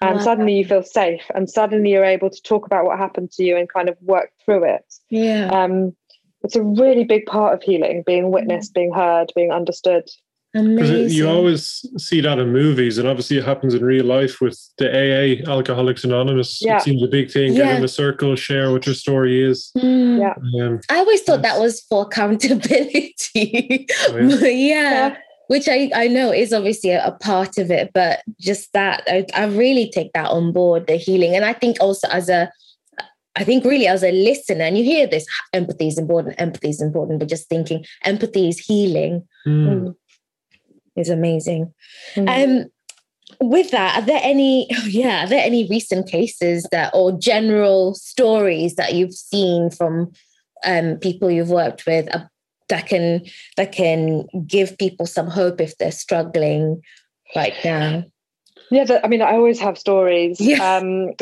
And 0.02 0.18
wow. 0.18 0.24
suddenly 0.24 0.54
you 0.56 0.66
feel 0.66 0.84
safe, 0.84 1.22
and 1.36 1.49
suddenly 1.49 1.91
you're 1.91 2.04
able 2.04 2.30
to 2.30 2.41
talk 2.41 2.66
about 2.66 2.86
what 2.86 2.97
happened 2.97 3.32
to 3.34 3.43
you 3.43 3.56
and 3.56 3.72
kind 3.72 3.88
of 3.88 3.97
work 4.02 4.32
through 4.43 4.64
it. 4.64 4.93
Yeah. 5.10 5.49
Um, 5.49 5.95
it's 6.43 6.56
a 6.56 6.64
really 6.64 7.04
big 7.04 7.28
part 7.28 7.54
of 7.54 7.62
healing 7.62 8.04
being 8.06 8.32
witnessed, 8.32 8.74
being 8.74 8.91
heard, 8.91 9.32
being 9.36 9.52
understood. 9.52 10.10
Amazing. 10.54 11.10
You 11.16 11.30
always 11.30 11.86
see 11.97 12.20
that 12.22 12.38
in 12.39 12.52
movies, 12.52 12.97
and 12.97 13.08
obviously 13.08 13.38
it 13.38 13.45
happens 13.45 13.74
in 13.74 13.86
real 13.86 14.06
life 14.06 14.41
with 14.41 14.60
the 14.78 14.89
AA, 14.89 15.49
Alcoholics 15.49 16.04
Anonymous. 16.04 16.62
Yeah. 16.62 16.78
It 16.78 16.82
seems 16.82 17.02
a 17.04 17.08
big 17.08 17.32
thing. 17.32 17.54
Yeah. 17.54 17.66
Get 17.68 17.78
in 17.78 17.84
a 17.86 17.88
circle, 17.88 18.36
share 18.36 18.72
what 18.72 18.86
your 18.86 18.95
story 18.95 19.41
is. 19.41 19.72
Mm. 19.78 20.20
Yeah. 20.20 20.66
Um, 20.66 20.82
I 20.89 20.97
always 20.97 21.22
thought 21.22 21.41
that 21.43 21.60
was 21.60 21.82
for 21.82 22.04
accountability. 22.04 23.08
Oh, 24.10 24.18
yeah. 24.18 24.47
yeah. 24.49 25.18
Which 25.52 25.68
I, 25.68 25.91
I 25.93 26.08
know 26.08 26.32
is 26.32 26.54
obviously 26.54 26.91
a, 26.91 27.06
a 27.06 27.12
part 27.12 27.58
of 27.58 27.70
it, 27.70 27.91
but 27.93 28.22
just 28.39 28.72
that 28.74 29.04
I, 29.08 29.26
I 29.36 29.45
really 29.45 29.89
take 29.89 30.14
that 30.14 30.30
on 30.30 30.54
board, 30.54 30.88
the 30.88 30.95
healing. 30.95 31.36
And 31.36 31.43
I 31.43 31.54
think 31.54 31.78
also 31.82 32.08
as 32.08 32.30
a 32.30 32.52
I 33.36 33.43
think 33.45 33.64
really 33.64 33.88
as 33.88 34.04
a 34.04 34.12
listener, 34.12 34.66
and 34.66 34.78
you 34.78 34.84
hear 34.84 35.08
this 35.08 35.26
empathy 35.54 35.88
is 35.88 35.97
important, 35.97 36.36
empathy 36.39 36.70
is 36.70 36.82
important, 36.82 37.20
but 37.20 37.30
just 37.30 37.47
thinking 37.47 37.86
empathy 38.04 38.49
is 38.49 38.60
healing. 38.60 39.28
Mm 39.47 39.95
is 40.95 41.10
amazing. 41.10 41.74
Mm. 42.16 42.64
Um, 42.64 42.72
with 43.39 43.72
that, 43.72 44.02
are 44.02 44.06
there 44.06 44.22
any 44.24 44.68
yeah, 44.86 45.26
are 45.26 45.28
there 45.28 45.43
any 45.43 45.68
recent 45.70 46.08
cases 46.08 46.68
that 46.72 46.91
or 46.93 47.12
general 47.12 47.95
stories 47.95 48.76
that 48.76 48.93
you've 48.93 49.14
seen 49.14 49.70
from 49.70 50.12
um, 50.66 50.97
people 50.97 51.32
you've 51.32 51.49
worked 51.49 51.86
with 51.86 52.08
that 52.72 52.88
can 52.88 53.22
that 53.58 53.72
can 53.72 54.26
give 54.48 54.78
people 54.78 55.06
some 55.06 55.28
hope 55.28 55.62
if 55.62 55.78
they're 55.78 55.92
struggling 55.92 56.82
right 57.36 57.54
now? 57.64 58.04
Yeah, 58.72 59.00
I 59.04 59.08
mean, 59.10 59.22
I 59.22 59.34
always 59.34 59.60
have 59.60 59.78
stories. 59.78 60.40
Yeah. 60.40 60.58
Um, 60.82 61.12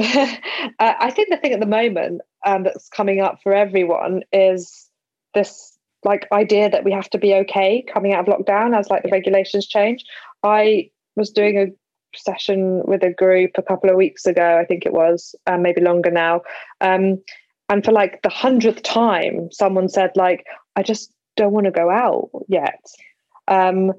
I 0.79 1.11
think 1.11 1.29
the 1.29 1.37
thing 1.37 1.51
at 1.51 1.59
the 1.59 1.65
moment 1.65 2.21
um, 2.45 2.63
that's 2.63 2.87
coming 2.89 3.19
up 3.19 3.39
for 3.41 3.53
everyone 3.53 4.21
is 4.31 4.87
this 5.33 5.77
like 6.05 6.27
idea 6.31 6.69
that 6.69 6.83
we 6.83 6.91
have 6.91 7.09
to 7.09 7.17
be 7.17 7.33
okay 7.33 7.83
coming 7.91 8.13
out 8.13 8.27
of 8.27 8.33
lockdown 8.33 8.77
as 8.77 8.89
like 8.89 9.03
the 9.03 9.09
regulations 9.09 9.67
change. 9.67 10.05
I 10.43 10.91
was 11.15 11.31
doing 11.31 11.57
a 11.57 11.67
session 12.15 12.83
with 12.85 13.03
a 13.03 13.11
group 13.11 13.51
a 13.57 13.63
couple 13.63 13.89
of 13.89 13.95
weeks 13.95 14.25
ago, 14.25 14.59
I 14.59 14.65
think 14.65 14.85
it 14.85 14.93
was, 14.93 15.35
um, 15.47 15.61
maybe 15.61 15.81
longer 15.81 16.11
now. 16.11 16.41
Um, 16.81 17.21
and 17.69 17.83
for 17.83 17.91
like 17.91 18.21
the 18.21 18.29
hundredth 18.29 18.83
time, 18.83 19.51
someone 19.51 19.89
said, 19.89 20.11
like, 20.15 20.45
I 20.75 20.83
just 20.83 21.11
don't 21.35 21.51
want 21.51 21.65
to 21.65 21.71
go 21.71 21.89
out 21.89 22.29
yet. 22.47 22.83
Um, 23.47 23.93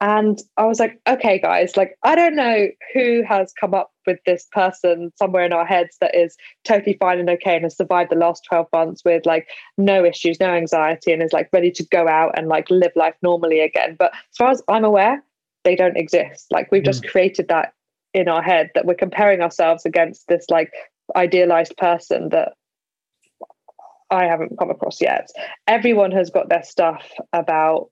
and 0.00 0.40
I 0.56 0.64
was 0.64 0.78
like, 0.78 1.00
okay, 1.08 1.40
guys, 1.40 1.76
like, 1.76 1.98
I 2.04 2.14
don't 2.14 2.36
know 2.36 2.68
who 2.94 3.22
has 3.26 3.52
come 3.58 3.74
up 3.74 3.90
with 4.06 4.18
this 4.26 4.46
person 4.52 5.12
somewhere 5.16 5.44
in 5.44 5.52
our 5.52 5.66
heads 5.66 5.96
that 6.00 6.14
is 6.14 6.36
totally 6.64 6.96
fine 7.00 7.18
and 7.18 7.28
okay 7.30 7.56
and 7.56 7.64
has 7.64 7.76
survived 7.76 8.12
the 8.12 8.16
last 8.16 8.44
12 8.48 8.68
months 8.72 9.04
with 9.04 9.26
like 9.26 9.48
no 9.76 10.04
issues, 10.04 10.38
no 10.38 10.54
anxiety, 10.54 11.12
and 11.12 11.20
is 11.20 11.32
like 11.32 11.48
ready 11.52 11.72
to 11.72 11.84
go 11.90 12.06
out 12.06 12.38
and 12.38 12.46
like 12.46 12.70
live 12.70 12.92
life 12.94 13.16
normally 13.22 13.58
again. 13.58 13.96
But 13.98 14.12
as 14.14 14.36
far 14.36 14.50
as 14.50 14.62
I'm 14.68 14.84
aware, 14.84 15.22
they 15.64 15.74
don't 15.74 15.96
exist. 15.96 16.46
Like, 16.52 16.70
we've 16.70 16.82
mm. 16.82 16.86
just 16.86 17.06
created 17.08 17.48
that 17.48 17.72
in 18.14 18.28
our 18.28 18.42
head 18.42 18.70
that 18.74 18.86
we're 18.86 18.94
comparing 18.94 19.40
ourselves 19.40 19.84
against 19.84 20.28
this 20.28 20.46
like 20.48 20.72
idealized 21.16 21.76
person 21.76 22.28
that 22.28 22.52
I 24.10 24.24
haven't 24.24 24.58
come 24.58 24.70
across 24.70 25.00
yet. 25.00 25.28
Everyone 25.66 26.12
has 26.12 26.30
got 26.30 26.48
their 26.48 26.62
stuff 26.62 27.10
about 27.32 27.90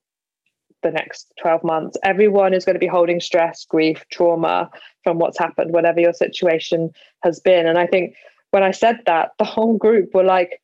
the 0.83 0.91
next 0.91 1.33
12 1.41 1.65
months. 1.65 1.97
Everyone 2.05 2.55
is 2.55 2.65
going 2.65 2.75
to 2.75 2.81
be 2.81 2.87
holding 2.87 3.21
stress, 3.21 3.67
grief, 3.69 4.05
trauma 4.11 4.71
from 5.05 5.19
what's 5.19 5.39
happened, 5.39 5.73
whatever 5.73 6.01
your 6.01 6.13
situation 6.13 6.91
has 7.23 7.41
been. 7.41 7.67
And 7.67 7.79
I 7.79 7.87
think 7.87 8.15
when 8.51 8.63
I 8.63 8.71
said 8.71 9.01
that, 9.07 9.33
the 9.39 9.45
whole 9.45 9.77
group 9.77 10.15
were 10.15 10.25
like, 10.25 10.63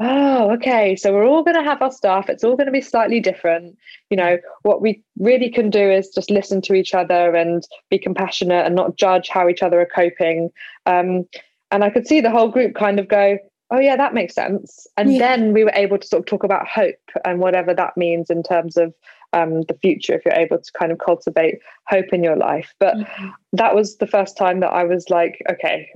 oh, 0.00 0.50
okay, 0.52 0.96
so 0.96 1.12
we're 1.12 1.26
all 1.26 1.44
going 1.44 1.56
to 1.56 1.62
have 1.62 1.82
our 1.82 1.92
stuff. 1.92 2.30
It's 2.30 2.42
all 2.42 2.56
going 2.56 2.66
to 2.66 2.72
be 2.72 2.80
slightly 2.80 3.20
different. 3.20 3.76
You 4.08 4.16
know, 4.16 4.38
what 4.62 4.80
we 4.80 5.02
really 5.18 5.50
can 5.50 5.68
do 5.68 5.90
is 5.90 6.08
just 6.08 6.30
listen 6.30 6.62
to 6.62 6.74
each 6.74 6.94
other 6.94 7.34
and 7.34 7.62
be 7.90 7.98
compassionate 7.98 8.64
and 8.64 8.74
not 8.74 8.96
judge 8.96 9.28
how 9.28 9.48
each 9.48 9.62
other 9.62 9.80
are 9.80 9.86
coping. 9.86 10.50
Um, 10.86 11.26
and 11.70 11.84
I 11.84 11.90
could 11.90 12.06
see 12.06 12.20
the 12.20 12.30
whole 12.30 12.48
group 12.48 12.74
kind 12.74 12.98
of 12.98 13.08
go, 13.08 13.38
oh 13.70 13.78
yeah 13.78 13.96
that 13.96 14.14
makes 14.14 14.34
sense 14.34 14.86
and 14.96 15.12
yeah. 15.12 15.18
then 15.18 15.52
we 15.52 15.64
were 15.64 15.72
able 15.74 15.98
to 15.98 16.06
sort 16.06 16.20
of 16.20 16.26
talk 16.26 16.44
about 16.44 16.66
hope 16.66 16.96
and 17.24 17.40
whatever 17.40 17.74
that 17.74 17.96
means 17.96 18.30
in 18.30 18.42
terms 18.42 18.76
of 18.76 18.94
um, 19.32 19.62
the 19.62 19.78
future 19.80 20.14
if 20.14 20.24
you're 20.24 20.34
able 20.34 20.58
to 20.58 20.72
kind 20.78 20.92
of 20.92 20.98
cultivate 20.98 21.60
hope 21.86 22.12
in 22.12 22.24
your 22.24 22.36
life. 22.36 22.74
But 22.80 22.96
mm-hmm. 22.96 23.28
that 23.52 23.74
was 23.74 23.96
the 23.98 24.06
first 24.06 24.36
time 24.36 24.60
that 24.60 24.72
I 24.72 24.84
was 24.84 25.08
like, 25.08 25.40
okay, 25.50 25.88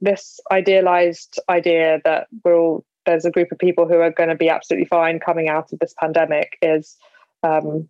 this 0.00 0.40
idealized 0.50 1.38
idea 1.48 2.00
that 2.04 2.28
we're 2.44 2.58
all 2.58 2.84
there's 3.06 3.24
a 3.24 3.30
group 3.30 3.50
of 3.50 3.58
people 3.58 3.88
who 3.88 3.94
are 4.00 4.10
going 4.10 4.28
to 4.28 4.34
be 4.34 4.50
absolutely 4.50 4.86
fine 4.86 5.18
coming 5.18 5.48
out 5.48 5.72
of 5.72 5.78
this 5.78 5.94
pandemic 5.98 6.58
is 6.60 6.96
um, 7.42 7.88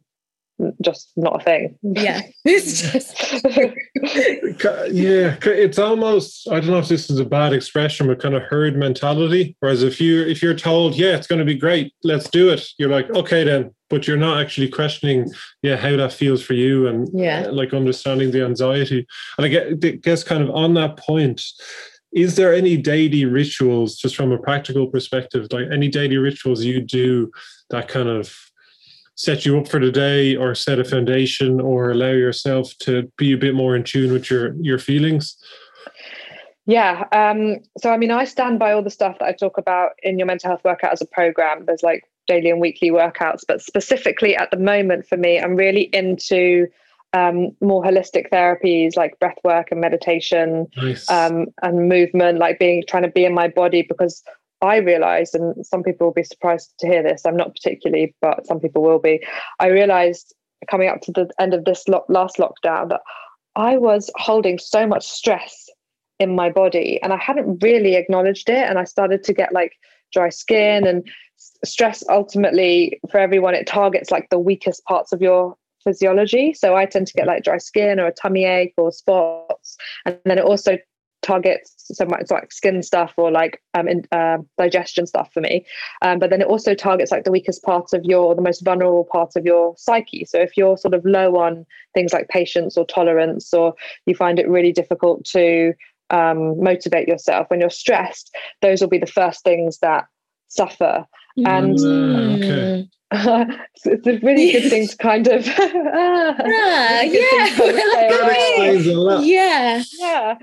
just 0.83 1.13
not 1.17 1.41
a 1.41 1.45
thing. 1.45 1.79
Yeah, 1.83 2.23
it's 2.45 2.93
just 2.93 3.15
yeah. 4.93 5.37
It's 5.43 5.79
almost 5.79 6.49
I 6.49 6.61
don't 6.61 6.71
know 6.71 6.79
if 6.79 6.89
this 6.89 7.11
is 7.11 7.19
a 7.19 7.25
bad 7.25 7.53
expression, 7.53 8.07
but 8.07 8.21
kind 8.21 8.35
of 8.35 8.43
herd 8.43 8.77
mentality. 8.77 9.57
Whereas 9.61 9.83
if 9.83 10.01
you 10.01 10.23
if 10.23 10.43
you're 10.43 10.55
told, 10.55 10.97
yeah, 10.97 11.17
it's 11.17 11.27
going 11.27 11.39
to 11.39 11.45
be 11.45 11.55
great, 11.55 11.93
let's 12.03 12.29
do 12.29 12.51
it, 12.51 12.67
you're 12.79 12.91
like, 12.91 13.11
okay, 13.11 13.45
then. 13.45 13.75
But 13.91 14.07
you're 14.07 14.19
not 14.19 14.43
actually 14.43 14.69
questioning, 14.69 15.33
yeah, 15.63 15.77
how 15.77 15.97
that 15.97 16.13
feels 16.13 16.43
for 16.43 16.53
you, 16.53 16.89
and 16.89 17.09
yeah, 17.15 17.47
uh, 17.47 17.53
like 17.53 17.73
understanding 17.73 18.31
the 18.31 18.45
anxiety. 18.45 19.07
And 19.39 19.47
I 19.47 19.73
guess 19.97 20.25
kind 20.25 20.43
of 20.43 20.51
on 20.51 20.75
that 20.75 20.99
point. 20.99 21.43
Is 22.11 22.37
there 22.37 22.55
any 22.55 22.79
daily 22.79 23.27
rituals, 23.27 23.97
just 23.97 24.17
from 24.17 24.33
a 24.33 24.39
practical 24.39 24.87
perspective, 24.87 25.47
like 25.53 25.67
any 25.71 25.89
daily 25.89 26.17
rituals 26.17 26.65
you 26.65 26.81
do 26.81 27.31
that 27.69 27.87
kind 27.87 28.09
of 28.09 28.35
set 29.19 29.45
you 29.45 29.59
up 29.59 29.67
for 29.67 29.81
the 29.81 29.91
day 29.91 30.37
or 30.37 30.55
set 30.55 30.79
a 30.79 30.85
foundation 30.85 31.61
or 31.61 31.91
allow 31.91 32.13
yourself 32.13 32.73
to 32.79 33.11
be 33.19 33.33
a 33.33 33.37
bit 33.37 33.53
more 33.53 33.75
in 33.75 33.83
tune 33.83 34.13
with 34.13 34.31
your 34.31 34.55
your 34.61 34.79
feelings 34.79 35.37
yeah 36.67 37.05
um, 37.11 37.57
so 37.79 37.91
i 37.91 37.97
mean 37.97 38.13
i 38.13 38.25
stand 38.25 38.61
by 38.61 38.73
all 38.73 38.83
the 38.83 38.91
stuff 38.91 39.19
that 39.19 39.27
i 39.27 39.33
talk 39.33 39.59
about 39.59 39.91
in 40.05 40.19
your 40.19 40.27
mental 40.27 40.49
health 40.49 40.63
workout 40.65 40.93
as 40.93 41.03
a 41.03 41.07
program 41.07 41.65
there's 41.67 41.83
like 41.83 42.05
daily 42.29 42.49
and 42.49 42.61
weekly 42.61 42.91
workouts 42.91 43.43
but 43.47 43.61
specifically 43.61 44.37
at 44.37 44.51
the 44.53 44.57
moment 44.57 45.05
for 45.05 45.17
me 45.17 45.39
i'm 45.41 45.57
really 45.57 45.91
into 45.93 46.67
um, 47.15 47.57
more 47.63 47.83
holistic 47.83 48.29
therapies 48.31 48.95
like 48.95 49.19
breath 49.19 49.39
work 49.43 49.69
and 49.73 49.81
meditation 49.81 50.67
nice. 50.77 51.11
um, 51.11 51.47
and 51.63 51.89
movement 51.89 52.39
like 52.39 52.59
being 52.59 52.85
trying 52.87 53.03
to 53.03 53.11
be 53.11 53.25
in 53.25 53.35
my 53.35 53.49
body 53.49 53.83
because 53.83 54.23
I 54.61 54.79
realized, 54.79 55.35
and 55.35 55.65
some 55.65 55.83
people 55.83 56.07
will 56.07 56.15
be 56.15 56.25
surprised 56.25 56.75
to 56.81 56.87
hear 56.87 57.03
this, 57.03 57.23
I'm 57.25 57.37
not 57.37 57.55
particularly, 57.55 58.15
but 58.21 58.47
some 58.47 58.61
people 58.61 58.83
will 58.83 58.99
be. 58.99 59.23
I 59.61 59.69
realized 59.69 60.35
coming 60.71 60.89
up 60.89 61.01
to 61.03 61.13
the 61.13 61.31
end 61.39 61.55
of 61.55 61.65
this 61.65 61.87
lo- 61.87 62.05
last 62.09 62.39
lockdown 62.39 62.89
that 62.89 63.01
I 63.55 63.77
was 63.77 64.11
holding 64.17 64.59
so 64.59 64.87
much 64.87 65.07
stress 65.07 65.69
in 66.19 66.35
my 66.35 66.51
body 66.51 67.01
and 67.03 67.13
I 67.13 67.17
hadn't 67.17 67.63
really 67.63 67.95
acknowledged 67.95 68.49
it. 68.49 68.69
And 68.69 68.79
I 68.79 68.85
started 68.85 69.23
to 69.25 69.33
get 69.33 69.53
like 69.53 69.73
dry 70.13 70.31
skin 70.31 70.87
and 70.87 71.07
stress 71.65 72.03
ultimately 72.09 73.01
for 73.11 73.19
everyone, 73.19 73.55
it 73.55 73.67
targets 73.67 74.11
like 74.11 74.29
the 74.31 74.39
weakest 74.39 74.85
parts 74.85 75.13
of 75.13 75.23
your 75.23 75.57
physiology. 75.85 76.55
So 76.55 76.77
I 76.77 76.87
tend 76.87 77.07
to 77.09 77.13
get 77.15 77.23
mm-hmm. 77.23 77.31
like 77.31 77.45
dry 77.45 77.59
skin 77.59 78.01
or 78.01 78.07
a 78.07 78.13
tummy 78.13 78.45
ache 78.45 78.75
or 78.77 78.91
spots. 78.91 79.77
And 80.05 80.19
then 80.25 80.39
it 80.39 80.45
also 80.45 80.79
targets 81.23 81.75
so 81.77 82.05
much 82.05 82.31
like 82.31 82.53
skin 82.53 82.83
stuff 82.83 83.13
or 83.17 83.31
like 83.31 83.63
um, 83.75 83.89
in, 83.89 84.05
uh, 84.13 84.39
digestion 84.57 85.07
stuff 85.07 85.33
for 85.33 85.41
me 85.41 85.65
um, 86.03 86.19
but 86.19 86.31
then 86.31 86.41
it 86.41 86.47
also 86.47 86.75
targets 86.75 87.11
like 87.11 87.25
the 87.25 87.33
weakest 87.33 87.63
parts 87.63 87.93
of 87.93 88.05
your 88.05 88.35
the 88.35 88.43
most 88.43 88.65
vulnerable 88.65 89.05
parts 89.11 89.37
of 89.37 89.45
your 89.45 89.75
psyche 89.77 90.25
so 90.25 90.39
if 90.39 90.57
you're 90.57 90.77
sort 90.77 90.95
of 90.95 91.05
low 91.05 91.37
on 91.37 91.67
things 91.95 92.13
like 92.13 92.29
patience 92.29 92.77
or 92.77 92.87
tolerance 92.87 93.53
or 93.53 93.75
you 94.07 94.15
find 94.15 94.39
it 94.39 94.49
really 94.49 94.73
difficult 94.73 95.25
to 95.25 95.73
um, 96.11 96.63
motivate 96.63 97.09
yourself. 97.09 97.49
When 97.51 97.61
you're 97.61 97.71
stressed, 97.71 98.35
those 98.63 98.81
will 98.81 98.89
be 98.89 98.99
the 98.99 99.07
first 99.07 99.43
things 99.45 99.79
that 99.79 100.07
suffer. 100.49 101.05
And 101.47 101.77
Mm, 101.77 102.37
okay. 102.37 102.89
it's 103.85 104.07
a 104.07 104.19
really 104.27 104.53
good 104.53 104.69
thing 104.69 104.87
to 104.87 104.97
kind 104.99 105.27
of 105.29 105.47
Ah, 105.59 107.01
yeah. 107.03 107.05
to 107.05 107.55
kind 107.57 107.75
of 107.77 107.81
stay 107.81 108.09
Great. 108.09 108.21
away. 108.21 108.77
Explains 108.77 108.87
a 108.87 108.99
lot. 108.99 109.25
yeah. 109.25 109.83
yeah. 109.99 110.35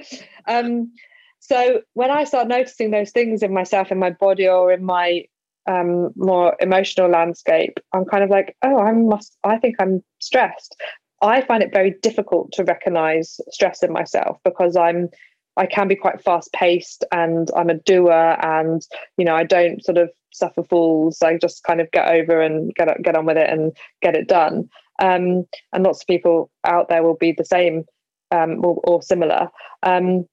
Um, 0.48 0.92
so 1.40 1.82
when 1.94 2.10
I 2.10 2.24
start 2.24 2.48
noticing 2.48 2.90
those 2.92 3.12
things 3.12 3.44
in 3.44 3.54
myself, 3.54 3.92
in 3.92 4.00
my 4.00 4.10
body, 4.10 4.48
or 4.48 4.72
in 4.72 4.84
my 4.84 5.26
um, 5.68 6.12
more 6.16 6.56
emotional 6.60 7.10
landscape, 7.10 7.80
I'm 7.94 8.06
kind 8.06 8.24
of 8.24 8.30
like, 8.32 8.56
oh, 8.64 8.80
I 8.80 8.92
must. 8.94 9.38
I 9.44 9.58
think 9.58 9.76
I'm 9.80 10.04
stressed. 10.20 10.76
I 11.22 11.42
find 11.42 11.62
it 11.62 11.72
very 11.72 11.96
difficult 12.02 12.52
to 12.54 12.64
recognize 12.64 13.40
stress 13.52 13.84
in 13.84 13.92
myself 13.94 14.38
because 14.44 14.76
I'm. 14.76 15.10
I 15.58 15.68
can 15.68 15.88
be 15.88 15.96
quite 15.96 16.22
fast 16.22 16.52
paced 16.52 17.06
and 17.14 17.50
I'm 17.56 17.70
a 17.70 17.76
doer 17.76 18.36
and 18.42 18.82
you 19.18 19.24
know 19.24 19.36
I 19.36 19.46
don't 19.46 19.82
sort 19.86 19.98
of 19.98 20.10
suffer 20.38 20.64
fools 20.64 21.22
I 21.22 21.38
just 21.38 21.64
kind 21.64 21.82
of 21.82 21.92
get 21.92 22.10
over 22.10 22.42
and 22.42 22.74
get 22.76 23.02
get 23.04 23.16
on 23.16 23.26
with 23.26 23.38
it 23.38 23.50
and 23.50 23.76
get 24.02 24.16
it 24.16 24.28
done 24.28 24.70
um, 25.00 25.46
and 25.74 25.84
lots 25.84 26.02
of 26.02 26.08
people 26.08 26.50
out 26.64 26.90
there 26.90 27.04
will 27.04 27.18
be 27.18 27.34
the 27.34 27.46
same 27.46 27.84
um, 28.32 28.64
or, 28.64 28.82
or 28.86 29.02
similar 29.02 29.50
um, 29.84 30.26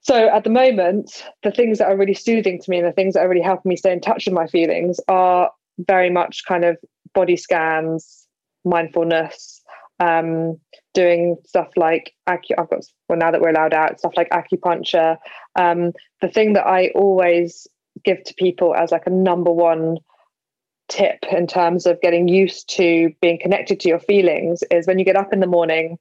so 0.00 0.28
at 0.28 0.44
the 0.44 0.50
moment, 0.50 1.24
the 1.42 1.50
things 1.50 1.78
that 1.78 1.88
are 1.88 1.96
really 1.96 2.14
soothing 2.14 2.60
to 2.60 2.70
me 2.70 2.78
and 2.78 2.86
the 2.86 2.92
things 2.92 3.14
that 3.14 3.20
are 3.20 3.28
really 3.28 3.42
helping 3.42 3.70
me 3.70 3.76
stay 3.76 3.92
in 3.92 4.00
touch 4.00 4.26
with 4.26 4.34
my 4.34 4.46
feelings 4.46 5.00
are 5.08 5.50
very 5.78 6.10
much 6.10 6.42
kind 6.46 6.64
of 6.64 6.76
body 7.14 7.36
scans, 7.36 8.26
mindfulness, 8.64 9.62
um, 10.00 10.58
doing 10.94 11.36
stuff 11.46 11.68
like 11.76 12.12
I've 12.26 12.42
got 12.48 12.84
well 13.08 13.18
now 13.18 13.30
that 13.30 13.40
we're 13.40 13.50
allowed 13.50 13.74
out 13.74 13.98
stuff 13.98 14.12
like 14.16 14.30
acupuncture. 14.30 15.16
Um, 15.56 15.92
the 16.20 16.28
thing 16.28 16.54
that 16.54 16.66
I 16.66 16.88
always 16.94 17.66
give 18.04 18.22
to 18.24 18.34
people 18.34 18.74
as 18.74 18.90
like 18.90 19.06
a 19.06 19.10
number 19.10 19.50
one 19.50 19.98
tip 20.88 21.18
in 21.30 21.46
terms 21.46 21.86
of 21.86 22.00
getting 22.00 22.28
used 22.28 22.68
to 22.68 23.10
being 23.20 23.38
connected 23.40 23.80
to 23.80 23.88
your 23.88 24.00
feelings 24.00 24.62
is 24.70 24.86
when 24.86 24.98
you 24.98 25.04
get 25.04 25.16
up 25.16 25.32
in 25.32 25.40
the 25.40 25.46
morning 25.46 25.98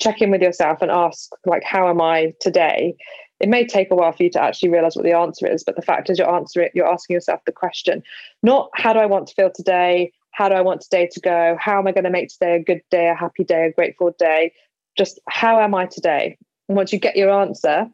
check 0.00 0.20
in 0.20 0.30
with 0.30 0.42
yourself 0.42 0.82
and 0.82 0.90
ask 0.90 1.30
like 1.46 1.62
how 1.62 1.88
am 1.88 2.00
i 2.00 2.32
today? 2.40 2.94
It 3.40 3.48
may 3.48 3.66
take 3.66 3.90
a 3.90 3.96
while 3.96 4.12
for 4.12 4.22
you 4.22 4.30
to 4.30 4.42
actually 4.42 4.68
realize 4.68 4.94
what 4.94 5.04
the 5.04 5.16
answer 5.16 5.46
is 5.46 5.62
but 5.62 5.76
the 5.76 5.82
fact 5.82 6.10
is 6.10 6.18
you're 6.18 6.34
answering 6.34 6.70
you're 6.74 6.90
asking 6.90 7.14
yourself 7.14 7.40
the 7.46 7.52
question 7.52 8.02
not 8.42 8.70
how 8.74 8.92
do 8.92 8.98
i 8.98 9.06
want 9.06 9.28
to 9.28 9.34
feel 9.34 9.50
today? 9.54 10.12
How 10.32 10.48
do 10.48 10.54
i 10.54 10.60
want 10.60 10.80
today 10.80 11.08
to 11.12 11.20
go? 11.20 11.56
How 11.60 11.78
am 11.78 11.86
i 11.86 11.92
going 11.92 12.04
to 12.04 12.10
make 12.10 12.28
today 12.28 12.56
a 12.56 12.62
good 12.62 12.82
day 12.90 13.08
a 13.08 13.14
happy 13.14 13.44
day 13.44 13.66
a 13.66 13.72
grateful 13.72 14.14
day? 14.18 14.52
Just 14.96 15.20
how 15.28 15.60
am 15.60 15.74
i 15.74 15.86
today? 15.86 16.36
And 16.68 16.76
once 16.76 16.92
you 16.92 16.98
get 16.98 17.16
your 17.16 17.30
answer 17.30 17.88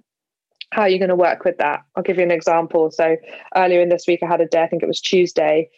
how 0.70 0.82
are 0.82 0.88
you 0.88 0.98
going 0.98 1.08
to 1.08 1.16
work 1.16 1.44
with 1.44 1.56
that 1.58 1.80
i'll 1.96 2.02
give 2.02 2.16
you 2.16 2.22
an 2.22 2.30
example 2.30 2.90
so 2.90 3.16
earlier 3.56 3.80
in 3.80 3.88
this 3.88 4.06
week 4.06 4.22
i 4.22 4.26
had 4.26 4.40
a 4.40 4.46
day 4.46 4.62
i 4.62 4.68
think 4.68 4.82
it 4.82 4.88
was 4.88 5.00
tuesday 5.00 5.68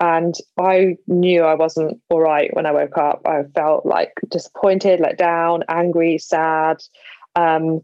and 0.00 0.34
I 0.58 0.96
knew 1.08 1.42
I 1.42 1.54
wasn't 1.54 2.00
all 2.08 2.20
right 2.20 2.54
when 2.54 2.66
I 2.66 2.72
woke 2.72 2.96
up. 2.96 3.22
I 3.26 3.42
felt 3.54 3.84
like 3.84 4.12
disappointed, 4.28 5.00
let 5.00 5.18
down, 5.18 5.64
angry, 5.68 6.18
sad. 6.18 6.76
Um, 7.34 7.80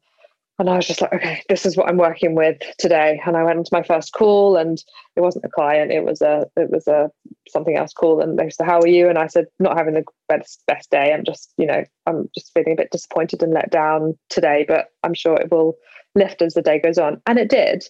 and 0.61 0.71
I 0.71 0.77
was 0.77 0.87
just 0.87 1.01
like, 1.01 1.13
okay, 1.13 1.43
this 1.49 1.67
is 1.67 1.77
what 1.77 1.89
I'm 1.89 1.97
working 1.97 2.37
with 2.37 2.59
today. 2.79 3.21
And 3.27 3.37
I 3.37 3.43
went 3.43 3.59
into 3.59 3.71
my 3.73 3.83
first 3.83 4.13
call, 4.13 4.57
and 4.57 4.79
it 5.17 5.21
wasn't 5.21 5.45
a 5.45 5.49
client; 5.49 5.91
it 5.91 6.05
was 6.05 6.23
a 6.23 6.47
it 6.57 6.71
was 6.71 6.87
a 6.87 7.11
something 7.49 7.77
else 7.77 7.93
call. 7.93 8.21
And 8.21 8.39
they 8.39 8.51
said, 8.51 8.67
"How 8.67 8.79
are 8.79 8.87
you?" 8.87 9.09
And 9.09 9.19
I 9.19 9.27
said, 9.27 9.47
"Not 9.59 9.77
having 9.77 9.95
the 9.95 10.05
best 10.29 10.63
best 10.69 10.93
day. 10.93 11.13
I'm 11.13 11.25
just, 11.25 11.53
you 11.59 11.67
know, 11.67 11.83
I'm 12.07 12.31
just 12.37 12.53
feeling 12.55 12.75
a 12.75 12.77
bit 12.77 12.93
disappointed 12.93 13.43
and 13.43 13.53
let 13.53 13.73
down 13.73 14.17
today. 14.29 14.65
But 14.69 14.91
I'm 15.03 15.15
sure 15.15 15.35
it 15.35 15.51
will 15.51 15.75
lift 16.15 16.43
as 16.43 16.55
the 16.55 16.63
day 16.63 16.79
goes 16.79 16.99
on." 16.99 17.21
And 17.27 17.39
it 17.39 17.49
did 17.49 17.85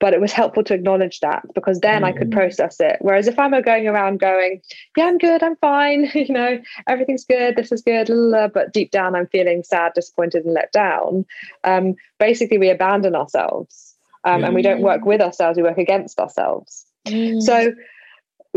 but 0.00 0.12
it 0.12 0.20
was 0.20 0.32
helpful 0.32 0.62
to 0.64 0.74
acknowledge 0.74 1.20
that 1.20 1.42
because 1.54 1.80
then 1.80 2.02
mm. 2.02 2.04
I 2.04 2.12
could 2.12 2.30
process 2.30 2.78
it. 2.80 2.96
Whereas 3.00 3.26
if 3.26 3.38
I'm 3.38 3.58
going 3.62 3.86
around 3.86 4.20
going, 4.20 4.60
yeah, 4.96 5.06
I'm 5.06 5.18
good, 5.18 5.42
I'm 5.42 5.56
fine, 5.56 6.10
you 6.14 6.32
know, 6.32 6.58
everything's 6.86 7.24
good, 7.24 7.56
this 7.56 7.72
is 7.72 7.80
good, 7.80 8.10
but 8.52 8.72
deep 8.72 8.90
down 8.90 9.14
I'm 9.14 9.28
feeling 9.28 9.62
sad, 9.62 9.92
disappointed, 9.94 10.44
and 10.44 10.52
let 10.52 10.72
down. 10.72 11.24
Um, 11.64 11.94
basically, 12.18 12.58
we 12.58 12.70
abandon 12.70 13.14
ourselves 13.14 13.96
um, 14.24 14.42
mm. 14.42 14.46
and 14.46 14.54
we 14.54 14.62
don't 14.62 14.82
work 14.82 15.04
with 15.04 15.20
ourselves, 15.20 15.56
we 15.56 15.62
work 15.62 15.78
against 15.78 16.18
ourselves. 16.18 16.84
Mm. 17.06 17.40
So 17.40 17.72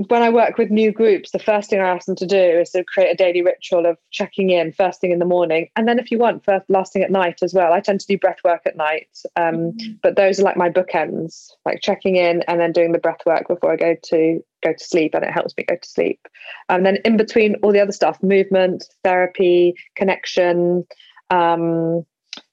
when 0.09 0.21
I 0.21 0.29
work 0.29 0.59
with 0.59 0.69
new 0.69 0.91
groups, 0.91 1.31
the 1.31 1.39
first 1.39 1.69
thing 1.69 1.79
I 1.79 1.89
ask 1.89 2.05
them 2.05 2.15
to 2.17 2.25
do 2.27 2.37
is 2.37 2.69
to 2.71 2.83
create 2.83 3.11
a 3.11 3.15
daily 3.15 3.41
ritual 3.41 3.87
of 3.87 3.97
checking 4.11 4.51
in 4.51 4.71
first 4.71 5.01
thing 5.01 5.11
in 5.11 5.17
the 5.17 5.25
morning, 5.25 5.69
and 5.75 5.87
then 5.87 5.97
if 5.97 6.11
you 6.11 6.19
want, 6.19 6.45
first 6.45 6.69
last 6.69 6.93
thing 6.93 7.01
at 7.01 7.11
night 7.11 7.39
as 7.41 7.53
well. 7.53 7.73
I 7.73 7.79
tend 7.79 7.99
to 8.01 8.07
do 8.07 8.17
breath 8.17 8.37
work 8.43 8.61
at 8.65 8.77
night, 8.77 9.09
um, 9.35 9.55
mm-hmm. 9.55 9.93
but 10.03 10.15
those 10.15 10.39
are 10.39 10.43
like 10.43 10.55
my 10.55 10.69
bookends, 10.69 11.49
like 11.65 11.81
checking 11.81 12.15
in 12.15 12.43
and 12.47 12.59
then 12.59 12.71
doing 12.71 12.91
the 12.91 12.99
breath 12.99 13.21
work 13.25 13.47
before 13.47 13.73
I 13.73 13.75
go 13.75 13.95
to 14.05 14.43
go 14.63 14.73
to 14.73 14.83
sleep, 14.83 15.15
and 15.15 15.23
it 15.23 15.31
helps 15.31 15.55
me 15.57 15.63
go 15.67 15.75
to 15.75 15.89
sleep. 15.89 16.19
And 16.69 16.85
then 16.85 16.97
in 17.03 17.17
between 17.17 17.55
all 17.63 17.71
the 17.71 17.81
other 17.81 17.91
stuff, 17.91 18.21
movement, 18.21 18.85
therapy, 19.03 19.75
connection, 19.95 20.85
um, 21.31 22.05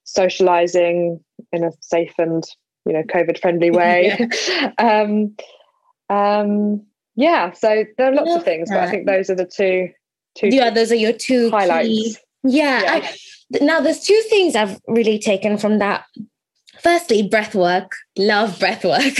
socializing 0.04 1.22
in 1.52 1.64
a 1.64 1.72
safe 1.80 2.14
and 2.16 2.42
you 2.86 2.94
know 2.94 3.02
COVID 3.02 3.38
friendly 3.38 3.70
way. 3.70 4.16
um, 4.78 5.36
um, 6.08 6.86
yeah 7.16 7.52
so 7.52 7.84
there 7.96 8.08
are 8.10 8.14
lots 8.14 8.34
of 8.34 8.44
things 8.44 8.68
but 8.70 8.80
i 8.80 8.90
think 8.90 9.06
those 9.06 9.30
are 9.30 9.34
the 9.34 9.46
two 9.46 9.88
two 10.34 10.48
yeah 10.48 10.70
those 10.70 10.90
are 10.92 10.96
your 10.96 11.12
two 11.12 11.50
highlights. 11.50 11.88
Key. 11.88 12.16
yeah, 12.44 12.82
yeah. 12.82 12.92
I, 12.92 13.16
now 13.64 13.80
there's 13.80 14.00
two 14.00 14.20
things 14.28 14.54
i've 14.54 14.80
really 14.88 15.18
taken 15.18 15.58
from 15.58 15.78
that. 15.78 16.04
Firstly 16.80 17.22
breath 17.22 17.54
work. 17.54 17.92
Love 18.18 18.58
breath 18.58 18.84
work. 18.84 19.18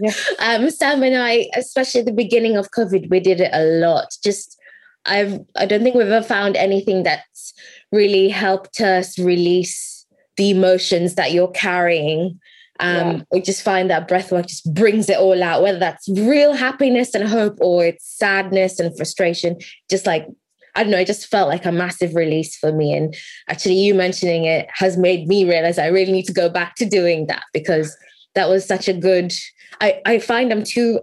Yeah. 0.00 0.12
um 0.40 0.70
sam 0.70 1.02
and 1.02 1.16
i 1.16 1.46
especially 1.54 2.00
at 2.00 2.06
the 2.06 2.12
beginning 2.12 2.56
of 2.56 2.70
covid 2.70 3.08
we 3.10 3.20
did 3.20 3.40
it 3.40 3.50
a 3.52 3.64
lot. 3.64 4.16
Just 4.22 4.58
i've 5.04 5.38
i 5.56 5.66
don't 5.66 5.82
think 5.82 5.94
we've 5.94 6.08
ever 6.08 6.26
found 6.26 6.56
anything 6.56 7.02
that's 7.02 7.54
really 7.92 8.28
helped 8.28 8.80
us 8.80 9.18
release 9.18 10.06
the 10.36 10.50
emotions 10.50 11.14
that 11.14 11.32
you're 11.32 11.52
carrying 11.52 12.38
um, 12.80 12.96
yeah. 12.96 13.22
we 13.32 13.40
just 13.40 13.62
find 13.62 13.90
that 13.90 14.08
breath 14.08 14.30
work 14.32 14.46
just 14.46 14.72
brings 14.72 15.08
it 15.08 15.18
all 15.18 15.42
out, 15.42 15.62
whether 15.62 15.78
that's 15.78 16.08
real 16.08 16.52
happiness 16.52 17.14
and 17.14 17.26
hope 17.26 17.58
or 17.60 17.84
it's 17.84 18.06
sadness 18.06 18.78
and 18.78 18.96
frustration. 18.96 19.58
Just 19.90 20.06
like, 20.06 20.26
I 20.74 20.82
don't 20.82 20.92
know, 20.92 20.98
it 20.98 21.06
just 21.06 21.26
felt 21.26 21.48
like 21.48 21.64
a 21.64 21.72
massive 21.72 22.14
release 22.14 22.56
for 22.56 22.72
me. 22.72 22.92
And 22.92 23.14
actually, 23.48 23.74
you 23.74 23.94
mentioning 23.94 24.44
it 24.44 24.68
has 24.72 24.96
made 24.96 25.26
me 25.26 25.48
realize 25.48 25.78
I 25.78 25.86
really 25.86 26.12
need 26.12 26.26
to 26.26 26.32
go 26.32 26.48
back 26.48 26.74
to 26.76 26.86
doing 26.86 27.26
that 27.26 27.44
because 27.52 27.96
that 28.34 28.48
was 28.48 28.66
such 28.66 28.88
a 28.88 28.92
good. 28.92 29.32
I, 29.80 30.00
I 30.04 30.18
find 30.18 30.52
I'm 30.52 30.64
too 30.64 31.00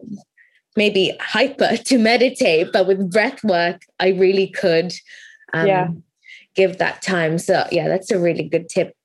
maybe 0.76 1.16
hyper 1.20 1.78
to 1.86 1.98
meditate, 1.98 2.68
but 2.72 2.88
with 2.88 3.12
breath 3.12 3.44
work, 3.44 3.82
I 4.00 4.10
really 4.10 4.48
could 4.48 4.94
um, 5.54 5.68
yeah. 5.68 5.88
give 6.56 6.78
that 6.78 7.02
time. 7.02 7.38
So, 7.38 7.68
yeah, 7.72 7.88
that's 7.88 8.12
a 8.12 8.20
really 8.20 8.44
good 8.44 8.70
tip. 8.70 8.96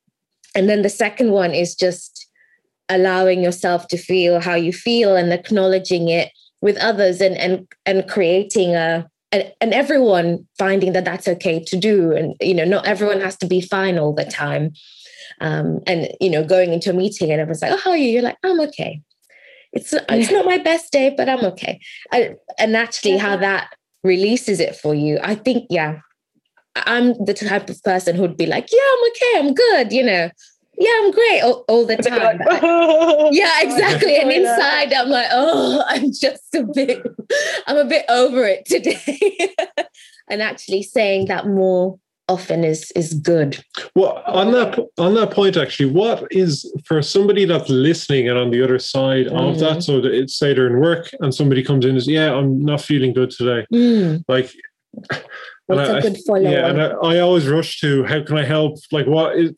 And 0.55 0.69
then 0.69 0.83
the 0.83 0.89
second 0.89 1.31
one 1.31 1.53
is 1.53 1.75
just 1.75 2.18
allowing 2.89 3.43
yourself 3.43 3.89
to 3.89 3.99
feel 3.99 4.41
how 4.41 4.55
you 4.55 4.72
feel 4.72 5.16
and 5.16 5.32
acknowledging 5.32 6.09
it 6.09 6.30
with 6.61 6.76
others 6.78 7.20
and 7.20 7.36
and 7.36 7.66
and 7.86 8.09
creating 8.09 8.74
a 8.74 9.09
and, 9.30 9.53
and 9.61 9.74
everyone 9.74 10.47
finding 10.59 10.93
that 10.95 11.05
that's 11.05 11.28
okay 11.28 11.62
to 11.64 11.76
do. 11.76 12.12
And 12.12 12.34
you 12.41 12.55
know 12.55 12.64
not 12.64 12.86
everyone 12.86 13.20
has 13.20 13.36
to 13.39 13.47
be 13.47 13.61
fine 13.61 13.99
all 13.99 14.14
the 14.14 14.24
time. 14.24 14.72
Um, 15.41 15.80
and 15.86 16.09
you 16.20 16.30
know 16.30 16.45
going 16.45 16.72
into 16.72 16.91
a 16.91 16.95
meeting 16.95 17.30
and 17.30 17.41
everyone's 17.41 17.62
like 17.62 17.72
oh 17.72 17.76
how 17.76 17.91
are 17.91 17.97
you? 17.97 18.11
You're 18.11 18.22
like 18.22 18.39
i'm 18.45 18.61
okay. 18.61 19.03
It's 19.72 19.93
it's 19.93 20.32
not 20.32 20.47
my 20.47 20.59
best 20.59 20.91
day 20.91 21.14
but 21.16 21.28
i'm 21.28 21.45
okay. 21.45 21.80
I, 22.12 22.36
and 22.59 22.76
actually 22.76 23.18
how 23.18 23.36
that 23.36 23.70
releases 24.03 24.61
it 24.61 24.76
for 24.76 24.95
you 24.95 25.18
i 25.22 25.34
think 25.34 25.66
yeah. 25.70 26.01
I'm 26.86 27.12
the 27.24 27.34
type 27.34 27.68
of 27.68 27.82
person 27.82 28.14
who'd 28.14 28.36
be 28.36 28.47
like 28.47 28.68
yeah 28.72 28.89
i'm 28.93 29.11
okay 29.11 29.32
i'm 29.39 29.55
good 29.55 29.93
you 29.93 30.05
know 30.05 30.30
yeah, 30.79 30.91
I'm 31.03 31.11
great 31.11 31.41
all, 31.43 31.64
all 31.68 31.87
the 31.87 31.97
time. 31.97 32.39
Like, 32.39 32.61
oh. 32.62 33.31
yeah, 33.33 33.61
exactly. 33.62 34.16
And 34.16 34.31
inside, 34.31 34.93
I'm 34.93 35.09
like, 35.09 35.26
oh, 35.33 35.83
I'm 35.89 36.12
just 36.12 36.55
a 36.55 36.62
bit, 36.62 37.05
I'm 37.66 37.76
a 37.76 37.85
bit 37.85 38.05
over 38.09 38.45
it 38.45 38.64
today. 38.64 39.55
and 40.31 40.41
actually 40.41 40.85
saying 40.85 41.26
that 41.26 41.47
more 41.47 41.99
often 42.29 42.62
is 42.62 42.93
is 42.93 43.14
good. 43.14 43.64
Well, 43.97 44.22
on 44.26 44.53
that 44.53 44.79
on 44.99 45.14
that 45.14 45.33
point, 45.33 45.57
actually, 45.57 45.91
what 45.91 46.24
is 46.31 46.70
for 46.85 47.03
somebody 47.03 47.45
that's 47.45 47.68
listening 47.70 48.29
and 48.29 48.39
on 48.39 48.51
the 48.51 48.62
other 48.62 48.79
side 48.79 49.26
mm. 49.26 49.51
of 49.51 49.59
that? 49.59 49.83
So 49.83 50.01
that 50.01 50.14
it's 50.14 50.39
say 50.39 50.55
they're 50.55 50.68
in 50.68 50.81
work 50.81 51.11
and 51.20 51.35
somebody 51.35 51.64
comes 51.64 51.85
in 51.85 51.93
and 51.93 52.01
says, 52.01 52.09
"Yeah, 52.09 52.35
I'm 52.35 52.61
not 52.61 52.83
feeling 52.83 53.14
good 53.14 53.31
today." 53.31 53.66
Mm. 53.72 54.24
Like 54.29 54.53
What's 55.66 55.91
a 55.91 56.01
good 56.01 56.18
follow 56.26 56.41
Yeah, 56.41 56.68
and 56.68 56.80
I, 56.80 56.86
I, 56.86 57.18
always 57.20 57.47
rush 57.47 57.80
to 57.80 58.05
how 58.05 58.22
can 58.22 58.39
I 58.39 58.45
help? 58.45 58.78
Like, 58.91 59.07
what 59.07 59.36
is? 59.36 59.53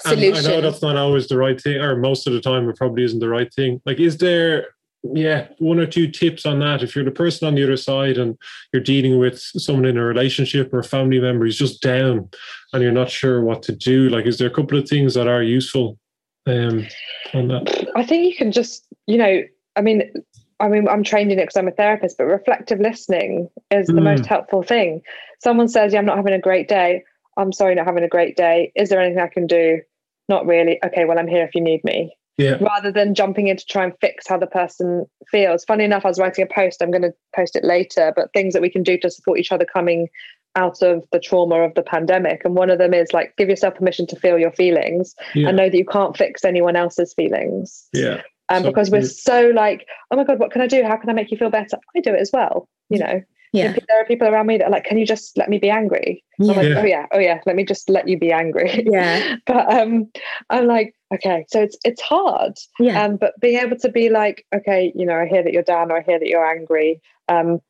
Solution. 0.00 0.46
I 0.46 0.48
know 0.48 0.60
that's 0.60 0.82
not 0.82 0.96
always 0.96 1.28
the 1.28 1.38
right 1.38 1.60
thing, 1.60 1.80
or 1.80 1.96
most 1.96 2.26
of 2.26 2.32
the 2.32 2.40
time 2.40 2.68
it 2.68 2.76
probably 2.76 3.04
isn't 3.04 3.20
the 3.20 3.28
right 3.28 3.52
thing. 3.54 3.80
Like, 3.86 4.00
is 4.00 4.18
there, 4.18 4.68
yeah, 5.04 5.46
one 5.58 5.78
or 5.78 5.86
two 5.86 6.10
tips 6.10 6.44
on 6.44 6.58
that? 6.58 6.82
If 6.82 6.96
you're 6.96 7.04
the 7.04 7.12
person 7.12 7.46
on 7.46 7.54
the 7.54 7.62
other 7.62 7.76
side 7.76 8.18
and 8.18 8.36
you're 8.72 8.82
dealing 8.82 9.18
with 9.18 9.38
someone 9.38 9.84
in 9.84 9.96
a 9.96 10.04
relationship 10.04 10.74
or 10.74 10.80
a 10.80 10.84
family 10.84 11.20
member 11.20 11.44
who's 11.44 11.58
just 11.58 11.80
down 11.80 12.28
and 12.72 12.82
you're 12.82 12.90
not 12.90 13.10
sure 13.10 13.40
what 13.40 13.62
to 13.64 13.72
do, 13.72 14.08
like, 14.08 14.26
is 14.26 14.38
there 14.38 14.48
a 14.48 14.54
couple 14.54 14.76
of 14.76 14.88
things 14.88 15.14
that 15.14 15.28
are 15.28 15.42
useful? 15.42 15.98
um, 16.46 16.86
on 17.32 17.48
that? 17.48 17.88
I 17.96 18.04
think 18.04 18.26
you 18.26 18.36
can 18.36 18.52
just, 18.52 18.86
you 19.06 19.18
know, 19.18 19.42
I 19.76 19.80
mean, 19.80 20.12
I 20.60 20.68
mean, 20.68 20.88
I'm 20.88 21.02
trained 21.02 21.32
in 21.32 21.38
it 21.38 21.42
because 21.42 21.56
I'm 21.56 21.68
a 21.68 21.72
therapist, 21.72 22.16
but 22.18 22.24
reflective 22.24 22.78
listening 22.80 23.48
is 23.70 23.86
the 23.88 23.94
Mm. 23.94 24.04
most 24.04 24.26
helpful 24.26 24.62
thing. 24.62 25.02
Someone 25.42 25.68
says, 25.68 25.92
Yeah, 25.92 25.98
I'm 25.98 26.06
not 26.06 26.16
having 26.16 26.32
a 26.34 26.38
great 26.40 26.68
day. 26.68 27.02
I'm 27.36 27.52
sorry, 27.52 27.74
not 27.74 27.86
having 27.86 28.04
a 28.04 28.08
great 28.08 28.36
day. 28.36 28.70
Is 28.76 28.88
there 28.88 29.00
anything 29.00 29.20
I 29.22 29.26
can 29.28 29.46
do? 29.46 29.80
Not 30.28 30.46
really. 30.46 30.78
Okay, 30.84 31.04
well, 31.04 31.18
I'm 31.18 31.26
here 31.26 31.44
if 31.44 31.54
you 31.54 31.60
need 31.60 31.82
me. 31.84 32.16
Yeah. 32.38 32.56
Rather 32.60 32.90
than 32.90 33.14
jumping 33.14 33.48
in 33.48 33.56
to 33.56 33.64
try 33.66 33.84
and 33.84 33.92
fix 34.00 34.26
how 34.28 34.38
the 34.38 34.46
person 34.46 35.06
feels. 35.30 35.64
Funny 35.64 35.84
enough, 35.84 36.04
I 36.04 36.08
was 36.08 36.18
writing 36.18 36.44
a 36.44 36.52
post, 36.52 36.82
I'm 36.82 36.90
going 36.90 37.02
to 37.02 37.14
post 37.34 37.54
it 37.56 37.64
later, 37.64 38.12
but 38.16 38.32
things 38.32 38.54
that 38.54 38.62
we 38.62 38.70
can 38.70 38.82
do 38.82 38.98
to 38.98 39.10
support 39.10 39.38
each 39.38 39.52
other 39.52 39.64
coming 39.64 40.08
out 40.56 40.82
of 40.82 41.04
the 41.12 41.18
trauma 41.20 41.62
of 41.62 41.74
the 41.74 41.82
pandemic. 41.82 42.42
And 42.44 42.54
one 42.56 42.70
of 42.70 42.78
them 42.78 42.94
is 42.94 43.12
like, 43.12 43.34
give 43.36 43.48
yourself 43.48 43.74
permission 43.74 44.06
to 44.08 44.16
feel 44.16 44.38
your 44.38 44.52
feelings 44.52 45.14
Yeah. 45.34 45.48
and 45.48 45.56
know 45.56 45.68
that 45.68 45.76
you 45.76 45.84
can't 45.84 46.16
fix 46.16 46.44
anyone 46.44 46.76
else's 46.76 47.12
feelings 47.14 47.88
Yeah. 47.92 48.22
Um, 48.48 48.62
So 48.62 48.68
because 48.70 48.90
we're 48.90 49.02
so 49.02 49.50
like, 49.54 49.86
oh 50.10 50.16
my 50.16 50.24
god, 50.24 50.38
what 50.38 50.50
can 50.50 50.60
I 50.62 50.66
do? 50.66 50.82
How 50.84 50.96
can 50.96 51.10
I 51.10 51.12
make 51.12 51.30
you 51.30 51.36
feel 51.38 51.50
better? 51.50 51.78
I 51.96 52.00
do 52.00 52.12
it 52.14 52.20
as 52.20 52.30
well. 52.32 52.68
You 52.90 52.98
know, 52.98 53.22
Yeah. 53.52 53.72
there 53.88 54.00
are 54.00 54.04
people 54.04 54.28
around 54.28 54.46
me 54.46 54.58
that 54.58 54.66
are 54.66 54.70
like, 54.70 54.84
can 54.84 54.98
you 54.98 55.06
just 55.06 55.38
let 55.38 55.48
me 55.48 55.58
be 55.58 55.70
angry? 55.70 56.22
I'm 56.40 56.46
like, 56.48 56.66
Yeah. 56.66 56.80
oh 56.80 56.84
yeah, 56.84 57.06
oh 57.12 57.18
yeah, 57.18 57.40
let 57.46 57.56
me 57.56 57.64
just 57.64 57.88
let 57.88 58.06
you 58.08 58.18
be 58.18 58.32
angry. 58.32 58.84
Yeah. 58.86 59.36
but 59.46 59.72
um, 59.72 60.10
I'm 60.50 60.66
like, 60.66 60.94
okay, 61.14 61.46
so 61.48 61.62
it's 61.62 61.78
it's 61.84 62.02
hard. 62.02 62.54
Yeah. 62.78 63.02
Um, 63.02 63.16
but 63.16 63.38
being 63.40 63.58
able 63.58 63.76
to 63.78 63.88
be 63.88 64.08
like, 64.10 64.44
okay, 64.54 64.92
you 64.94 65.06
know, 65.06 65.16
I 65.16 65.26
hear 65.26 65.42
that 65.42 65.52
you're 65.52 65.62
down 65.62 65.90
or 65.90 65.98
I 65.98 66.02
hear 66.02 66.18
that 66.18 66.28
you're 66.28 66.44
angry. 66.46 67.00
Um, 67.28 67.60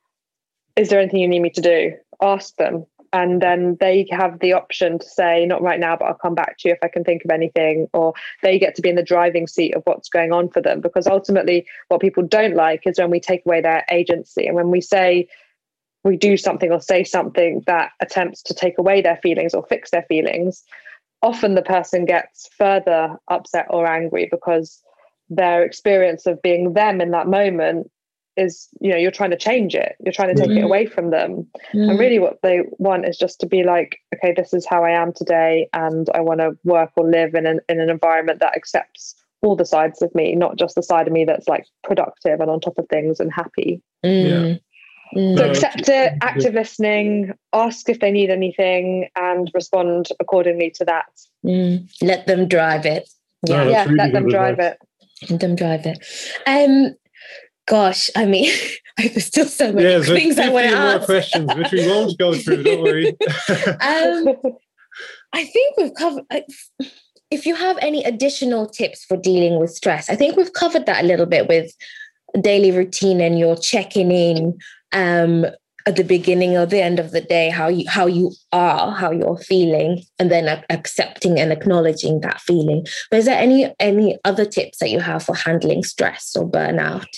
is 0.76 0.88
there 0.88 0.98
anything 1.00 1.20
you 1.20 1.28
need 1.28 1.40
me 1.42 1.50
to 1.50 1.60
do? 1.60 1.92
Ask 2.20 2.56
them. 2.56 2.84
And 3.14 3.40
then 3.40 3.76
they 3.78 4.08
have 4.10 4.40
the 4.40 4.54
option 4.54 4.98
to 4.98 5.08
say, 5.08 5.46
not 5.46 5.62
right 5.62 5.78
now, 5.78 5.96
but 5.96 6.06
I'll 6.06 6.14
come 6.14 6.34
back 6.34 6.58
to 6.58 6.68
you 6.68 6.74
if 6.74 6.80
I 6.82 6.88
can 6.88 7.04
think 7.04 7.24
of 7.24 7.30
anything. 7.30 7.86
Or 7.92 8.12
they 8.42 8.58
get 8.58 8.74
to 8.74 8.82
be 8.82 8.88
in 8.88 8.96
the 8.96 9.04
driving 9.04 9.46
seat 9.46 9.76
of 9.76 9.82
what's 9.84 10.08
going 10.08 10.32
on 10.32 10.48
for 10.48 10.60
them. 10.60 10.80
Because 10.80 11.06
ultimately, 11.06 11.64
what 11.88 12.00
people 12.00 12.24
don't 12.24 12.56
like 12.56 12.88
is 12.88 12.98
when 12.98 13.12
we 13.12 13.20
take 13.20 13.46
away 13.46 13.60
their 13.60 13.84
agency. 13.88 14.48
And 14.48 14.56
when 14.56 14.72
we 14.72 14.80
say 14.80 15.28
we 16.02 16.16
do 16.16 16.36
something 16.36 16.72
or 16.72 16.80
say 16.80 17.04
something 17.04 17.62
that 17.68 17.92
attempts 18.00 18.42
to 18.42 18.54
take 18.54 18.78
away 18.78 19.00
their 19.00 19.20
feelings 19.22 19.54
or 19.54 19.64
fix 19.64 19.92
their 19.92 20.04
feelings, 20.08 20.64
often 21.22 21.54
the 21.54 21.62
person 21.62 22.06
gets 22.06 22.50
further 22.58 23.16
upset 23.28 23.66
or 23.70 23.86
angry 23.86 24.26
because 24.28 24.82
their 25.30 25.62
experience 25.62 26.26
of 26.26 26.42
being 26.42 26.72
them 26.72 27.00
in 27.00 27.12
that 27.12 27.28
moment 27.28 27.92
is 28.36 28.68
you 28.80 28.90
know 28.90 28.96
you're 28.96 29.10
trying 29.10 29.30
to 29.30 29.36
change 29.36 29.74
it 29.74 29.94
you're 30.04 30.12
trying 30.12 30.34
to 30.34 30.40
take 30.40 30.50
it 30.50 30.60
Mhm. 30.60 30.64
away 30.64 30.86
from 30.86 31.10
them 31.10 31.46
Mm. 31.72 31.90
and 31.90 31.98
really 31.98 32.18
what 32.18 32.38
they 32.42 32.62
want 32.78 33.06
is 33.06 33.16
just 33.16 33.38
to 33.40 33.46
be 33.46 33.62
like 33.62 33.98
okay 34.14 34.32
this 34.32 34.52
is 34.52 34.66
how 34.66 34.84
i 34.84 34.90
am 34.90 35.12
today 35.12 35.68
and 35.72 36.08
i 36.14 36.20
want 36.20 36.40
to 36.40 36.56
work 36.64 36.90
or 36.96 37.08
live 37.08 37.34
in 37.34 37.46
an, 37.46 37.60
in 37.68 37.80
an 37.80 37.88
environment 37.90 38.40
that 38.40 38.56
accepts 38.56 39.14
all 39.42 39.54
the 39.56 39.64
sides 39.64 40.02
of 40.02 40.14
me 40.14 40.34
not 40.34 40.56
just 40.56 40.74
the 40.74 40.82
side 40.82 41.06
of 41.06 41.12
me 41.12 41.24
that's 41.24 41.48
like 41.48 41.66
productive 41.82 42.40
and 42.40 42.50
on 42.50 42.60
top 42.60 42.76
of 42.78 42.86
things 42.88 43.20
and 43.20 43.32
happy 43.32 43.80
Mm. 44.04 44.58
Mm. 45.14 45.38
so 45.38 45.44
accept 45.50 45.88
it 45.88 46.12
active 46.22 46.54
listening 46.54 47.32
ask 47.52 47.88
if 47.88 48.00
they 48.00 48.10
need 48.10 48.30
anything 48.30 49.08
and 49.16 49.50
respond 49.54 50.08
accordingly 50.20 50.70
to 50.70 50.84
that 50.84 51.06
Mm. 51.46 51.86
Let 52.02 52.26
them 52.26 52.48
drive 52.48 52.86
it. 52.86 53.08
Yeah. 53.46 53.64
that's 53.64 53.70
yeah 53.70 53.84
really 53.84 53.96
let 53.98 54.12
them 54.14 54.28
drive 54.30 54.58
advice. 54.58 54.76
it 55.20 55.30
Let 55.30 55.40
them 55.40 55.54
drive 55.56 55.84
it. 55.86 55.98
Um, 56.46 56.94
gosh, 57.66 58.10
I 58.16 58.26
mean, 58.26 58.50
there's 58.96 59.26
still 59.26 59.46
so 59.46 59.72
many 59.72 59.88
Yeah, 59.88 60.02
things 60.02 60.38
I 60.38 60.48
want 60.48 60.64
to 60.64 60.70
15 60.70 60.78
more 60.82 60.94
ask. 60.96 61.06
questions, 61.06 61.54
which 61.54 61.72
we 61.72 61.86
won't 61.86 62.18
go 62.18 62.34
through, 62.34 62.62
don't 62.62 62.82
worry. 62.82 63.16
Um, 63.80 64.36
I 65.32 65.44
think 65.44 65.76
we've 65.76 65.94
covered. 65.94 66.24
If 67.30 67.46
you 67.46 67.56
have 67.56 67.76
any 67.82 68.04
additional 68.04 68.68
tips 68.68 69.04
for 69.04 69.16
dealing 69.16 69.58
with 69.58 69.70
stress, 69.70 70.08
I 70.08 70.14
think 70.14 70.36
we've 70.36 70.52
covered 70.52 70.86
that 70.86 71.02
a 71.02 71.06
little 71.06 71.26
bit 71.26 71.48
with 71.48 71.72
daily 72.40 72.70
routine 72.70 73.20
and 73.20 73.38
your 73.38 73.56
checking 73.56 74.12
in 74.12 74.56
um, 74.92 75.46
at 75.86 75.96
the 75.96 76.04
beginning 76.04 76.56
or 76.56 76.64
the 76.66 76.80
end 76.80 77.00
of 77.00 77.10
the 77.10 77.20
day, 77.20 77.50
how 77.50 77.66
you 77.68 77.88
how 77.88 78.06
you 78.06 78.30
are, 78.52 78.92
how 78.92 79.10
you're 79.10 79.38
feeling, 79.38 80.02
and 80.20 80.30
then 80.30 80.62
accepting 80.70 81.40
and 81.40 81.50
acknowledging 81.52 82.20
that 82.20 82.40
feeling. 82.40 82.86
But 83.10 83.18
is 83.18 83.24
there 83.24 83.38
any 83.40 83.74
any 83.80 84.16
other 84.24 84.44
tips 84.44 84.78
that 84.78 84.90
you 84.90 85.00
have 85.00 85.24
for 85.24 85.34
handling 85.34 85.82
stress 85.82 86.36
or 86.36 86.48
burnout? 86.48 87.08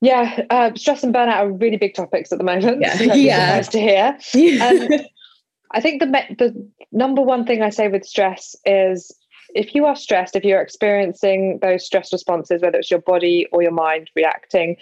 Yeah, 0.00 0.42
uh, 0.50 0.70
stress 0.74 1.02
and 1.02 1.14
burnout 1.14 1.36
are 1.36 1.50
really 1.50 1.78
big 1.78 1.94
topics 1.94 2.30
at 2.32 2.38
the 2.38 2.44
moment. 2.44 2.80
Yeah. 2.80 2.96
Don't 2.98 3.18
Yeah. 3.18 3.46
surprised 3.46 3.72
to 3.72 3.80
hear. 3.80 4.18
Um, 4.62 4.88
I 5.72 5.80
think 5.80 6.00
the 6.00 6.06
me- 6.06 6.36
the 6.38 6.70
number 6.92 7.22
one 7.22 7.44
thing 7.44 7.62
I 7.62 7.70
say 7.70 7.88
with 7.88 8.04
stress 8.04 8.54
is 8.64 9.14
if 9.54 9.74
you 9.74 9.86
are 9.86 9.96
stressed, 9.96 10.36
if 10.36 10.44
you're 10.44 10.60
experiencing 10.60 11.58
those 11.62 11.84
stress 11.84 12.12
responses, 12.12 12.62
whether 12.62 12.78
it's 12.78 12.90
your 12.90 13.00
body 13.00 13.46
or 13.52 13.62
your 13.62 13.72
mind 13.72 14.10
reacting, 14.14 14.76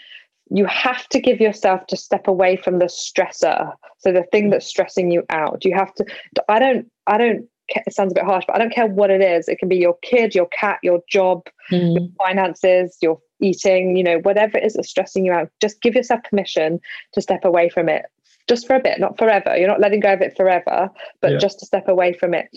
you 0.51 0.67
have 0.67 1.09
to 1.09 1.21
give 1.21 1.41
yourself 1.41 1.87
to 1.87 1.97
step 1.97 2.29
away 2.29 2.57
from 2.57 2.79
the 2.79 2.87
stressor. 2.87 3.73
So 3.99 4.13
the 4.13 4.25
thing 4.25 4.51
that's 4.51 4.67
stressing 4.67 5.11
you 5.11 5.23
out, 5.31 5.65
you 5.65 5.75
have 5.75 5.95
to. 5.95 6.05
I 6.49 6.59
don't. 6.59 6.91
I 7.07 7.19
don't. 7.19 7.49
Ca- 7.73 7.83
It 7.87 7.95
sounds 7.95 8.13
a 8.13 8.15
bit 8.15 8.25
harsh, 8.25 8.45
but 8.47 8.57
I 8.57 8.59
don't 8.59 8.73
care 8.73 8.87
what 8.87 9.11
it 9.11 9.21
is. 9.21 9.49
It 9.49 9.59
can 9.59 9.69
be 9.69 9.77
your 9.77 9.97
kid, 10.03 10.35
your 10.35 10.47
cat, 10.47 10.79
your 10.83 11.01
job, 11.09 11.47
Mm, 11.71 12.13
finances, 12.19 12.97
your 13.01 13.19
eating, 13.41 13.97
you 13.97 14.03
know, 14.03 14.19
whatever 14.19 14.59
it 14.59 14.65
is 14.65 14.75
that's 14.75 14.89
stressing 14.89 15.25
you 15.25 15.33
out, 15.33 15.49
just 15.61 15.81
give 15.81 15.95
yourself 15.95 16.21
permission 16.25 16.79
to 17.13 17.21
step 17.23 17.45
away 17.45 17.69
from 17.69 17.89
it 17.89 18.07
just 18.49 18.67
for 18.67 18.77
a 18.77 18.81
bit, 18.81 19.01
not 19.01 19.17
forever. 19.17 19.57
You're 19.57 19.69
not 19.69 19.81
letting 19.81 20.01
go 20.01 20.13
of 20.13 20.21
it 20.21 20.37
forever, 20.37 20.91
but 21.23 21.33
Yeah. 21.33 21.39
just 21.39 21.59
to 21.61 21.67
step 21.67 21.89
away 21.89 22.13
from 22.13 22.35
it. 22.35 22.49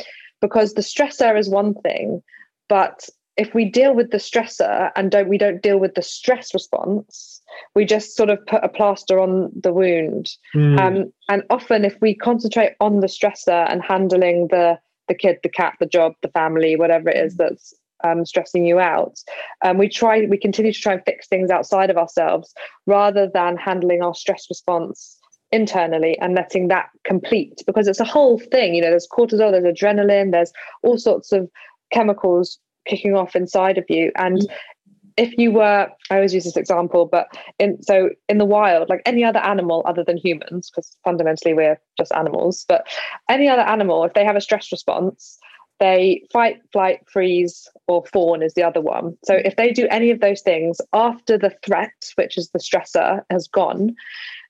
Because 0.42 0.74
the 0.74 0.82
stressor 0.82 1.38
is 1.38 1.50
one 1.50 1.74
thing, 1.76 2.22
but 2.68 3.10
if 3.38 3.54
we 3.54 3.66
deal 3.66 3.94
with 3.94 4.12
the 4.12 4.18
stressor 4.18 4.92
and 4.96 5.12
don't 5.12 5.30
we 5.30 5.38
don't 5.38 5.62
deal 5.62 5.78
with 5.80 5.94
the 5.96 6.02
stress 6.02 6.54
response, 6.54 7.42
we 7.76 7.86
just 7.86 8.16
sort 8.16 8.30
of 8.30 8.46
put 8.48 8.64
a 8.64 8.68
plaster 8.70 9.20
on 9.20 9.52
the 9.56 9.72
wound. 9.72 10.30
Hmm. 10.54 10.78
Um, 10.80 11.14
and 11.30 11.44
often, 11.50 11.86
if 11.86 11.96
we 12.02 12.16
concentrate 12.16 12.74
on 12.80 13.00
the 13.00 13.08
stressor 13.08 13.72
and 13.72 13.82
handling 13.82 14.48
the 14.50 14.80
the 15.08 15.16
kid, 15.16 15.38
the 15.44 15.50
cat, 15.50 15.76
the 15.80 15.86
job, 15.86 16.14
the 16.22 16.30
family, 16.30 16.76
whatever 16.76 17.10
it 17.10 17.18
is 17.18 17.36
that's 17.36 17.74
um, 18.04 18.26
stressing 18.26 18.66
you 18.66 18.80
out, 18.80 19.18
um, 19.64 19.78
we 19.78 19.90
try, 19.90 20.26
we 20.30 20.38
continue 20.38 20.72
to 20.72 20.80
try 20.80 20.94
and 20.94 21.04
fix 21.06 21.28
things 21.28 21.50
outside 21.50 21.90
of 21.90 21.98
ourselves 21.98 22.54
rather 22.86 23.30
than 23.34 23.58
handling 23.58 24.02
our 24.02 24.14
stress 24.14 24.46
response 24.50 25.18
internally 25.52 26.18
and 26.20 26.36
letting 26.36 26.68
that 26.68 26.90
complete 27.06 27.62
because 27.66 27.88
it's 27.88 28.00
a 28.00 28.06
whole 28.06 28.38
thing. 28.38 28.76
You 28.76 28.82
know, 28.82 28.90
there's 28.90 29.08
cortisol, 29.08 29.52
there's 29.52 29.64
adrenaline, 29.64 30.32
there's 30.32 30.52
all 30.84 30.98
sorts 30.98 31.32
of 31.32 31.50
chemicals 31.92 32.60
kicking 32.86 33.16
off 33.16 33.36
inside 33.36 33.78
of 33.78 33.86
you, 33.90 34.12
and 34.16 34.48
if 35.18 35.38
you 35.38 35.52
were 35.52 35.88
i 36.10 36.16
always 36.16 36.34
use 36.34 36.44
this 36.44 36.58
example 36.58 37.06
but 37.06 37.28
in 37.60 37.82
so 37.82 38.10
in 38.30 38.38
the 38.38 38.46
wild 38.46 38.88
like 38.90 39.02
any 39.06 39.24
other 39.24 39.40
animal 39.40 39.82
other 39.86 40.04
than 40.04 40.18
humans 40.18 40.70
because 40.70 40.96
fundamentally 41.04 41.54
we're 41.54 41.80
just 41.98 42.14
animals 42.14 42.66
but 42.68 42.88
any 43.30 43.50
other 43.50 43.64
animal 43.64 44.04
if 44.04 44.14
they 44.14 44.24
have 44.24 44.36
a 44.36 44.42
stress 44.42 44.72
response 44.72 45.38
they 45.80 46.24
fight 46.34 46.60
flight 46.72 47.02
freeze 47.08 47.68
or 47.88 48.04
fawn 48.12 48.42
is 48.42 48.56
the 48.56 48.64
other 48.64 48.82
one. 48.82 49.16
So 49.24 49.36
if 49.36 49.56
they 49.58 49.72
do 49.72 49.88
any 49.92 50.10
of 50.10 50.22
those 50.22 50.42
things 50.42 50.82
after 50.94 51.38
the 51.38 51.56
threat 51.64 51.92
which 52.16 52.38
is 52.38 52.50
the 52.50 52.60
stressor 52.60 53.22
has 53.30 53.48
gone 53.48 53.96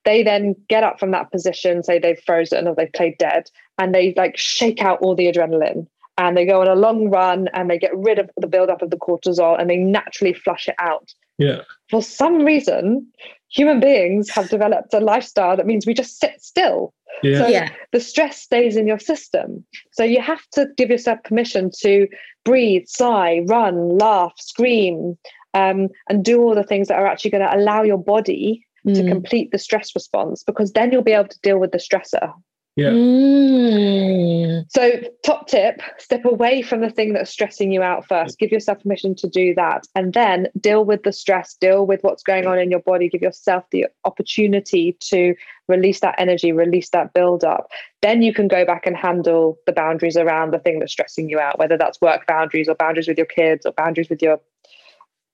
they 0.06 0.24
then 0.24 0.56
get 0.70 0.84
up 0.84 1.00
from 1.00 1.12
that 1.12 1.32
position 1.32 1.84
say 1.84 2.00
they've 2.00 2.22
frozen 2.26 2.68
or 2.68 2.76
they've 2.76 2.94
played 2.94 3.18
dead 3.18 3.50
and 3.78 3.94
they 3.94 4.14
like 4.16 4.38
shake 4.38 4.82
out 4.82 5.00
all 5.02 5.16
the 5.16 5.30
adrenaline 5.30 5.86
and 6.18 6.36
they 6.36 6.46
go 6.46 6.62
on 6.62 6.68
a 6.68 6.76
long 6.76 7.10
run 7.10 7.48
and 7.54 7.70
they 7.70 7.78
get 7.78 7.96
rid 7.96 8.20
of 8.20 8.30
the 8.38 8.48
buildup 8.48 8.82
of 8.82 8.90
the 8.90 8.98
cortisol 8.98 9.60
and 9.60 9.70
they 9.70 9.78
naturally 9.78 10.34
flush 10.34 10.68
it 10.68 10.76
out. 10.80 11.10
yeah. 11.38 11.62
For 11.90 12.02
some 12.02 12.44
reason, 12.44 13.08
human 13.50 13.80
beings 13.80 14.30
have 14.32 14.50
developed 14.50 14.94
a 14.94 15.00
lifestyle 15.00 15.56
that 15.56 15.66
means 15.66 15.86
we 15.86 15.94
just 15.94 16.20
sit 16.20 16.42
still. 16.42 16.94
Yeah. 17.24 17.40
So 17.40 17.48
yeah. 17.48 17.70
the 17.94 18.00
stress 18.00 18.42
stays 18.42 18.76
in 18.76 18.88
your 18.88 19.00
system. 19.00 19.64
So 19.94 20.04
you 20.04 20.22
have 20.22 20.42
to 20.54 20.68
give 20.76 20.90
yourself 20.90 21.20
permission 21.24 21.72
to 21.82 22.08
breathe, 22.44 22.84
sigh, 22.88 23.42
run, 23.48 23.98
laugh, 23.98 24.34
scream, 24.38 25.18
um, 25.54 25.88
and 26.10 26.26
do 26.26 26.42
all 26.42 26.56
the 26.56 26.64
things 26.64 26.88
that 26.90 27.00
are 27.00 27.08
actually 27.08 27.32
going 27.32 27.44
to 27.48 27.56
allow 27.56 27.84
your 27.84 27.98
body 27.98 28.64
to 28.86 29.02
Mm. 29.04 29.10
complete 29.10 29.52
the 29.52 29.58
stress 29.60 29.94
response 29.96 30.44
because 30.44 30.72
then 30.72 30.92
you'll 30.92 31.02
be 31.02 31.12
able 31.12 31.28
to 31.28 31.40
deal 31.42 31.60
with 31.60 31.72
the 31.72 31.78
stressor. 31.78 32.32
Yeah. 32.78 32.92
Mm. 32.92 34.66
So, 34.70 34.92
top 35.26 35.48
tip 35.48 35.82
step 35.98 36.24
away 36.26 36.62
from 36.62 36.82
the 36.82 36.92
thing 36.92 37.14
that's 37.14 37.32
stressing 37.32 37.72
you 37.72 37.82
out 37.82 38.08
first. 38.08 38.38
Give 38.38 38.52
yourself 38.52 38.84
permission 38.84 39.16
to 39.16 39.28
do 39.28 39.56
that. 39.56 39.88
And 39.96 40.14
then 40.14 40.48
deal 40.60 40.86
with 40.86 41.02
the 41.02 41.12
stress, 41.12 41.56
deal 41.60 41.88
with 41.88 42.04
what's 42.04 42.22
going 42.22 42.46
on 42.46 42.60
in 42.60 42.70
your 42.70 42.82
body. 42.82 43.10
Give 43.10 43.24
yourself 43.24 43.64
the 43.72 43.88
opportunity 44.06 44.96
to 45.10 45.34
release 45.68 46.02
that 46.02 46.16
energy, 46.20 46.52
release 46.52 46.92
that 46.92 47.16
buildup. 47.16 47.68
Then 48.04 48.22
you 48.22 48.32
can 48.32 48.48
go 48.48 48.64
back 48.64 48.86
and 48.86 48.96
handle 48.96 49.58
the 49.66 49.74
boundaries 49.74 50.16
around 50.16 50.54
the 50.54 50.60
thing 50.60 50.78
that's 50.78 50.92
stressing 50.92 51.32
you 51.32 51.40
out, 51.40 51.58
whether 51.58 51.78
that's 51.78 52.00
work 52.00 52.28
boundaries 52.28 52.70
or 52.70 52.76
boundaries 52.76 53.08
with 53.08 53.18
your 53.18 53.26
kids 53.26 53.66
or 53.66 53.72
boundaries 53.72 54.08
with 54.08 54.22
your 54.22 54.40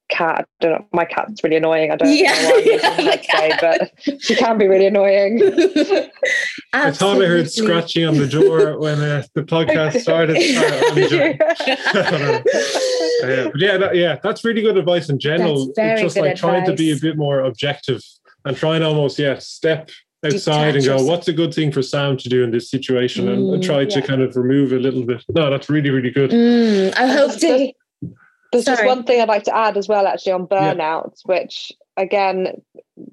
cat. 0.09 0.47
I 0.61 0.65
don't 0.65 0.71
know. 0.79 0.85
My 0.91 1.05
cat's 1.05 1.43
really 1.43 1.55
annoying. 1.57 1.91
I 1.91 1.95
don't 1.95 2.09
Yeah, 2.15 2.31
know 2.33 2.49
why 2.49 2.57
I'm 2.57 2.63
yeah, 2.65 2.73
using 2.73 3.05
my 3.05 3.11
her 3.11 3.17
today, 3.17 3.57
but 3.61 4.21
she 4.21 4.35
can 4.35 4.57
be 4.57 4.67
really 4.67 4.85
annoying. 4.87 5.41
I 6.73 6.91
thought 6.91 7.21
I 7.21 7.25
heard 7.27 7.49
scratching 7.51 8.05
on 8.05 8.17
the 8.17 8.27
door 8.27 8.77
when 8.79 8.99
uh, 8.99 9.23
the 9.35 9.43
podcast 9.43 10.01
started. 10.01 10.37
Uh, 10.37 10.83
I'm 10.91 11.07
joking. 11.09 11.37
But 13.21 13.59
yeah, 13.61 13.77
that, 13.77 13.95
yeah, 13.95 14.19
that's 14.23 14.43
really 14.43 14.61
good 14.61 14.77
advice 14.77 15.09
in 15.09 15.19
general. 15.19 15.71
It's 15.75 16.01
just 16.01 16.15
good 16.15 16.21
like 16.21 16.35
trying 16.35 16.65
to 16.65 16.73
be 16.73 16.91
a 16.91 16.97
bit 16.97 17.17
more 17.17 17.41
objective 17.41 18.01
and 18.45 18.57
try 18.57 18.75
and 18.75 18.83
almost 18.83 19.17
yeah 19.19 19.39
step 19.39 19.89
outside 20.25 20.75
and 20.75 20.85
go, 20.85 21.03
what's 21.03 21.27
a 21.27 21.33
good 21.33 21.53
thing 21.53 21.71
for 21.71 21.81
Sam 21.81 22.17
to 22.17 22.29
do 22.29 22.43
in 22.43 22.51
this 22.51 22.69
situation, 22.69 23.27
and, 23.29 23.49
and 23.49 23.61
Mm, 23.63 23.65
try 23.65 23.85
to 23.85 24.01
kind 24.01 24.21
of 24.21 24.35
remove 24.35 24.71
a 24.73 24.77
little 24.79 25.05
bit. 25.05 25.23
No, 25.29 25.49
that's 25.49 25.69
really 25.69 25.89
really 25.89 26.11
good. 26.11 26.31
Mm, 26.31 26.93
I 26.97 27.07
hope 27.07 27.35
to. 27.39 27.73
There's 28.53 28.65
just 28.65 28.85
one 28.85 29.03
thing 29.03 29.19
I'd 29.19 29.27
like 29.27 29.43
to 29.45 29.55
add 29.55 29.75
as 29.77 29.87
well, 29.87 30.07
actually, 30.07 30.31
on 30.33 30.47
Yeah. 30.49 30.73
burnout, 30.73 31.19
which 31.25 31.71
again, 31.97 32.61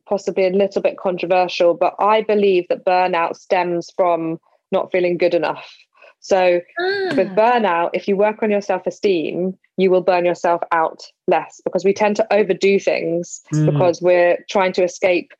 possibly 0.06 0.46
a 0.46 0.50
little 0.50 0.80
bit 0.82 0.96
controversial, 0.98 1.74
but 1.74 1.94
I 1.98 2.22
believe 2.22 2.68
that 2.68 2.84
burnout 2.84 3.36
stems 3.36 3.90
from 3.96 4.38
not 4.70 4.92
feeling 4.92 5.16
good 5.18 5.34
enough. 5.34 5.74
So, 6.20 6.60
with 7.16 7.28
Ah, 7.30 7.34
burnout, 7.34 7.90
if 7.94 8.06
you 8.06 8.16
work 8.16 8.42
on 8.42 8.50
your 8.50 8.60
self 8.60 8.86
esteem, 8.86 9.58
you 9.78 9.90
will 9.90 10.02
burn 10.02 10.26
yourself 10.26 10.62
out 10.72 11.02
less 11.26 11.60
because 11.64 11.84
we 11.84 11.94
tend 11.94 12.16
to 12.16 12.32
overdo 12.32 12.78
things 12.78 13.40
Mm. 13.52 13.66
because 13.66 14.02
we're 14.02 14.44
trying 14.50 14.72
to 14.74 14.84
escape 14.84 15.32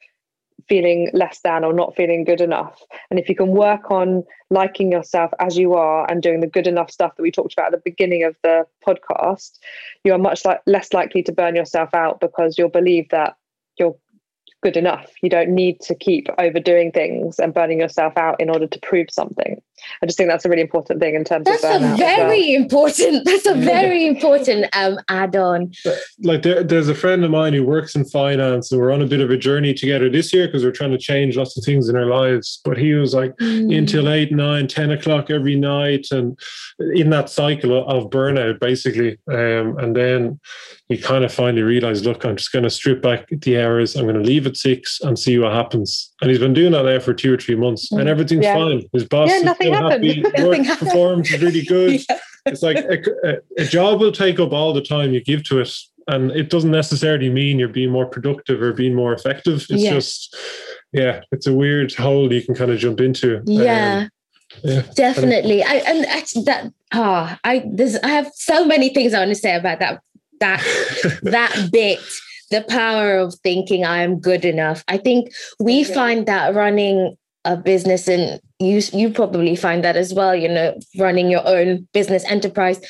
feeling 0.71 1.11
less 1.13 1.41
than 1.43 1.65
or 1.65 1.73
not 1.73 1.97
feeling 1.97 2.23
good 2.23 2.41
enough. 2.41 2.81
And 3.11 3.19
if 3.19 3.29
you 3.29 3.35
can 3.35 3.49
work 3.49 3.91
on 3.91 4.23
liking 4.51 4.93
yourself 4.93 5.33
as 5.41 5.59
you 5.59 5.75
are 5.75 6.09
and 6.09 6.23
doing 6.23 6.39
the 6.39 6.47
good 6.47 6.69
enough 6.69 6.93
stuff 6.93 7.17
that 7.17 7.23
we 7.23 7.33
talked 7.33 7.53
about 7.53 7.75
at 7.75 7.83
the 7.83 7.91
beginning 7.91 8.23
of 8.23 8.37
the 8.45 8.65
podcast, 8.87 9.59
you 10.05 10.15
are 10.15 10.19
much 10.19 10.45
like 10.45 10.61
less 10.67 10.93
likely 10.93 11.25
to 11.25 11.33
burn 11.33 11.57
yourself 11.57 11.93
out 11.93 12.21
because 12.21 12.57
you'll 12.57 12.69
believe 12.69 13.09
that 13.11 13.37
you're 13.79 13.97
good 14.63 14.77
enough. 14.77 15.11
You 15.23 15.29
don't 15.29 15.51
need 15.51 15.81
to 15.81 15.95
keep 15.97 16.29
overdoing 16.39 16.93
things 16.93 17.41
and 17.41 17.53
burning 17.53 17.81
yourself 17.81 18.17
out 18.17 18.41
in 18.41 18.49
order 18.49 18.69
to 18.69 18.79
prove 18.79 19.09
something. 19.11 19.61
I 20.03 20.07
just 20.07 20.17
think 20.19 20.31
that's 20.31 20.45
a 20.45 20.49
really 20.49 20.63
important 20.63 21.01
thing 21.01 21.15
in 21.15 21.25
terms 21.25 21.45
that's 21.45 21.63
of 21.65 21.71
burnout. 21.71 21.75
a 21.81 21.93
as 21.93 21.99
well. 21.99 22.17
very 22.17 22.55
important. 22.55 23.25
That's 23.25 23.47
a 23.47 23.55
very 23.55 24.07
important 24.07 24.67
um 24.77 24.99
add-on. 25.09 25.73
like 26.23 26.43
there, 26.43 26.63
there's 26.63 26.89
a 26.89 26.95
friend 26.95 27.25
of 27.25 27.31
mine 27.31 27.53
who 27.53 27.65
works 27.65 27.95
in 27.95 28.05
finance 28.05 28.71
and 28.73 28.81
we're 28.81 28.93
on 28.93 29.03
a 29.03 29.07
bit 29.07 29.21
of 29.21 29.31
a 29.31 29.37
journey 29.37 29.75
together 29.75 30.09
this 30.11 30.33
year 30.33 30.47
because 30.47 30.65
we're 30.65 30.71
trying 30.73 30.91
to 30.93 30.99
change 30.99 31.37
lots 31.37 31.57
of 31.57 31.65
things 31.65 31.89
in 31.89 31.97
our 31.97 32.07
lives 32.07 32.61
but 32.65 32.77
he 32.79 32.95
was 32.95 33.15
like 33.15 33.35
Mm. 33.41 33.77
until 33.77 34.09
8 34.09 34.33
9 34.33 34.67
10 34.69 34.91
o'clock 34.91 35.31
every 35.31 35.57
night 35.57 36.07
and 36.11 36.39
in 36.95 37.11
that 37.11 37.31
cycle 37.31 37.87
of 37.89 38.11
burnout 38.11 38.59
basically 38.61 39.19
um, 39.31 39.79
and 39.79 39.95
then 39.97 40.39
he 40.89 40.99
kind 40.99 41.25
of 41.25 41.33
finally 41.33 41.63
realized 41.63 42.05
look 42.05 42.25
i'm 42.25 42.37
just 42.37 42.53
going 42.53 42.63
to 42.63 42.71
strip 42.71 43.01
back 43.03 43.27
the 43.31 43.59
hours 43.61 43.97
i'm 43.97 44.05
going 44.05 44.15
to 44.17 44.21
leave 44.23 44.47
at 44.47 44.57
6 44.57 45.01
and 45.03 45.19
see 45.19 45.39
what 45.39 45.53
happens 45.53 46.13
and 46.21 46.31
he's 46.31 46.39
been 46.41 46.53
doing 46.55 46.73
that 46.73 46.85
now 46.85 46.99
for 46.99 47.15
two 47.15 47.33
or 47.33 47.37
three 47.39 47.55
months 47.57 47.91
and 47.93 48.09
everything's 48.09 48.45
Yeah. 48.45 48.55
fine 48.55 48.83
his 48.93 49.05
boss 49.05 49.31
Yeah, 49.31 49.41
nothing 49.41 49.70
happened. 49.75 50.05
happy, 50.05 50.45
work 50.45 50.79
performs 50.79 51.31
really 51.41 51.63
good 51.63 52.01
Yeah. 52.09 52.53
it's 52.53 52.63
like 52.63 52.79
a, 52.79 53.37
a, 53.59 53.65
job 53.67 54.01
will 54.01 54.13
take 54.13 54.41
up 54.41 54.53
all 54.53 54.73
the 54.73 54.81
time 54.83 55.13
you 55.13 55.23
give 55.23 55.45
to 55.45 55.61
it 55.61 55.71
and 56.09 56.31
it 56.31 56.49
doesn't 56.49 56.71
necessarily 56.71 57.29
mean 57.29 57.59
you're 57.59 57.69
being 57.69 57.91
more 57.91 58.07
productive 58.07 58.63
or 58.63 58.73
being 58.73 58.95
more 58.95 59.13
effective 59.13 59.67
it's 59.69 59.83
Yeah. 59.83 59.91
just 59.93 60.35
yeah 60.93 61.21
it's 61.33 61.47
a 61.47 61.53
weird 61.55 61.93
hole 61.95 62.33
you 62.33 62.43
can 62.43 62.55
kind 62.55 62.71
of 62.71 62.79
jump 62.79 63.01
into 63.01 63.37
Um, 63.39 63.43
Yeah. 63.47 64.09
yeah. 64.65 64.83
Definitely. 64.97 65.63
I 65.63 65.75
and 65.87 66.07
actually 66.07 66.45
that 66.45 66.73
ah 66.93 67.39
I 67.45 67.65
there's 67.71 67.97
I 67.97 68.09
have 68.09 68.31
so 68.35 68.65
many 68.65 68.89
things 68.95 69.13
I 69.15 69.19
want 69.19 69.29
to 69.31 69.35
say 69.35 69.55
about 69.55 69.79
that 69.81 70.01
that 70.41 70.61
that 71.23 71.69
bit 71.71 72.01
the 72.51 72.63
power 72.63 73.17
of 73.19 73.35
thinking 73.45 73.85
I 73.85 74.03
am 74.03 74.19
good 74.19 74.45
enough. 74.45 74.83
I 74.89 74.97
think 74.97 75.31
we 75.61 75.85
Mhm. 75.85 75.95
find 75.95 76.27
that 76.27 76.55
running 76.55 77.17
a 77.45 77.57
business 77.57 78.09
and 78.09 78.41
you 78.59 78.83
you 78.93 79.11
probably 79.11 79.57
find 79.57 79.83
that 79.85 79.97
as 79.97 80.13
well, 80.13 80.35
you 80.35 80.49
know, 80.49 80.79
running 80.99 81.31
your 81.31 81.47
own 81.47 81.89
business 81.93 82.25
enterprise. 82.25 82.81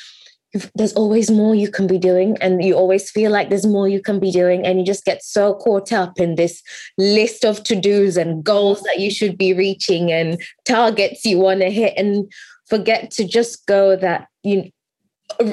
There's 0.75 0.95
always 0.95 1.31
more 1.31 1.55
you 1.55 1.71
can 1.71 1.87
be 1.87 1.99
doing, 1.99 2.37
and 2.41 2.65
you 2.65 2.75
always 2.75 3.09
feel 3.09 3.31
like 3.31 3.51
there's 3.51 3.67
more 3.67 3.89
you 3.89 4.03
can 4.03 4.19
be 4.19 4.33
doing, 4.33 4.67
and 4.67 4.81
you 4.81 4.85
just 4.85 5.05
get 5.05 5.23
so 5.23 5.55
caught 5.55 5.93
up 5.93 6.19
in 6.19 6.35
this 6.35 6.61
list 6.99 7.45
of 7.45 7.63
to 7.65 7.77
dos 7.77 8.17
and 8.17 8.43
goals 8.43 8.83
that 8.83 8.99
you 8.99 9.13
should 9.13 9.39
be 9.39 9.55
reaching 9.55 10.11
and 10.11 10.43
targets 10.65 11.25
you 11.25 11.39
want 11.39 11.61
to 11.61 11.71
hit, 11.71 11.95
and 11.97 12.33
forget 12.67 13.13
to 13.13 13.25
just 13.25 13.65
go 13.67 13.95
that 13.95 14.27
you 14.43 14.71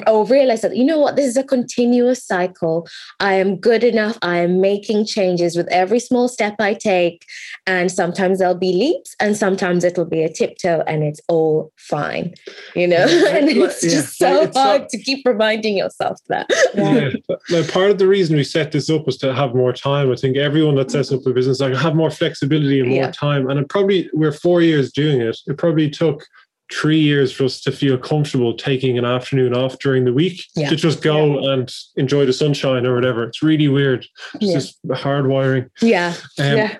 or 0.06 0.24
realize 0.26 0.60
that 0.62 0.76
you 0.76 0.84
know 0.84 0.98
what 0.98 1.16
this 1.16 1.26
is 1.26 1.36
a 1.36 1.42
continuous 1.44 2.22
cycle 2.24 2.86
i 3.20 3.32
am 3.34 3.56
good 3.56 3.82
enough 3.84 4.18
i 4.22 4.38
am 4.38 4.60
making 4.60 5.04
changes 5.06 5.56
with 5.56 5.66
every 5.68 5.98
small 6.00 6.28
step 6.28 6.54
i 6.58 6.74
take 6.74 7.24
and 7.66 7.90
sometimes 7.90 8.38
there'll 8.38 8.54
be 8.54 8.72
leaps 8.72 9.14
and 9.20 9.36
sometimes 9.36 9.84
it'll 9.84 10.04
be 10.04 10.22
a 10.22 10.28
tiptoe 10.32 10.82
and 10.86 11.02
it's 11.04 11.20
all 11.28 11.72
fine 11.76 12.34
you 12.74 12.86
know 12.86 13.06
Yeah, 13.06 13.28
and 13.36 13.46
like- 13.46 13.56
it's 13.56 13.84
yeah, 13.84 13.90
just 13.90 14.18
so 14.18 14.42
it's 14.42 14.56
hard 14.56 14.82
not- 14.82 14.88
to 14.90 14.98
keep 14.98 15.24
reminding 15.26 15.76
yourself 15.78 16.18
that 16.28 16.46
yeah. 16.74 17.10
Like 17.50 17.70
part 17.72 17.90
of 17.90 17.98
the 17.98 18.06
reason 18.06 18.36
we 18.36 18.44
set 18.44 18.72
this 18.72 18.90
up 18.90 19.06
was 19.06 19.16
to 19.18 19.34
have 19.34 19.54
more 19.54 19.72
time. 19.72 20.10
I 20.12 20.16
think 20.16 20.36
everyone 20.36 20.74
that 20.76 20.90
sets 20.90 21.10
up 21.12 21.24
a 21.26 21.32
business 21.32 21.60
like 21.60 21.74
have 21.74 21.94
more 21.94 22.10
flexibility 22.10 22.80
and 22.80 22.88
more 22.90 22.98
Yeah. 22.98 23.10
time. 23.10 23.48
And 23.48 23.58
it 23.58 23.68
probably 23.68 24.08
we're 24.12 24.32
four 24.32 24.60
years 24.62 24.92
doing 24.92 25.20
it. 25.20 25.38
It 25.46 25.56
probably 25.58 25.88
took 25.90 26.26
three 26.72 26.98
years 27.00 27.32
for 27.32 27.44
us 27.44 27.60
to 27.62 27.72
feel 27.72 27.96
comfortable 27.96 28.54
taking 28.54 28.98
an 28.98 29.04
afternoon 29.04 29.54
off 29.54 29.78
during 29.78 30.04
the 30.04 30.12
week 30.12 30.44
Yeah. 30.54 30.68
to 30.68 30.76
just 30.76 31.02
go 31.02 31.48
and 31.50 31.72
enjoy 31.96 32.26
the 32.26 32.32
sunshine 32.32 32.84
or 32.86 32.94
whatever. 32.94 33.24
It's 33.24 33.42
really 33.42 33.68
weird. 33.68 34.06
It's 34.34 34.46
Yeah. 34.46 34.54
just 34.54 34.78
hard 35.02 35.26
wiring. 35.28 35.70
yeah 35.80 36.14
Um, 36.38 36.56
yeah. 36.58 36.76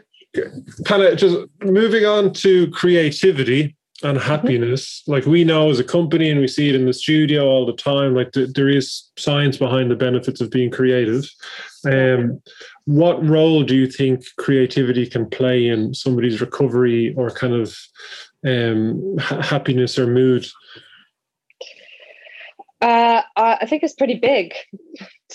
kind 0.85 1.03
of 1.03 1.17
just 1.17 1.37
moving 1.65 2.05
on 2.05 2.33
to 2.35 2.69
creativity 2.71 3.75
and 4.05 4.17
happiness 4.19 5.03
like 5.09 5.27
we 5.27 5.43
know 5.43 5.71
as 5.71 5.81
a 5.81 5.85
company 5.85 6.31
and 6.31 6.39
we 6.41 6.47
see 6.47 6.69
it 6.69 6.75
in 6.77 6.85
the 6.87 6.93
studio 6.93 7.47
all 7.49 7.67
the 7.67 7.73
time 7.73 8.15
like 8.15 8.31
th- 8.31 8.51
there 8.55 8.69
is 8.69 9.11
science 9.19 9.57
behind 9.57 9.91
the 9.91 9.97
benefits 9.97 10.41
of 10.41 10.51
being 10.53 10.71
creative 10.71 11.29
um, 11.91 12.41
what 12.85 13.25
role 13.27 13.65
do 13.65 13.75
you 13.75 13.89
think 13.89 14.23
creativity 14.37 15.05
can 15.05 15.29
play 15.29 15.67
in 15.67 15.93
somebody's 15.95 16.41
recovery 16.41 17.13
or 17.17 17.29
kind 17.31 17.55
of 17.55 17.77
um, 18.47 19.17
ha- 19.19 19.43
happiness 19.43 19.99
or 19.99 20.07
mood 20.07 20.47
Uh, 22.81 23.23
I 23.37 23.59
I 23.63 23.67
think 23.67 23.83
it's 23.83 23.95
pretty 23.95 24.15
big, 24.15 24.55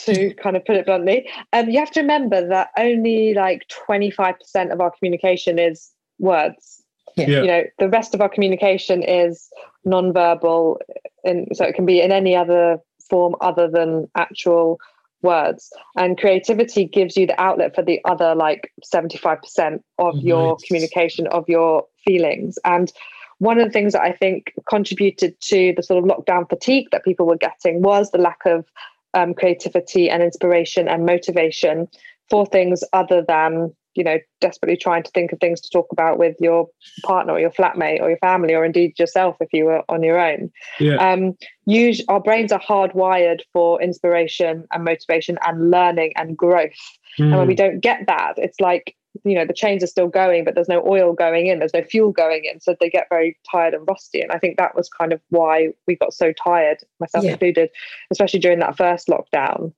to 0.05 0.33
kind 0.43 0.55
of 0.55 0.63
put 0.65 0.77
it 0.77 0.85
bluntly. 0.85 1.27
Um, 1.51 1.69
you 1.69 1.79
have 1.79 1.91
to 1.91 2.01
remember 2.01 2.47
that 2.47 2.69
only 2.77 3.33
like 3.33 3.63
25% 3.89 4.71
of 4.71 4.79
our 4.79 4.91
communication 4.91 5.59
is 5.59 5.91
words. 6.19 6.81
Yeah. 7.17 7.27
Yeah. 7.27 7.41
You 7.41 7.47
know, 7.47 7.63
the 7.79 7.89
rest 7.89 8.15
of 8.15 8.21
our 8.21 8.29
communication 8.29 9.03
is 9.03 9.49
non-verbal, 9.83 10.79
and 11.25 11.47
so 11.53 11.65
it 11.65 11.75
can 11.75 11.85
be 11.85 12.01
in 12.01 12.11
any 12.11 12.35
other 12.35 12.79
form 13.09 13.35
other 13.41 13.69
than 13.69 14.09
actual 14.15 14.79
words. 15.21 15.69
And 15.97 16.17
creativity 16.17 16.85
gives 16.85 17.17
you 17.17 17.27
the 17.27 17.39
outlet 17.39 17.75
for 17.75 17.83
the 17.83 17.99
other 18.05 18.35
like 18.35 18.71
75% 18.93 19.81
of 19.99 20.15
your 20.17 20.53
Nice. 20.53 20.63
communication, 20.67 21.27
of 21.27 21.43
your 21.49 21.85
feelings. 22.03 22.57
And 22.65 22.91
one 23.39 23.59
of 23.59 23.65
the 23.65 23.71
things 23.71 23.93
that 23.93 24.01
I 24.01 24.13
think 24.13 24.53
contributed 24.69 25.39
to 25.41 25.73
the 25.75 25.83
sort 25.83 26.03
of 26.03 26.09
lockdown 26.09 26.47
fatigue 26.47 26.87
that 26.91 27.03
people 27.03 27.25
were 27.25 27.37
getting 27.37 27.81
was 27.81 28.11
the 28.11 28.17
lack 28.17 28.45
of 28.45 28.65
um, 29.13 29.33
creativity 29.33 30.09
and 30.09 30.23
inspiration 30.23 30.87
and 30.87 31.05
motivation 31.05 31.87
for 32.29 32.45
things 32.45 32.83
other 32.93 33.23
than 33.27 33.73
you 33.95 34.03
know 34.03 34.17
desperately 34.41 34.75
trying 34.75 35.03
to 35.03 35.11
think 35.11 35.31
of 35.31 35.39
things 35.39 35.61
to 35.61 35.69
talk 35.69 35.87
about 35.91 36.17
with 36.17 36.35
your 36.39 36.67
partner 37.03 37.33
or 37.33 37.39
your 37.39 37.51
flatmate 37.51 38.01
or 38.01 38.09
your 38.09 38.17
family 38.17 38.55
or 38.55 38.65
indeed 38.65 38.97
yourself 38.97 39.35
if 39.39 39.49
you 39.53 39.65
were 39.65 39.83
on 39.89 40.01
your 40.01 40.19
own. 40.19 40.51
Yeah. 40.79 40.95
Um 40.95 41.33
use 41.65 42.03
our 42.07 42.19
brains 42.19 42.51
are 42.51 42.59
hardwired 42.59 43.41
for 43.51 43.81
inspiration 43.81 44.65
and 44.71 44.83
motivation 44.83 45.37
and 45.45 45.69
learning 45.69 46.13
and 46.15 46.35
growth. 46.35 46.71
And 47.19 47.37
when 47.37 47.47
we 47.47 47.55
don't 47.55 47.81
get 47.81 48.07
that 48.07 48.33
it's 48.37 48.59
like 48.59 48.95
you 49.23 49.35
know 49.35 49.45
the 49.45 49.53
chains 49.53 49.83
are 49.83 49.87
still 49.87 50.07
going 50.07 50.43
but 50.43 50.55
there's 50.55 50.67
no 50.67 50.83
oil 50.87 51.13
going 51.13 51.47
in 51.47 51.59
there's 51.59 51.73
no 51.73 51.83
fuel 51.83 52.11
going 52.11 52.45
in 52.45 52.59
so 52.59 52.75
they 52.79 52.89
get 52.89 53.07
very 53.09 53.37
tired 53.49 53.73
and 53.73 53.87
rusty 53.87 54.19
and 54.21 54.31
i 54.31 54.39
think 54.39 54.57
that 54.57 54.75
was 54.75 54.89
kind 54.89 55.13
of 55.13 55.21
why 55.29 55.69
we 55.87 55.95
got 55.95 56.13
so 56.13 56.33
tired 56.33 56.77
myself 56.99 57.23
Yeah. 57.23 57.31
included 57.33 57.69
especially 58.11 58.39
during 58.39 58.59
that 58.59 58.75
first 58.75 59.07
lockdown 59.07 59.71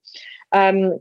um 0.54 0.98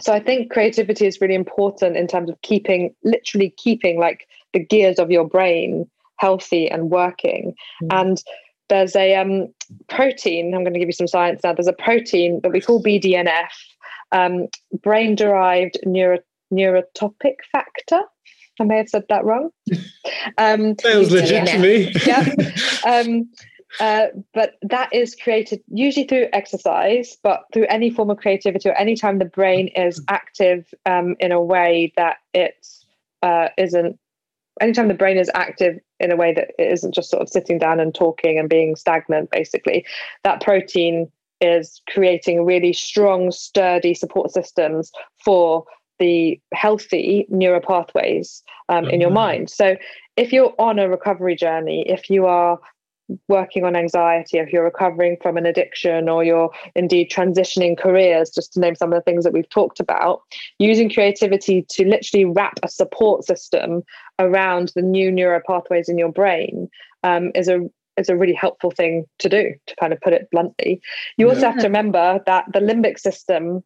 so 0.00 0.12
i 0.12 0.20
think 0.20 0.50
creativity 0.50 1.06
is 1.06 1.20
really 1.20 1.34
important 1.34 1.96
in 1.96 2.06
terms 2.06 2.30
of 2.30 2.40
keeping 2.42 2.94
literally 3.04 3.50
keeping 3.58 3.98
like 4.00 4.26
the 4.54 4.64
gears 4.64 4.98
of 4.98 5.10
your 5.10 5.28
brain 5.28 5.88
healthy 6.16 6.70
and 6.70 6.90
working 6.90 7.54
Mm. 7.82 8.00
and 8.00 8.22
there's 8.68 8.94
a 8.96 9.16
um, 9.16 9.52
protein 9.88 10.54
i'm 10.54 10.62
going 10.64 10.72
to 10.72 10.78
give 10.78 10.88
you 10.88 10.92
some 10.92 11.08
science 11.08 11.40
now 11.44 11.52
there's 11.52 11.66
a 11.66 11.72
protein 11.74 12.40
that 12.42 12.52
we 12.52 12.60
call 12.60 12.82
bdnf 12.82 13.48
um, 14.12 14.48
brain 14.82 15.14
derived 15.14 15.78
neuro, 15.84 16.18
neurotopic 16.52 17.36
factor. 17.52 18.02
I 18.60 18.64
may 18.64 18.76
have 18.76 18.88
said 18.88 19.04
that 19.08 19.24
wrong. 19.24 19.50
Um, 20.38 20.76
sounds 20.80 21.10
legit 21.10 21.46
to 21.48 21.58
me. 21.58 21.92
Yeah. 22.06 22.34
um, 22.86 23.30
uh, 23.78 24.06
but 24.34 24.54
that 24.62 24.92
is 24.92 25.14
created 25.14 25.60
usually 25.68 26.06
through 26.06 26.26
exercise, 26.32 27.16
but 27.22 27.44
through 27.52 27.66
any 27.68 27.90
form 27.90 28.10
of 28.10 28.18
creativity 28.18 28.68
or 28.68 28.74
anytime 28.74 29.18
the 29.18 29.24
brain 29.24 29.68
is 29.68 30.02
active 30.08 30.66
um, 30.86 31.16
in 31.20 31.32
a 31.32 31.42
way 31.42 31.92
that 31.96 32.18
it 32.34 32.66
uh, 33.22 33.48
not 33.58 33.92
anytime 34.60 34.88
the 34.88 34.94
brain 34.94 35.16
is 35.16 35.30
active 35.34 35.78
in 36.00 36.12
a 36.12 36.16
way 36.16 36.32
that 36.34 36.50
it 36.58 36.72
isn't 36.72 36.94
just 36.94 37.10
sort 37.10 37.22
of 37.22 37.28
sitting 37.28 37.58
down 37.58 37.80
and 37.80 37.94
talking 37.94 38.38
and 38.38 38.48
being 38.48 38.76
stagnant, 38.76 39.30
basically, 39.30 39.84
that 40.24 40.40
protein 40.40 41.10
is 41.40 41.80
creating 41.88 42.44
really 42.44 42.72
strong, 42.72 43.30
sturdy 43.30 43.94
support 43.94 44.30
systems 44.30 44.90
for 45.24 45.64
the 46.00 46.40
healthy 46.52 47.26
neural 47.28 47.60
pathways 47.60 48.42
um, 48.68 48.86
in 48.86 49.00
your 49.00 49.10
mm-hmm. 49.10 49.14
mind. 49.14 49.50
So, 49.50 49.76
if 50.16 50.32
you're 50.32 50.54
on 50.58 50.78
a 50.78 50.88
recovery 50.88 51.36
journey, 51.36 51.84
if 51.86 52.10
you 52.10 52.26
are 52.26 52.58
working 53.28 53.64
on 53.64 53.76
anxiety, 53.76 54.38
if 54.38 54.52
you're 54.52 54.64
recovering 54.64 55.16
from 55.22 55.36
an 55.36 55.46
addiction, 55.46 56.08
or 56.08 56.24
you're 56.24 56.50
indeed 56.74 57.10
transitioning 57.10 57.78
careers, 57.78 58.30
just 58.30 58.52
to 58.52 58.60
name 58.60 58.74
some 58.74 58.92
of 58.92 58.98
the 58.98 59.02
things 59.02 59.24
that 59.24 59.32
we've 59.32 59.48
talked 59.48 59.80
about, 59.80 60.22
using 60.58 60.90
creativity 60.90 61.64
to 61.68 61.86
literally 61.86 62.24
wrap 62.24 62.58
a 62.62 62.68
support 62.68 63.24
system 63.24 63.82
around 64.18 64.72
the 64.74 64.82
new 64.82 65.10
neural 65.10 65.40
pathways 65.46 65.88
in 65.88 65.98
your 65.98 66.12
brain 66.12 66.68
um, 67.02 67.30
is 67.34 67.48
a 67.48 67.60
is 67.96 68.08
a 68.08 68.16
really 68.16 68.34
helpful 68.34 68.70
thing 68.70 69.04
to 69.18 69.28
do, 69.28 69.52
to 69.66 69.76
kind 69.76 69.92
of 69.92 70.00
put 70.00 70.12
it 70.12 70.28
bluntly. 70.30 70.80
You 71.18 71.28
also 71.28 71.42
have 71.42 71.58
to 71.58 71.66
remember 71.66 72.20
that 72.24 72.46
the 72.52 72.60
limbic 72.60 72.98
system 72.98 73.62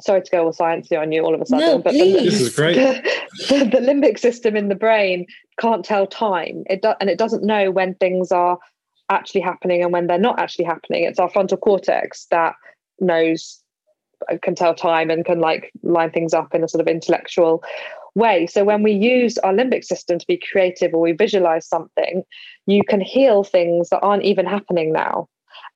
sorry 0.00 0.22
to 0.22 0.30
go 0.30 0.44
all 0.44 0.52
sciencey 0.52 1.00
on 1.00 1.12
you 1.12 1.24
all 1.24 1.34
of 1.34 1.40
a 1.40 1.46
sudden, 1.46 1.66
no, 1.66 1.78
but 1.78 1.92
the, 1.92 2.12
this 2.12 2.40
is 2.40 2.54
great. 2.54 2.76
The, 3.48 3.58
the, 3.58 3.78
limbic 3.78 4.18
system 4.18 4.56
in 4.56 4.68
the 4.68 4.74
brain 4.74 5.26
can't 5.60 5.84
tell 5.84 6.06
time. 6.06 6.64
It 6.70 6.82
do, 6.82 6.94
and 7.00 7.10
it 7.10 7.18
doesn't 7.18 7.44
know 7.44 7.70
when 7.70 7.94
things 7.94 8.32
are 8.32 8.58
actually 9.10 9.42
happening 9.42 9.82
and 9.82 9.92
when 9.92 10.06
they're 10.06 10.18
not 10.18 10.38
actually 10.40 10.64
happening. 10.64 11.04
It's 11.04 11.18
our 11.18 11.28
frontal 11.28 11.58
cortex 11.58 12.26
that 12.30 12.54
knows 12.98 13.62
uh, 14.30 14.36
can 14.42 14.54
tell 14.54 14.74
time 14.74 15.10
and 15.10 15.24
can 15.24 15.40
like 15.40 15.70
line 15.82 16.10
things 16.10 16.32
up 16.32 16.54
in 16.54 16.64
a 16.64 16.68
sort 16.68 16.80
of 16.80 16.88
intellectual 16.88 17.62
way. 18.14 18.46
So 18.46 18.64
when 18.64 18.82
we 18.82 18.92
use 18.92 19.36
our 19.38 19.52
limbic 19.52 19.84
system 19.84 20.18
to 20.18 20.26
be 20.26 20.40
creative 20.50 20.94
or 20.94 21.00
we 21.00 21.12
visualize 21.12 21.68
something, 21.68 22.22
you 22.66 22.82
can 22.82 23.00
heal 23.00 23.44
things 23.44 23.90
that 23.90 24.00
aren't 24.00 24.24
even 24.24 24.46
happening 24.46 24.92
now. 24.92 25.28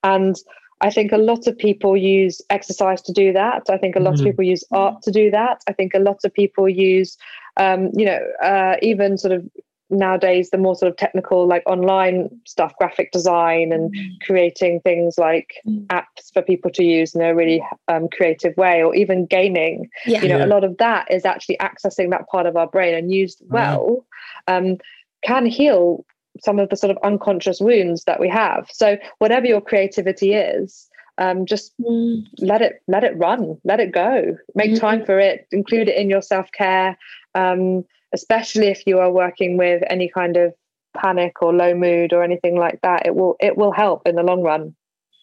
And 0.03 0.35
I 0.81 0.89
think 0.89 1.11
a 1.11 1.17
lot 1.17 1.47
of 1.47 1.57
people 1.57 1.95
use 1.95 2.41
exercise 2.49 3.01
to 3.03 3.13
do 3.13 3.31
that. 3.33 3.63
I 3.69 3.77
think 3.77 3.95
a 3.95 3.99
lot 3.99 4.15
mm-hmm. 4.15 4.21
of 4.21 4.31
people 4.31 4.45
use 4.45 4.63
art 4.71 5.01
to 5.03 5.11
do 5.11 5.29
that. 5.31 5.61
I 5.67 5.73
think 5.73 5.93
a 5.93 5.99
lot 5.99 6.17
of 6.23 6.33
people 6.33 6.67
use, 6.67 7.17
um, 7.57 7.91
you 7.93 8.05
know, 8.05 8.19
uh, 8.43 8.75
even 8.81 9.17
sort 9.17 9.33
of 9.33 9.47
nowadays 9.91 10.49
the 10.49 10.57
more 10.57 10.75
sort 10.75 10.89
of 10.89 10.97
technical 10.97 11.45
like 11.45 11.63
online 11.65 12.29
stuff 12.45 12.73
graphic 12.77 13.11
design 13.11 13.73
and 13.73 13.93
mm. 13.93 14.09
creating 14.25 14.79
things 14.79 15.17
like 15.17 15.55
mm. 15.67 15.85
apps 15.87 16.31
for 16.33 16.41
people 16.41 16.71
to 16.71 16.83
use 16.83 17.13
in 17.13 17.21
a 17.21 17.35
really 17.35 17.61
um, 17.89 18.07
creative 18.07 18.55
way 18.55 18.81
or 18.81 18.95
even 18.95 19.25
gaming 19.25 19.89
yeah. 20.05 20.21
you 20.21 20.29
know 20.29 20.37
yeah. 20.37 20.45
a 20.45 20.47
lot 20.47 20.63
of 20.63 20.77
that 20.77 21.05
is 21.11 21.25
actually 21.25 21.57
accessing 21.57 22.09
that 22.09 22.25
part 22.29 22.45
of 22.45 22.55
our 22.55 22.67
brain 22.67 22.95
and 22.95 23.11
used 23.11 23.41
well 23.49 24.05
um, 24.47 24.77
can 25.23 25.45
heal 25.45 26.05
some 26.41 26.59
of 26.59 26.69
the 26.69 26.75
sort 26.75 26.91
of 26.91 26.97
unconscious 27.03 27.59
wounds 27.59 28.03
that 28.05 28.19
we 28.19 28.29
have. 28.29 28.67
So 28.71 28.97
whatever 29.19 29.45
your 29.45 29.61
creativity 29.61 30.33
is, 30.33 30.87
um, 31.17 31.45
just 31.45 31.73
mm. 31.79 32.23
let 32.39 32.61
it 32.61 32.81
let 32.87 33.03
it 33.03 33.17
run, 33.17 33.57
let 33.63 33.79
it 33.79 33.91
go. 33.91 34.37
Make 34.55 34.71
mm. 34.71 34.79
time 34.79 35.05
for 35.05 35.19
it. 35.19 35.47
Include 35.51 35.87
it 35.87 35.97
in 35.97 36.09
your 36.09 36.21
self 36.21 36.51
care, 36.51 36.97
um, 37.35 37.85
especially 38.13 38.67
if 38.67 38.83
you 38.87 38.99
are 38.99 39.11
working 39.11 39.57
with 39.57 39.83
any 39.89 40.09
kind 40.09 40.37
of 40.37 40.53
panic 40.97 41.41
or 41.41 41.53
low 41.53 41.73
mood 41.75 42.11
or 42.11 42.23
anything 42.23 42.57
like 42.57 42.79
that. 42.81 43.05
It 43.05 43.15
will 43.15 43.35
it 43.39 43.57
will 43.57 43.71
help 43.71 44.07
in 44.07 44.15
the 44.15 44.23
long 44.23 44.41
run. 44.41 44.75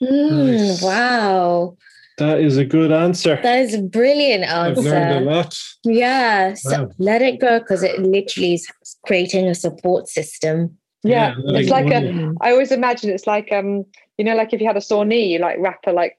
Mm, 0.02 0.68
nice. 0.68 0.82
Wow. 0.82 1.76
That 2.18 2.40
is 2.40 2.56
a 2.56 2.64
good 2.64 2.90
answer. 2.90 3.38
That 3.42 3.60
is 3.60 3.74
a 3.74 3.82
brilliant 3.82 4.44
answer. 4.44 4.80
I've 4.80 4.84
learned 4.84 5.28
a 5.28 5.30
lot. 5.30 5.58
Yeah. 5.84 6.54
So 6.54 6.82
wow. 6.82 6.90
let 6.98 7.22
it 7.22 7.40
go 7.40 7.60
because 7.60 7.82
it 7.82 8.00
literally 8.00 8.54
is 8.54 8.68
creating 9.04 9.46
a 9.46 9.54
support 9.54 10.08
system 10.08 10.78
yeah, 11.03 11.34
yeah 11.44 11.59
it's 11.59 11.70
like 11.70 11.86
a. 11.86 12.34
I 12.40 12.51
always 12.53 12.72
imagine 12.72 13.11
it's 13.11 13.26
like 13.26 13.53
um, 13.53 13.84
you 14.16 14.24
know, 14.24 14.34
like 14.34 14.53
if 14.53 14.61
you 14.61 14.66
had 14.66 14.76
a 14.76 14.80
sore 14.80 15.05
knee, 15.05 15.32
you 15.32 15.38
like 15.38 15.57
wrap 15.59 15.80
a 15.86 15.92
like 15.92 16.18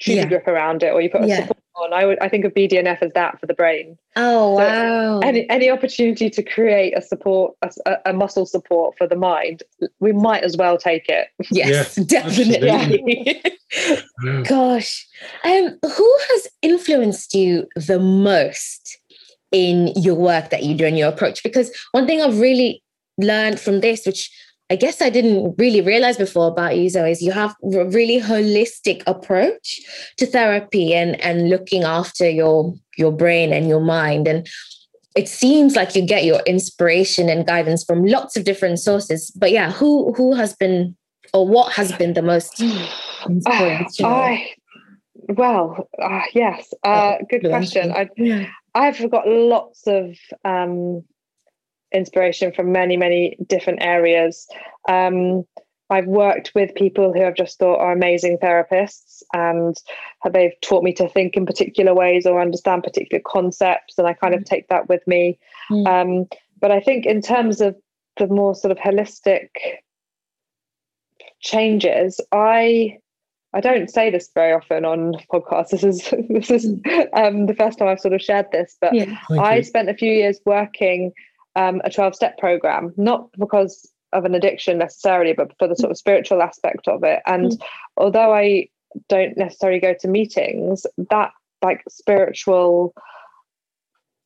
shoe 0.00 0.14
yeah. 0.14 0.26
grip 0.26 0.46
around 0.46 0.82
it, 0.82 0.92
or 0.92 1.00
you 1.00 1.08
put 1.10 1.22
a 1.22 1.26
yeah. 1.26 1.42
support 1.42 1.58
on. 1.76 1.92
I 1.92 2.04
would, 2.04 2.18
I 2.20 2.28
think 2.28 2.44
of 2.44 2.52
BDNF 2.52 2.98
as 3.00 3.12
that 3.12 3.40
for 3.40 3.46
the 3.46 3.54
brain. 3.54 3.96
Oh 4.16 4.56
so 4.56 4.64
wow! 4.64 5.20
Any 5.20 5.48
any 5.48 5.70
opportunity 5.70 6.28
to 6.30 6.42
create 6.42 6.96
a 6.96 7.02
support, 7.02 7.54
a, 7.62 7.96
a, 8.06 8.12
muscle 8.12 8.44
support 8.44 8.96
for 8.98 9.06
the 9.06 9.16
mind, 9.16 9.62
we 10.00 10.12
might 10.12 10.42
as 10.42 10.56
well 10.56 10.76
take 10.76 11.08
it. 11.08 11.28
Yes, 11.50 11.96
yeah, 11.96 12.04
definitely. 12.06 13.42
Gosh, 14.48 15.06
um, 15.44 15.78
who 15.82 16.18
has 16.30 16.48
influenced 16.60 17.34
you 17.34 17.68
the 17.76 18.00
most? 18.00 18.98
in 19.52 19.88
your 19.96 20.14
work 20.14 20.48
that 20.48 20.62
you 20.62 20.74
do 20.74 20.86
and 20.86 20.96
your 20.96 21.10
approach 21.10 21.42
because 21.42 21.70
one 21.90 22.06
thing 22.06 22.22
i've 22.22 22.40
really 22.40 22.81
learned 23.18 23.60
from 23.60 23.80
this, 23.80 24.06
which 24.06 24.30
I 24.70 24.76
guess 24.76 25.02
I 25.02 25.10
didn't 25.10 25.54
really 25.58 25.82
realize 25.82 26.16
before 26.16 26.48
about 26.48 26.78
you, 26.78 26.88
Zoë, 26.88 27.10
is 27.10 27.22
you 27.22 27.32
have 27.32 27.54
a 27.62 27.84
really 27.84 28.20
holistic 28.20 29.02
approach 29.06 29.80
to 30.16 30.26
therapy 30.26 30.94
and, 30.94 31.20
and 31.20 31.50
looking 31.50 31.84
after 31.84 32.28
your 32.28 32.74
your 32.96 33.12
brain 33.12 33.52
and 33.52 33.68
your 33.68 33.80
mind. 33.80 34.26
And 34.26 34.48
it 35.14 35.28
seems 35.28 35.76
like 35.76 35.94
you 35.94 36.00
get 36.06 36.24
your 36.24 36.40
inspiration 36.46 37.28
and 37.28 37.46
guidance 37.46 37.84
from 37.84 38.06
lots 38.06 38.36
of 38.36 38.44
different 38.44 38.78
sources. 38.78 39.30
But 39.32 39.52
yeah, 39.52 39.72
who 39.72 40.14
who 40.14 40.34
has 40.34 40.54
been 40.54 40.96
or 41.34 41.46
what 41.46 41.72
has 41.74 41.92
been 41.92 42.14
the 42.14 42.22
most 42.22 42.58
inspirational? 43.28 44.10
I, 44.10 44.54
well, 45.28 45.88
uh, 46.00 46.22
yes, 46.32 46.72
uh, 46.82 47.16
good 47.28 47.44
question. 47.44 47.92
I, 47.92 48.08
I've 48.74 49.10
got 49.10 49.28
lots 49.28 49.86
of 49.86 50.16
um, 50.44 51.04
inspiration 51.92 52.52
from 52.52 52.72
many, 52.72 52.96
many 52.96 53.36
different 53.46 53.82
areas. 53.82 54.46
Um, 54.88 55.44
I've 55.92 56.06
worked 56.06 56.52
with 56.54 56.74
people 56.74 57.12
who 57.12 57.22
I've 57.22 57.36
just 57.36 57.58
thought 57.58 57.78
are 57.78 57.92
amazing 57.92 58.38
therapists 58.38 59.22
and 59.34 59.76
they've 60.32 60.58
taught 60.62 60.82
me 60.82 60.94
to 60.94 61.08
think 61.08 61.36
in 61.36 61.44
particular 61.44 61.94
ways 61.94 62.24
or 62.24 62.40
understand 62.40 62.82
particular 62.82 63.22
concepts, 63.26 63.98
and 63.98 64.06
I 64.06 64.14
kind 64.14 64.34
of 64.34 64.40
mm. 64.40 64.46
take 64.46 64.68
that 64.68 64.88
with 64.88 65.06
me. 65.06 65.38
Mm. 65.70 65.86
Um, 65.86 66.28
but 66.60 66.70
I 66.70 66.80
think 66.80 67.04
in 67.04 67.20
terms 67.20 67.60
of 67.60 67.76
the 68.16 68.26
more 68.26 68.54
sort 68.54 68.72
of 68.72 68.78
holistic 68.78 69.48
changes, 71.40 72.20
I 72.32 72.98
I 73.54 73.60
don't 73.60 73.90
say 73.90 74.08
this 74.08 74.30
very 74.34 74.54
often 74.54 74.86
on 74.86 75.14
podcasts. 75.30 75.70
This 75.70 75.84
is 75.84 76.14
this 76.30 76.50
is 76.50 76.66
um, 77.12 77.46
the 77.46 77.54
first 77.54 77.78
time 77.78 77.88
I've 77.88 78.00
sort 78.00 78.14
of 78.14 78.22
shared 78.22 78.46
this, 78.50 78.76
but 78.80 78.94
yeah. 78.94 79.18
I 79.30 79.60
spent 79.60 79.90
a 79.90 79.94
few 79.94 80.10
years 80.10 80.40
working 80.46 81.12
um, 81.56 81.80
a 81.84 81.90
12 81.90 82.14
step 82.14 82.38
program, 82.38 82.92
not 82.96 83.30
because 83.38 83.90
of 84.12 84.24
an 84.24 84.34
addiction 84.34 84.78
necessarily, 84.78 85.32
but 85.32 85.52
for 85.58 85.68
the 85.68 85.76
sort 85.76 85.90
of 85.90 85.98
spiritual 85.98 86.42
aspect 86.42 86.88
of 86.88 87.02
it. 87.02 87.20
And 87.26 87.52
mm. 87.52 87.60
although 87.96 88.32
I 88.32 88.68
don't 89.08 89.36
necessarily 89.36 89.80
go 89.80 89.94
to 90.00 90.08
meetings, 90.08 90.86
that 91.10 91.30
like 91.62 91.82
spiritual 91.88 92.94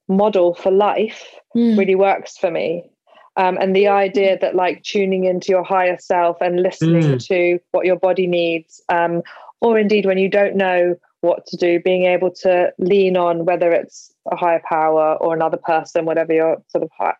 model 0.08 0.54
for 0.54 0.70
life 0.70 1.24
mm. 1.56 1.76
really 1.76 1.94
works 1.94 2.36
for 2.36 2.50
me. 2.50 2.90
Um, 3.36 3.58
and 3.60 3.76
the 3.76 3.88
idea 3.88 4.38
that 4.38 4.54
like 4.54 4.82
tuning 4.82 5.24
into 5.24 5.48
your 5.52 5.62
higher 5.62 5.98
self 5.98 6.38
and 6.40 6.62
listening 6.62 7.02
mm. 7.02 7.26
to 7.26 7.58
what 7.72 7.84
your 7.84 7.96
body 7.96 8.26
needs, 8.26 8.80
um, 8.88 9.22
or 9.60 9.78
indeed 9.78 10.06
when 10.06 10.18
you 10.18 10.28
don't 10.28 10.56
know 10.56 10.96
what 11.26 11.46
to 11.46 11.56
do, 11.56 11.80
being 11.80 12.04
able 12.04 12.30
to 12.30 12.72
lean 12.78 13.16
on 13.16 13.44
whether 13.44 13.70
it's 13.72 14.12
a 14.30 14.36
higher 14.36 14.62
power 14.68 15.16
or 15.20 15.34
another 15.34 15.58
person, 15.58 16.04
whatever 16.04 16.32
your 16.32 16.62
sort 16.68 16.84
of 16.84 16.90
high, 16.96 17.14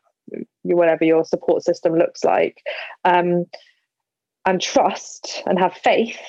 whatever 0.62 1.04
your 1.04 1.24
support 1.24 1.62
system 1.62 1.94
looks 1.94 2.24
like, 2.24 2.62
um, 3.04 3.44
and 4.46 4.60
trust 4.60 5.42
and 5.46 5.58
have 5.58 5.74
faith 5.74 6.20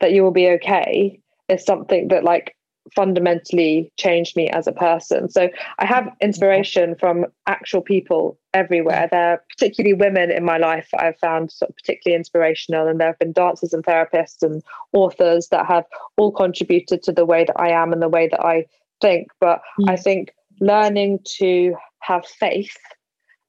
that 0.00 0.12
you 0.12 0.22
will 0.22 0.30
be 0.32 0.48
okay 0.48 1.20
is 1.48 1.64
something 1.64 2.08
that 2.08 2.24
like 2.24 2.56
fundamentally 2.94 3.92
changed 3.96 4.36
me 4.36 4.48
as 4.48 4.66
a 4.66 4.72
person. 4.72 5.28
So 5.28 5.48
I 5.78 5.86
have 5.86 6.08
inspiration 6.20 6.96
from 6.98 7.26
actual 7.46 7.82
people 7.82 8.38
everywhere. 8.54 9.08
There 9.10 9.32
are 9.32 9.44
particularly 9.48 9.94
women 9.94 10.30
in 10.30 10.44
my 10.44 10.58
life 10.58 10.88
I've 10.98 11.18
found 11.18 11.52
sort 11.52 11.70
of 11.70 11.76
particularly 11.76 12.16
inspirational, 12.16 12.88
and 12.88 13.00
there 13.00 13.08
have 13.08 13.18
been 13.18 13.32
dancers 13.32 13.72
and 13.72 13.84
therapists 13.84 14.42
and 14.42 14.62
authors 14.92 15.48
that 15.48 15.66
have 15.66 15.84
all 16.16 16.32
contributed 16.32 17.02
to 17.04 17.12
the 17.12 17.26
way 17.26 17.44
that 17.44 17.60
I 17.60 17.70
am 17.70 17.92
and 17.92 18.02
the 18.02 18.08
way 18.08 18.28
that 18.28 18.44
I 18.44 18.66
think. 19.00 19.28
But 19.40 19.60
mm. 19.78 19.88
I 19.88 19.96
think 19.96 20.32
learning 20.60 21.20
to 21.38 21.74
have 22.00 22.26
faith 22.26 22.76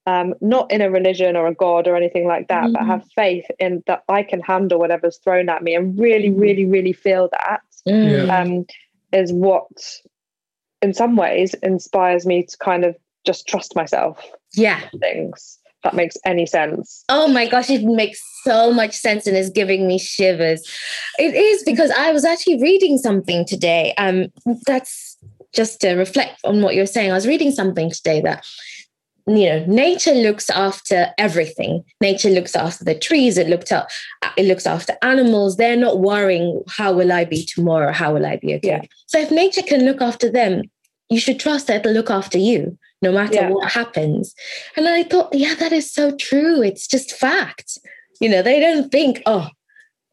um, 0.07 0.33
not 0.41 0.71
in 0.71 0.81
a 0.81 0.89
religion 0.89 1.35
or 1.35 1.47
a 1.47 1.53
god 1.53 1.87
or 1.87 1.95
anything 1.95 2.27
like 2.27 2.47
that, 2.47 2.63
mm-hmm. 2.63 2.73
but 2.73 2.85
have 2.85 3.05
faith 3.15 3.45
in 3.59 3.83
that 3.87 4.03
I 4.09 4.23
can 4.23 4.39
handle 4.41 4.79
whatever's 4.79 5.17
thrown 5.17 5.47
at 5.49 5.61
me 5.61 5.75
and 5.75 5.97
really, 5.99 6.29
mm-hmm. 6.29 6.39
really, 6.39 6.65
really 6.65 6.93
feel 6.93 7.29
that 7.31 7.61
mm. 7.87 8.29
um, 8.29 8.65
is 9.13 9.31
what, 9.33 9.71
in 10.81 10.93
some 10.93 11.15
ways, 11.15 11.53
inspires 11.55 12.25
me 12.25 12.43
to 12.43 12.57
kind 12.57 12.85
of 12.85 12.95
just 13.25 13.47
trust 13.47 13.75
myself. 13.75 14.23
Yeah. 14.53 14.81
Things 14.99 15.59
that 15.83 15.93
makes 15.95 16.17
any 16.25 16.45
sense. 16.45 17.03
Oh 17.09 17.27
my 17.27 17.47
gosh, 17.47 17.69
it 17.69 17.83
makes 17.83 18.21
so 18.43 18.71
much 18.73 18.93
sense 18.93 19.27
and 19.27 19.35
is 19.35 19.49
giving 19.49 19.87
me 19.87 19.97
shivers. 19.97 20.61
It 21.17 21.33
is 21.33 21.63
because 21.63 21.91
I 21.91 22.11
was 22.11 22.25
actually 22.25 22.61
reading 22.61 22.97
something 22.97 23.45
today. 23.45 23.93
Um, 23.97 24.27
that's 24.65 25.17
just 25.53 25.81
to 25.81 25.95
reflect 25.95 26.39
on 26.43 26.61
what 26.61 26.75
you're 26.75 26.85
saying. 26.85 27.11
I 27.11 27.15
was 27.15 27.27
reading 27.27 27.51
something 27.51 27.89
today 27.89 28.21
that 28.21 28.45
you 29.27 29.45
know 29.45 29.65
nature 29.67 30.13
looks 30.13 30.49
after 30.49 31.13
everything 31.17 31.83
nature 32.01 32.29
looks 32.29 32.55
after 32.55 32.83
the 32.83 32.97
trees 32.97 33.37
it 33.37 33.47
looked 33.47 33.71
up 33.71 33.87
it 34.37 34.45
looks 34.45 34.65
after 34.65 34.93
animals 35.01 35.57
they're 35.57 35.75
not 35.75 35.99
worrying 35.99 36.61
how 36.69 36.91
will 36.91 37.11
i 37.11 37.23
be 37.23 37.45
tomorrow 37.45 37.91
how 37.91 38.13
will 38.13 38.25
i 38.25 38.35
be 38.37 38.55
okay 38.55 38.67
yeah. 38.67 38.81
so 39.07 39.19
if 39.19 39.31
nature 39.31 39.61
can 39.61 39.85
look 39.85 40.01
after 40.01 40.29
them 40.29 40.63
you 41.09 41.19
should 41.19 41.39
trust 41.39 41.67
that 41.67 41.81
it'll 41.81 41.93
look 41.93 42.09
after 42.09 42.37
you 42.37 42.77
no 43.01 43.11
matter 43.11 43.35
yeah. 43.35 43.49
what 43.49 43.71
happens. 43.71 44.35
And 44.77 44.87
I 44.87 45.03
thought, 45.03 45.33
yeah, 45.33 45.55
that 45.55 45.71
is 45.71 45.91
so 45.91 46.15
true. 46.15 46.61
It's 46.61 46.87
just 46.87 47.11
fact. 47.11 47.77
You 48.19 48.29
know, 48.29 48.41
they 48.41 48.59
don't 48.59 48.91
think, 48.91 49.21
oh, 49.25 49.49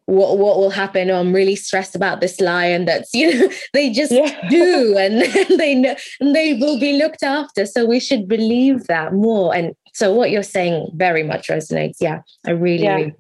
what 0.09 0.38
what 0.38 0.56
will 0.56 0.70
happen? 0.70 1.11
Oh, 1.11 1.20
I'm 1.20 1.34
really 1.34 1.54
stressed 1.54 1.94
about 1.94 2.22
this 2.22 2.40
lion. 2.40 2.86
That's 2.86 3.12
you 3.12 3.34
know, 3.34 3.50
they 3.74 3.92
just 3.92 4.11
yeah. 4.11 4.48
do, 4.48 4.96
and, 4.96 5.22
and 5.50 5.61
they 5.61 5.74
know, 5.74 5.94
and 6.18 6.34
they 6.34 6.54
will 6.54 6.80
be 6.80 6.94
looked 6.94 7.22
after. 7.22 7.66
So 7.66 7.84
we 7.84 8.00
should 8.00 8.26
believe 8.26 8.86
that 8.86 9.12
more. 9.12 9.54
And 9.54 9.76
so 9.92 10.14
what 10.14 10.30
you're 10.30 10.42
saying 10.42 10.92
very 10.94 11.22
much 11.22 11.48
resonates. 11.48 11.96
Yeah, 12.00 12.22
I 12.46 12.52
really, 12.52 12.84
yeah. 12.84 12.94
really 12.94 13.14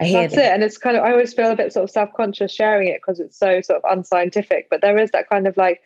I 0.00 0.04
hear 0.04 0.20
That's 0.22 0.36
that. 0.36 0.44
it. 0.44 0.54
And 0.54 0.62
it's 0.62 0.78
kind 0.78 0.96
of 0.96 1.02
I 1.02 1.10
always 1.10 1.34
feel 1.34 1.50
a 1.50 1.56
bit 1.56 1.72
sort 1.72 1.82
of 1.82 1.90
self-conscious 1.90 2.52
sharing 2.52 2.86
it 2.86 3.00
because 3.04 3.18
it's 3.18 3.36
so 3.36 3.60
sort 3.60 3.82
of 3.82 3.90
unscientific. 3.90 4.68
But 4.70 4.82
there 4.82 4.96
is 4.96 5.10
that 5.10 5.28
kind 5.28 5.48
of 5.48 5.56
like 5.56 5.82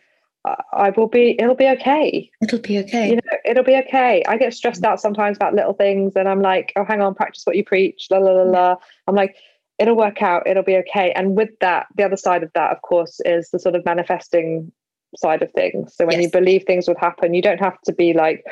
I 0.73 0.91
will 0.91 1.09
be, 1.09 1.37
it'll 1.39 1.55
be 1.55 1.69
okay. 1.69 2.31
It'll 2.43 2.59
be 2.59 2.79
okay. 2.79 3.11
You 3.11 3.17
know, 3.17 3.39
it'll 3.45 3.65
be 3.65 3.77
okay. 3.77 4.23
I 4.27 4.37
get 4.37 4.55
stressed 4.55 4.85
out 4.85 5.01
sometimes 5.01 5.37
about 5.37 5.55
little 5.55 5.73
things 5.73 6.15
and 6.17 6.29
I'm 6.29 6.41
like, 6.41 6.73
oh, 6.77 6.85
hang 6.85 7.01
on, 7.01 7.15
practice 7.15 7.45
what 7.45 7.57
you 7.57 7.65
preach, 7.65 8.07
la, 8.11 8.19
la, 8.19 8.33
la, 8.33 8.43
la. 8.43 8.77
I'm 9.07 9.15
like, 9.15 9.37
it'll 9.79 9.97
work 9.97 10.23
out, 10.23 10.47
it'll 10.47 10.63
be 10.63 10.77
okay. 10.77 11.13
And 11.13 11.37
with 11.37 11.51
that, 11.61 11.87
the 11.97 12.05
other 12.05 12.17
side 12.17 12.43
of 12.43 12.51
that, 12.55 12.73
of 12.73 12.83
course, 12.83 13.21
is 13.25 13.51
the 13.51 13.59
sort 13.59 13.75
of 13.75 13.85
manifesting 13.85 14.73
side 15.17 15.43
of 15.43 15.51
things. 15.53 15.95
So 15.95 16.07
when 16.07 16.21
yes. 16.21 16.25
you 16.25 16.31
believe 16.31 16.65
things 16.67 16.89
would 16.89 16.99
happen, 16.99 17.35
you 17.35 17.43
don't 17.43 17.61
have 17.61 17.81
to 17.83 17.93
be 17.93 18.13
like 18.13 18.45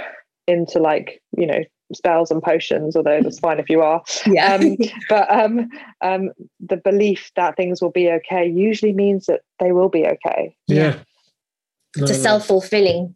into 0.46 0.78
like, 0.78 1.20
you 1.36 1.46
know, 1.46 1.62
spells 1.92 2.30
and 2.30 2.42
potions, 2.42 2.96
although 2.96 3.20
that's 3.22 3.38
fine 3.38 3.58
if 3.58 3.68
you 3.68 3.82
are. 3.82 4.02
Yeah. 4.26 4.54
Um, 4.54 4.76
but 5.08 5.30
um, 5.30 5.68
um, 6.02 6.30
the 6.60 6.76
belief 6.76 7.30
that 7.36 7.56
things 7.56 7.82
will 7.82 7.90
be 7.90 8.10
okay 8.10 8.46
usually 8.46 8.92
means 8.92 9.26
that 9.26 9.42
they 9.60 9.72
will 9.72 9.88
be 9.88 10.06
okay. 10.06 10.56
Yeah 10.66 10.98
it's 11.96 12.10
a 12.10 12.14
self-fulfilling 12.14 13.14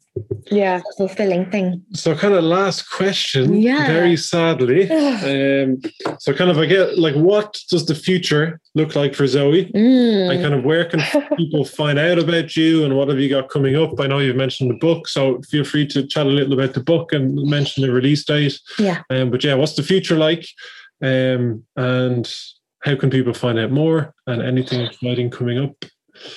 yeah. 0.50 0.80
fulfilling 0.96 1.50
thing. 1.50 1.82
So 1.94 2.14
kind 2.14 2.34
of 2.34 2.44
last 2.44 2.90
question 2.90 3.54
yeah. 3.54 3.86
very 3.86 4.16
sadly. 4.16 4.88
Um 5.20 5.80
so 6.18 6.32
kind 6.32 6.50
of 6.50 6.58
i 6.58 6.66
get 6.66 6.98
like 6.98 7.14
what 7.14 7.58
does 7.68 7.86
the 7.86 7.94
future 7.94 8.60
look 8.74 8.94
like 8.94 9.14
for 9.14 9.24
Zoë? 9.24 9.72
Mm. 9.72 10.30
and 10.30 10.42
kind 10.42 10.54
of 10.54 10.64
where 10.64 10.84
can 10.84 11.00
people 11.36 11.64
find 11.64 11.98
out 11.98 12.18
about 12.18 12.56
you 12.56 12.84
and 12.84 12.96
what 12.96 13.08
have 13.08 13.18
you 13.18 13.28
got 13.28 13.50
coming 13.50 13.76
up? 13.76 13.98
I 14.00 14.06
know 14.06 14.18
you've 14.18 14.36
mentioned 14.36 14.70
the 14.70 14.78
book 14.78 15.08
so 15.08 15.40
feel 15.42 15.64
free 15.64 15.86
to 15.88 16.06
chat 16.06 16.26
a 16.26 16.30
little 16.30 16.52
about 16.52 16.74
the 16.74 16.82
book 16.82 17.12
and 17.12 17.34
mention 17.34 17.82
the 17.82 17.92
release 17.92 18.24
date. 18.24 18.58
Yeah. 18.78 19.02
Um, 19.10 19.30
but 19.30 19.44
yeah 19.44 19.54
what's 19.54 19.74
the 19.74 19.82
future 19.82 20.16
like? 20.16 20.46
Um 21.02 21.64
and 21.76 22.32
how 22.80 22.96
can 22.96 23.10
people 23.10 23.34
find 23.34 23.58
out 23.58 23.70
more 23.70 24.14
and 24.26 24.42
anything 24.42 24.80
exciting 24.80 25.30
coming 25.30 25.58
up 25.58 25.84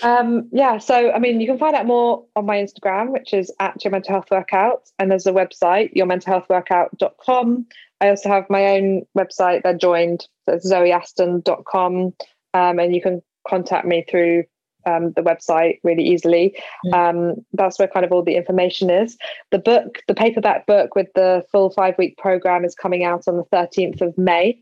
um, 0.02 0.50
yeah, 0.52 0.78
so 0.78 1.12
I 1.12 1.20
mean, 1.20 1.42
you 1.42 1.48
can 1.48 1.58
find 1.58 1.76
out 1.76 1.86
more 1.86 2.26
on 2.36 2.46
my 2.46 2.58
Instagram, 2.58 3.12
which 3.12 3.34
is 3.34 3.52
at 3.60 3.84
your 3.84 3.92
mental 3.92 4.14
health 4.14 4.28
workout, 4.32 4.90
and 5.00 5.12
there's 5.12 5.28
a 5.28 5.32
website, 5.32 5.96
yourmentalhealthworkout.com. 5.96 7.66
I 8.02 8.10
also 8.10 8.30
have 8.30 8.50
my 8.50 8.66
own 8.66 9.04
website 9.18 9.64
that 9.64 9.80
joined, 9.80 10.28
so 10.48 10.56
it's 10.56 10.70
zoeaston.com, 10.70 12.14
um, 12.54 12.80
and 12.80 12.96
you 12.96 13.02
can 13.02 13.22
contact 13.48 13.86
me 13.86 14.06
through 14.10 14.44
um, 14.86 15.14
the 15.16 15.22
website 15.22 15.80
really 15.84 16.04
easily. 16.04 16.58
Mm. 16.86 16.94
Um, 16.94 17.46
that's 17.54 17.80
where 17.80 17.88
kind 17.88 18.06
of 18.06 18.12
all 18.12 18.24
the 18.24 18.36
information 18.36 18.90
is. 18.90 19.18
The 19.52 19.60
book, 19.60 20.00
the 20.08 20.16
paperback 20.16 20.66
book 20.66 20.96
with 20.96 21.08
the 21.16 21.46
full 21.52 21.70
five 21.72 21.98
week 21.98 22.18
program, 22.18 22.66
is 22.66 22.76
coming 22.76 23.04
out 23.04 23.28
on 23.28 23.38
the 23.38 23.46
13th 23.46 24.02
of 24.02 24.18
May. 24.18 24.60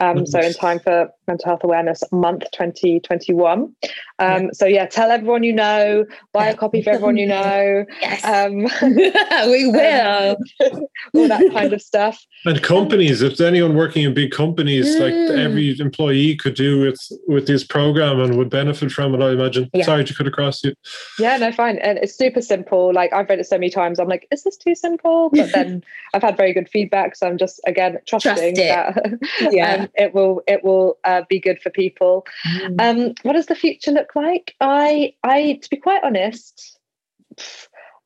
Um, 0.00 0.26
so 0.26 0.38
in 0.40 0.52
time 0.52 0.80
for 0.80 1.10
Mental 1.32 1.48
Health 1.48 1.64
Awareness 1.64 2.04
Month 2.12 2.44
2021. 2.52 3.60
Um, 3.62 3.74
yeah. 4.18 4.48
So 4.52 4.66
yeah, 4.66 4.84
tell 4.84 5.10
everyone 5.10 5.42
you 5.42 5.52
know, 5.54 6.04
buy 6.32 6.48
a 6.48 6.56
copy 6.56 6.82
for 6.82 6.90
everyone 6.90 7.16
you 7.16 7.26
know. 7.26 7.86
yes, 8.02 8.22
um, 8.24 8.64
we 9.50 9.70
will. 9.70 10.36
all 11.14 11.28
that 11.28 11.50
kind 11.52 11.72
of 11.72 11.80
stuff. 11.80 12.22
And 12.44 12.62
companies, 12.62 13.22
if 13.22 13.40
anyone 13.40 13.74
working 13.74 14.04
in 14.04 14.12
big 14.12 14.30
companies, 14.30 14.94
mm. 14.94 15.00
like 15.00 15.38
every 15.38 15.78
employee 15.80 16.36
could 16.36 16.54
do 16.54 16.80
with 16.80 17.00
with 17.26 17.46
this 17.46 17.64
program 17.64 18.20
and 18.20 18.36
would 18.36 18.50
benefit 18.50 18.92
from 18.92 19.14
it. 19.14 19.22
I 19.22 19.30
imagine. 19.30 19.70
Yeah. 19.72 19.86
Sorry 19.86 20.04
to 20.04 20.14
cut 20.14 20.26
across 20.26 20.62
you. 20.62 20.74
Yeah, 21.18 21.38
no, 21.38 21.50
fine. 21.50 21.78
And 21.78 21.98
it's 21.98 22.14
super 22.14 22.42
simple. 22.42 22.92
Like 22.92 23.12
I've 23.14 23.28
read 23.28 23.38
it 23.38 23.46
so 23.46 23.56
many 23.56 23.70
times. 23.70 23.98
I'm 23.98 24.08
like, 24.08 24.28
is 24.30 24.42
this 24.42 24.58
too 24.58 24.74
simple? 24.74 25.30
But 25.30 25.52
then 25.52 25.82
I've 26.12 26.22
had 26.22 26.36
very 26.36 26.52
good 26.52 26.68
feedback, 26.68 27.16
so 27.16 27.26
I'm 27.26 27.38
just 27.38 27.60
again 27.66 27.98
trusting 28.06 28.54
Trust 28.54 28.56
that. 28.56 29.18
yeah. 29.52 29.76
Um, 29.82 29.88
it 29.94 30.14
will 30.14 30.42
it 30.46 30.62
will 30.62 30.98
be 31.28 31.40
good 31.40 31.60
for 31.60 31.70
people. 31.70 32.26
Mm. 32.46 32.80
Um, 32.80 33.14
what 33.22 33.34
does 33.34 33.46
the 33.46 33.54
future 33.54 33.92
look 33.92 34.14
like? 34.14 34.54
I 34.60 35.14
I 35.22 35.58
to 35.62 35.70
be 35.70 35.76
quite 35.76 36.04
honest, 36.04 36.78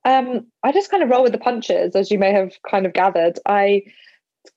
um, 0.04 0.46
I 0.62 0.72
just 0.72 0.90
kind 0.90 1.02
of 1.02 1.10
roll 1.10 1.22
with 1.22 1.32
the 1.32 1.38
punches, 1.38 1.96
as 1.96 2.10
you 2.10 2.18
may 2.18 2.32
have 2.32 2.52
kind 2.68 2.86
of 2.86 2.92
gathered. 2.92 3.38
I 3.46 3.82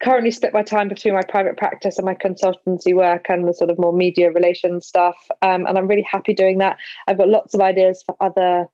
currently 0.04 0.32
split 0.32 0.54
my 0.54 0.62
time 0.62 0.88
between 0.88 1.16
my 1.16 1.24
private 1.28 1.58
practice 1.58 1.98
and 1.98 2.06
my 2.06 2.14
consultancy 2.14 2.94
work 2.94 3.26
and 3.30 3.48
the 3.48 3.54
sort 3.54 3.72
of 3.72 3.80
more 3.80 3.94
media 3.94 4.32
relations 4.32 4.86
stuff, 4.86 5.18
um, 5.42 5.66
and 5.66 5.78
I'm 5.78 5.88
really 5.88 6.08
happy 6.10 6.34
doing 6.34 6.60
that. 6.60 6.78
I've 7.08 7.18
got 7.18 7.30
lots 7.30 7.54
of 7.54 7.62
ideas 7.62 8.04
for 8.06 8.16
other 8.22 8.68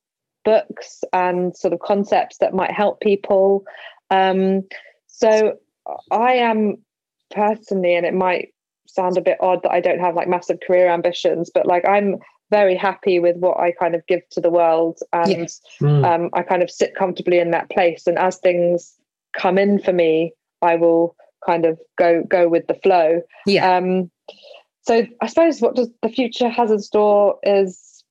books 0.44 1.04
and 1.12 1.56
sort 1.56 1.74
of 1.74 1.80
concepts 1.80 2.38
that 2.38 2.54
might 2.54 2.72
help 2.72 3.00
people. 3.02 3.66
Um, 4.12 4.64
so 5.08 5.58
I 6.12 6.34
am 6.34 6.78
personally, 7.32 7.96
and 7.96 8.06
it 8.06 8.14
might 8.14 8.50
sound 8.88 9.18
a 9.18 9.22
bit 9.22 9.38
odd 9.40 9.64
that 9.64 9.72
I 9.72 9.82
don't 9.82 10.00
have 10.00 10.16
like 10.16 10.28
massive 10.28 10.60
career 10.66 10.88
ambitions, 10.90 11.50
but 11.54 11.66
like 11.66 11.88
I'm 11.88 12.18
very 12.52 12.76
happy 12.76 13.20
with 13.20 13.38
what 13.38 13.60
I 13.60 13.72
kind 13.72 13.96
of 13.96 14.06
give 14.08 14.22
to 14.32 14.42
the 14.42 14.50
world, 14.50 15.00
and 15.14 15.30
yes. 15.30 15.62
mm. 15.82 16.06
um, 16.06 16.30
I 16.34 16.44
kind 16.44 16.62
of 16.62 16.70
sit 16.70 16.96
comfortably 16.96 17.40
in 17.40 17.52
that 17.52 17.70
place. 17.70 18.08
And 18.08 18.18
as 18.18 18.38
things 18.38 18.94
come 19.38 19.58
in 19.58 19.80
for 19.80 19.94
me, 19.94 20.34
I 20.62 20.76
will 20.76 21.16
kind 21.46 21.66
of 21.66 21.80
go 21.98 22.24
go 22.24 22.48
with 22.48 22.68
the 22.68 22.76
flow. 22.76 23.22
Yeah. 23.46 23.78
Um, 23.78 24.12
so 24.84 25.06
I 25.22 25.28
suppose 25.28 25.62
what 25.62 25.76
does 25.76 25.90
the 26.04 26.10
future 26.10 26.50
has 26.50 26.70
in 26.70 26.80
store 26.80 27.40
is 27.44 28.04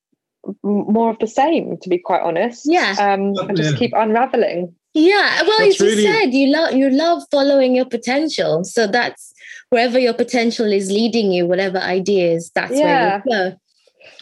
more 0.63 1.09
of 1.09 1.19
the 1.19 1.27
same, 1.27 1.77
to 1.81 1.89
be 1.89 1.97
quite 1.97 2.21
honest. 2.21 2.63
Yeah. 2.65 2.95
Um, 2.99 3.33
and 3.47 3.55
just 3.55 3.73
yeah. 3.73 3.79
keep 3.79 3.93
unraveling. 3.95 4.75
Yeah, 4.93 5.41
well, 5.41 5.59
that's 5.59 5.75
as 5.75 5.79
you 5.81 5.87
really... 5.87 6.03
said, 6.03 6.33
you 6.33 6.47
love 6.47 6.73
you 6.73 6.89
love 6.89 7.23
following 7.29 7.75
your 7.75 7.85
potential. 7.85 8.63
So 8.63 8.87
that's 8.87 9.33
wherever 9.75 9.99
your 9.99 10.13
potential 10.13 10.71
is 10.71 10.89
leading 10.89 11.33
you, 11.33 11.45
whatever 11.45 11.79
ideas, 11.79 12.49
that's 12.55 12.71
yeah. 12.71 13.21
where 13.21 13.23
you 13.25 13.51
go. 13.51 13.59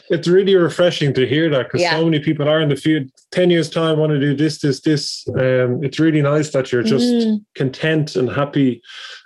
It's 0.10 0.28
really 0.28 0.56
refreshing 0.56 1.14
to 1.14 1.28
hear 1.28 1.48
that 1.52 1.66
because 1.68 1.82
yeah. 1.82 1.92
so 1.92 2.06
many 2.06 2.20
people 2.20 2.50
are 2.50 2.60
in 2.60 2.70
the 2.70 2.76
field. 2.76 3.04
Ten 3.30 3.52
years 3.52 3.70
time, 3.70 4.00
want 4.00 4.12
to 4.14 4.20
do 4.20 4.36
this, 4.36 4.62
this, 4.62 4.82
this. 4.82 5.28
Um, 5.30 5.84
it's 5.84 6.00
really 6.00 6.24
nice 6.24 6.50
that 6.54 6.72
you're 6.72 6.82
just 6.82 7.06
mm. 7.06 7.46
content 7.54 8.16
and 8.16 8.32
happy 8.32 8.82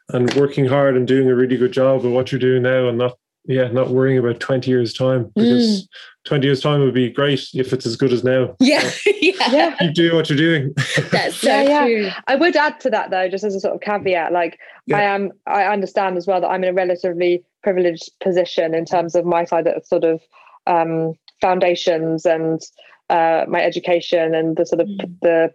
and 0.09 0.33
working 0.33 0.65
hard 0.65 0.97
and 0.97 1.07
doing 1.07 1.29
a 1.29 1.35
really 1.35 1.55
good 1.55 1.71
job 1.71 2.05
of 2.05 2.11
what 2.11 2.31
you're 2.31 2.39
doing 2.39 2.63
now, 2.63 2.89
and 2.89 2.97
not 2.97 3.17
yeah, 3.47 3.69
not 3.69 3.89
worrying 3.89 4.17
about 4.17 4.39
20 4.41 4.69
years' 4.69 4.93
time 4.93 5.31
because 5.33 5.83
mm. 5.83 5.87
20 6.25 6.45
years' 6.45 6.61
time 6.61 6.81
would 6.81 6.93
be 6.93 7.09
great 7.09 7.47
if 7.53 7.71
it's 7.71 7.85
as 7.85 7.95
good 7.95 8.11
as 8.11 8.23
now. 8.23 8.55
Yeah. 8.59 8.81
So 8.81 9.11
yeah. 9.55 9.75
Keep 9.79 9.93
doing 9.93 10.15
what 10.15 10.29
you're 10.29 10.37
doing. 10.37 10.73
That's 11.11 11.35
so 11.41 11.47
yeah, 11.47 11.81
true. 11.81 12.05
Yeah. 12.05 12.19
I 12.27 12.35
would 12.35 12.55
add 12.55 12.79
to 12.81 12.89
that 12.89 13.09
though, 13.09 13.29
just 13.29 13.45
as 13.45 13.55
a 13.55 13.59
sort 13.59 13.75
of 13.75 13.81
caveat, 13.81 14.33
like 14.33 14.59
yeah. 14.85 14.97
I 14.97 15.01
am, 15.03 15.31
I 15.45 15.63
understand 15.65 16.17
as 16.17 16.27
well 16.27 16.41
that 16.41 16.49
I'm 16.49 16.63
in 16.63 16.71
a 16.71 16.73
relatively 16.73 17.43
privileged 17.63 18.09
position 18.21 18.73
in 18.73 18.83
terms 18.83 19.15
of 19.15 19.25
my 19.25 19.45
side 19.45 19.67
of 19.67 19.85
sort 19.85 20.03
of 20.03 20.21
um, 20.65 21.13
foundations 21.39 22.25
and 22.25 22.61
uh, 23.09 23.45
my 23.47 23.61
education 23.61 24.35
and 24.35 24.57
the 24.57 24.65
sort 24.65 24.81
of 24.81 24.87
mm. 24.87 25.19
the 25.21 25.53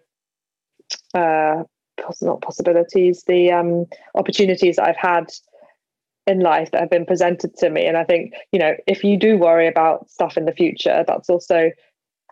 uh, 1.19 1.65
not 2.23 2.41
possibilities, 2.41 3.25
the 3.25 3.53
um, 3.53 3.87
opportunities 4.15 4.77
that 4.77 4.89
I've 4.89 4.97
had 4.97 5.31
in 6.27 6.41
life 6.41 6.71
that 6.71 6.81
have 6.81 6.91
been 6.91 7.07
presented 7.07 7.57
to 7.57 7.71
me. 7.71 7.85
And 7.87 7.97
I 7.97 8.05
think, 8.05 8.35
you 8.53 8.59
know, 8.59 8.75
if 8.87 9.03
you 9.03 9.17
do 9.17 9.37
worry 9.37 9.67
about 9.67 10.09
stuff 10.09 10.37
in 10.37 10.45
the 10.45 10.53
future, 10.53 11.05
that's 11.07 11.29
also 11.29 11.71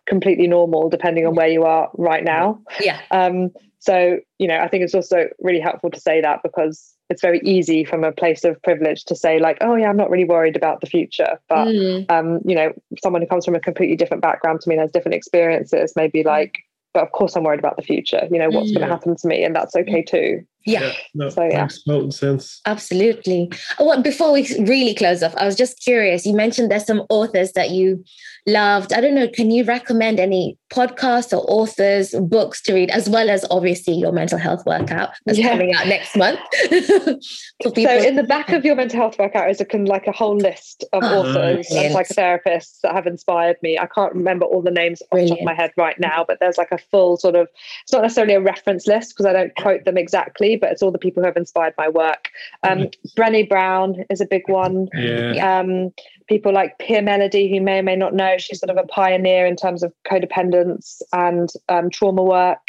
completely 0.07 0.47
normal 0.47 0.89
depending 0.89 1.27
on 1.27 1.35
where 1.35 1.49
you 1.49 1.65
are 1.65 1.91
right 1.95 2.25
now. 2.25 2.61
Yeah. 2.81 3.01
Um, 3.11 3.51
so, 3.79 4.19
you 4.39 4.47
know, 4.47 4.59
I 4.59 4.69
think 4.69 4.85
it's 4.85 4.95
also 4.95 5.29
really 5.41 5.61
helpful 5.61 5.91
to 5.91 6.01
say 6.01 6.21
that 6.21 6.41
because 6.43 6.95
it's 7.09 7.23
very 7.23 7.41
easy 7.45 7.85
from 7.85 8.05
a 8.05 8.13
place 8.13 8.45
of 8.45 8.63
privilege 8.63 9.05
to 9.07 9.17
say, 9.17 9.41
like, 9.41 9.59
oh, 9.61 9.75
yeah, 9.75 9.89
I'm 9.89 9.97
not 9.97 10.11
really 10.11 10.25
worried 10.25 10.55
about 10.55 10.81
the 10.81 10.87
future. 10.87 11.41
But, 11.49 11.67
mm. 11.67 12.09
um, 12.11 12.41
you 12.45 12.55
know, 12.55 12.73
someone 13.03 13.23
who 13.23 13.29
comes 13.29 13.45
from 13.45 13.57
a 13.57 13.61
completely 13.61 13.97
different 13.97 14.23
background 14.23 14.61
to 14.61 14.69
me 14.69 14.77
and 14.77 14.83
has 14.83 14.93
different 14.93 15.15
experiences, 15.15 15.95
maybe 15.97 16.23
like, 16.23 16.59
but 16.93 17.03
of 17.03 17.13
course 17.13 17.35
I'm 17.35 17.43
worried 17.43 17.59
about 17.59 17.77
the 17.77 17.83
future, 17.83 18.29
you 18.31 18.39
know, 18.39 18.51
what's 18.51 18.71
mm. 18.71 18.75
going 18.75 18.87
to 18.87 18.93
happen 18.93 19.17
to 19.17 19.27
me. 19.27 19.43
And 19.43 19.57
that's 19.57 19.75
okay 19.75 20.03
too. 20.03 20.45
Yeah. 20.67 20.93
no, 21.15 21.29
So, 21.31 21.43
yeah. 21.45 21.63
makes 21.63 21.83
total 21.85 22.11
sense. 22.13 22.61
Absolutely. 22.67 23.51
Oh, 23.79 23.87
well, 23.87 24.03
before 24.03 24.33
we 24.33 24.43
really 24.61 24.95
close 24.95 25.23
off, 25.23 25.35
I 25.37 25.47
was 25.47 25.57
just 25.57 25.81
curious. 25.83 26.27
You 26.27 26.35
mentioned 26.35 26.71
there's 26.71 26.87
some 26.87 27.03
authors 27.09 27.53
that 27.53 27.71
you 27.71 28.05
loved. 28.47 28.93
I 28.93 29.01
don't 29.01 29.15
know. 29.15 29.29
Can 29.29 29.51
you 29.51 29.65
recommend 29.65 30.21
any 30.21 30.59
podcasts 30.71 31.33
or 31.37 31.45
authors, 31.51 32.15
books 32.21 32.63
to 32.63 32.75
read, 32.75 32.91
as 32.91 33.09
well 33.09 33.29
as 33.31 33.45
obviously 33.51 33.95
your 33.95 34.13
mental 34.13 34.39
health 34.39 34.63
workout 34.67 35.11
that's 35.27 35.39
Yeah. 35.39 35.49
coming 35.51 35.75
out 35.75 35.87
next 35.87 36.17
month? 36.17 36.39
For 37.63 37.71
people. 37.71 37.85
So 37.99 38.07
in 38.07 38.17
the 38.17 38.23
back 38.23 38.51
of 38.51 38.65
your 38.65 38.75
mental 38.75 38.99
health 39.01 39.19
workout 39.19 39.51
is 39.51 39.61
a 39.61 39.65
kind 39.65 39.89
like 39.89 40.07
a 40.07 40.13
whole 40.13 40.37
list 40.37 40.85
of 40.93 41.03
Oh, 41.05 41.21
authors 41.21 41.69
brilliant. 41.69 41.97
and 41.97 42.07
psychotherapists 42.07 42.81
that 42.83 42.93
have 42.93 43.07
inspired 43.07 43.57
me. 43.63 43.79
I 43.79 43.87
can't 43.87 44.15
remember 44.15 44.47
all 44.47 44.63
the 44.63 44.71
names 44.71 45.03
off 45.11 45.19
the 45.19 45.29
top 45.29 45.39
of 45.39 45.45
my 45.45 45.55
head 45.55 45.73
right 45.77 45.99
now, 45.99 46.25
but 46.27 46.39
there's 46.41 46.59
like 46.59 46.73
a 46.73 46.79
full 46.79 47.17
sort 47.17 47.35
of 47.35 47.49
it's 47.83 47.93
not 47.93 48.03
necessarily 48.03 48.35
a 48.35 48.41
reference 48.41 48.87
list 48.87 49.11
because 49.11 49.27
I 49.27 49.33
don't 49.33 49.55
quote 49.57 49.85
them 49.85 49.99
exactly, 49.99 50.50
but 50.57 50.71
it's 50.71 50.83
all 50.83 50.91
the 50.91 50.99
people 50.99 51.23
who 51.23 51.27
have 51.27 51.37
inspired 51.37 51.75
my 51.77 51.89
work. 51.89 52.31
Um, 52.63 52.89
Brené 53.17 53.49
Brown 53.49 54.05
is 54.11 54.21
a 54.21 54.27
big 54.27 54.43
one. 54.49 54.89
Yeah. 54.95 55.61
Um, 55.61 55.93
people 56.29 56.53
like 56.53 56.79
Pia 56.79 57.03
Mellody, 57.03 57.51
who 57.51 57.61
may 57.61 57.81
or 57.81 57.83
may 57.83 57.97
not 57.97 58.15
know, 58.15 58.37
she's 58.39 58.61
sort 58.61 58.71
of 58.71 58.77
a 58.77 58.87
pioneer 58.87 59.47
in 59.47 59.57
terms 59.57 59.83
of 59.83 59.93
codependence 60.11 61.03
and 61.13 61.51
um, 61.69 61.91
trauma 61.91 62.23
work. 62.23 62.69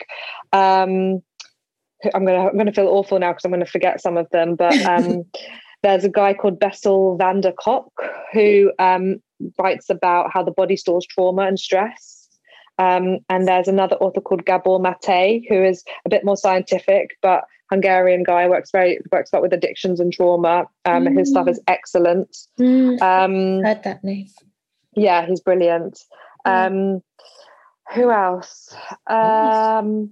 Um, 0.54 1.22
I'm 2.16 2.26
gonna 2.26 2.48
I'm 2.48 2.58
gonna 2.58 2.74
feel 2.74 2.88
awful 2.88 3.20
now 3.20 3.32
because 3.32 3.46
I'm 3.46 3.52
gonna 3.52 3.66
forget 3.66 4.02
some 4.02 4.18
of 4.18 4.30
them, 4.32 4.56
but 4.56 4.74
um, 4.86 5.24
there's 5.84 6.04
a 6.04 6.10
guy 6.10 6.34
called 6.34 6.60
Bessel 6.60 7.18
van 7.18 7.42
der 7.42 7.52
Kolk 7.52 7.92
who 8.34 8.72
um, 8.80 9.22
writes 9.60 9.90
about 9.90 10.32
how 10.32 10.44
the 10.44 10.52
body 10.52 10.76
stores 10.76 11.06
trauma 11.06 11.44
and 11.44 11.60
stress. 11.60 12.28
Um, 12.78 13.20
and 13.30 13.48
there's 13.48 13.68
another 13.68 13.96
author 13.98 14.22
called 14.22 14.46
Gabor 14.46 14.80
Mate, 14.80 15.46
who 15.48 15.64
is 15.64 15.84
a 16.06 16.10
bit 16.10 16.26
more 16.26 16.38
scientific, 16.38 17.18
but 17.22 17.44
Hungarian 17.72 18.24
guy 18.24 18.48
works 18.48 18.70
very 18.72 19.00
works 19.12 19.32
a 19.32 19.36
lot 19.38 19.42
with 19.42 19.54
addictions 19.54 20.00
and 20.00 20.12
trauma. 20.12 20.66
Um, 20.86 21.06
His 21.16 21.30
stuff 21.30 21.48
is 21.48 21.60
excellent. 21.68 22.36
Mm, 22.60 23.02
Um, 23.02 23.64
heard 23.64 23.84
that 23.84 24.04
name. 24.04 24.28
yeah, 24.94 25.26
he's 25.26 25.40
brilliant. 25.40 26.00
Um, 26.46 27.02
who 27.94 28.12
else? 28.12 28.76
Um, 29.08 30.12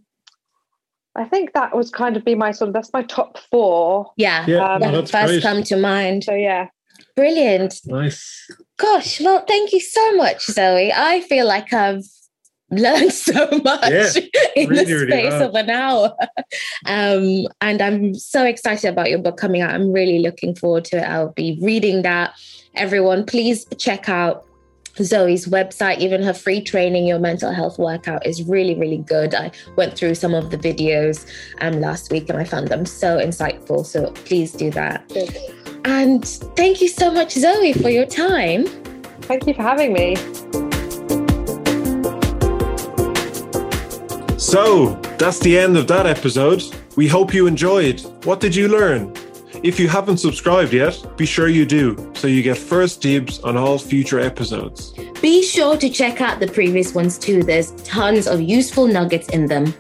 I 1.16 1.26
think 1.26 1.54
that 1.54 1.76
was 1.76 1.90
kind 1.92 2.16
of 2.16 2.24
be 2.24 2.36
my 2.36 2.52
sort 2.52 2.70
of 2.70 2.74
that's 2.74 2.94
my 2.94 3.04
top 3.04 3.38
four. 3.52 4.12
Yeah. 4.16 4.46
Yeah, 4.48 4.76
Um, 4.76 4.82
no, 4.82 4.92
that's 4.92 5.12
first 5.12 5.28
great. 5.34 5.44
come 5.44 5.64
to 5.64 5.76
mind. 5.78 6.24
So 6.24 6.34
yeah, 6.34 6.68
Brilliant. 7.16 7.82
Nice. 7.86 8.50
Gosh, 8.78 9.20
well, 9.20 9.44
thank 9.46 9.74
you 9.74 9.80
so 9.82 10.16
much, 10.16 10.46
Zoë. 10.48 10.92
I 10.96 11.20
feel 11.22 11.46
like 11.46 11.74
I've 11.74 12.06
learned 12.72 13.12
so 13.30 13.48
much 13.64 13.90
Yeah, 13.90 14.10
in 14.56 14.70
really, 14.70 14.86
the 14.86 15.08
space 15.08 15.34
have. 15.34 15.42
of 15.50 15.56
an 15.56 15.70
hour. 15.70 16.16
Um, 16.86 17.46
and 17.62 17.82
I'm 17.82 18.16
so 18.16 18.44
excited 18.46 18.90
about 18.90 19.10
your 19.10 19.20
book 19.20 19.38
coming 19.38 19.62
out. 19.62 19.72
I'm 19.72 19.92
really 19.92 20.20
looking 20.20 20.56
forward 20.56 20.86
to 20.86 20.98
it. 20.98 21.04
I'll 21.04 21.34
be 21.34 21.60
reading 21.62 22.02
that. 22.02 22.34
Everyone, 22.74 23.26
please 23.26 23.66
check 23.78 24.10
out 24.10 24.46
Zoë's 24.96 25.46
website, 25.48 26.00
even 26.00 26.24
her 26.24 26.34
free 26.34 26.62
training, 26.62 27.06
your 27.08 27.20
mental 27.20 27.52
health 27.52 27.78
workout 27.78 28.26
is 28.26 28.44
really, 28.44 28.76
really 28.76 28.98
good. 28.98 29.36
I 29.36 29.52
went 29.76 29.96
through 29.96 30.16
some 30.16 30.34
of 30.34 30.50
the 30.50 30.58
videos 30.58 31.26
um, 31.62 31.80
last 31.80 32.12
week 32.12 32.30
and 32.30 32.38
I 32.38 32.44
found 32.44 32.70
them 32.70 32.86
so 32.86 33.18
insightful. 33.18 33.86
So 33.86 34.12
please 34.12 34.52
do 34.52 34.72
that. 34.72 35.08
good. 35.10 35.36
And 35.86 36.26
thank 36.56 36.82
you 36.82 36.88
so 36.88 37.12
much, 37.12 37.34
Zoe, 37.34 37.74
for 37.74 37.90
your 37.90 38.06
time. 38.06 38.66
Thank 39.22 39.46
you 39.48 39.54
for 39.54 39.62
having 39.64 39.94
me. 39.94 40.16
So 44.50 44.96
that's 45.20 45.38
the 45.38 45.56
end 45.56 45.78
of 45.78 45.86
that 45.90 46.08
episode. 46.08 46.64
We 46.96 47.08
hope 47.08 47.36
you 47.36 47.46
enjoyed. 47.46 48.02
What 48.24 48.40
did 48.40 48.56
you 48.56 48.68
learn? 48.68 49.14
If 49.62 49.80
you 49.80 49.88
haven't 49.88 50.18
subscribed 50.18 50.74
yet, 50.74 50.98
be 51.18 51.28
sure 51.28 51.50
you 51.50 51.68
do 51.68 52.12
so 52.16 52.26
you 52.26 52.42
get 52.42 52.58
first 52.58 53.00
dibs 53.00 53.40
on 53.42 53.56
all 53.56 53.78
future 53.78 54.20
episodes. 54.20 54.94
Be 55.22 55.44
sure 55.44 55.78
to 55.78 55.88
check 55.88 56.20
out 56.20 56.40
the 56.40 56.48
previous 56.48 56.96
ones 56.96 57.20
too. 57.20 57.44
There's 57.44 57.74
tons 57.84 58.26
of 58.26 58.42
useful 58.42 58.88
nuggets 58.88 59.30
in 59.30 59.46
them. 59.46 59.72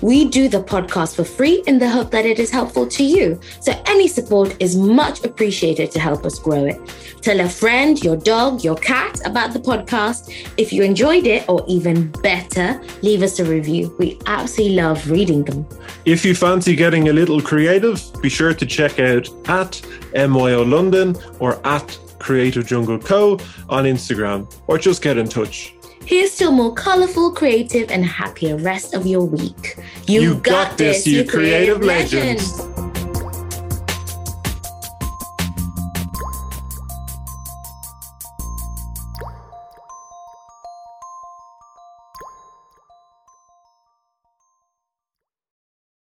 We 0.00 0.28
do 0.28 0.48
the 0.48 0.62
podcast 0.62 1.14
for 1.16 1.24
free 1.24 1.62
in 1.66 1.78
the 1.78 1.88
hope 1.88 2.10
that 2.10 2.26
it 2.26 2.38
is 2.38 2.50
helpful 2.50 2.86
to 2.88 3.04
you. 3.04 3.38
So 3.60 3.72
any 3.86 4.08
support 4.08 4.56
is 4.58 4.76
much 4.76 5.24
appreciated 5.24 5.90
to 5.92 6.00
help 6.00 6.24
us 6.24 6.38
grow 6.38 6.64
it. 6.64 6.80
Tell 7.20 7.38
a 7.40 7.48
friend, 7.48 8.02
your 8.02 8.16
dog, 8.16 8.64
your 8.64 8.76
cat 8.76 9.20
about 9.24 9.52
the 9.52 9.60
podcast. 9.60 10.34
If 10.56 10.72
you 10.72 10.82
enjoyed 10.82 11.26
it, 11.26 11.48
or 11.48 11.64
even 11.68 12.10
better, 12.22 12.82
leave 13.02 13.22
us 13.22 13.38
a 13.38 13.44
review. 13.44 13.94
We 13.98 14.18
absolutely 14.26 14.76
love 14.76 15.08
reading 15.08 15.44
them. 15.44 15.66
If 16.04 16.24
you 16.24 16.34
fancy 16.34 16.74
getting 16.74 17.08
a 17.08 17.12
little 17.12 17.40
creative, 17.40 18.02
be 18.20 18.28
sure 18.28 18.54
to 18.54 18.66
check 18.66 18.98
out 18.98 19.30
at 19.48 19.80
MYO 20.14 20.62
London 20.64 21.16
or 21.38 21.64
at 21.64 21.96
Creative 22.18 22.66
Jungle 22.66 22.98
Co 22.98 23.32
on 23.68 23.84
Instagram 23.84 24.52
or 24.66 24.78
just 24.78 25.02
get 25.02 25.18
in 25.18 25.28
touch. 25.28 25.74
Here's 26.04 26.36
to 26.36 26.48
a 26.48 26.50
more 26.50 26.74
colorful, 26.74 27.32
creative, 27.32 27.90
and 27.90 28.04
happier 28.04 28.56
rest 28.56 28.94
of 28.94 29.06
your 29.06 29.24
week. 29.24 29.76
You 30.06 30.36
got 30.36 30.76
this, 30.76 31.06
you 31.06 31.24
creative 31.24 31.82
legends. 31.82 32.60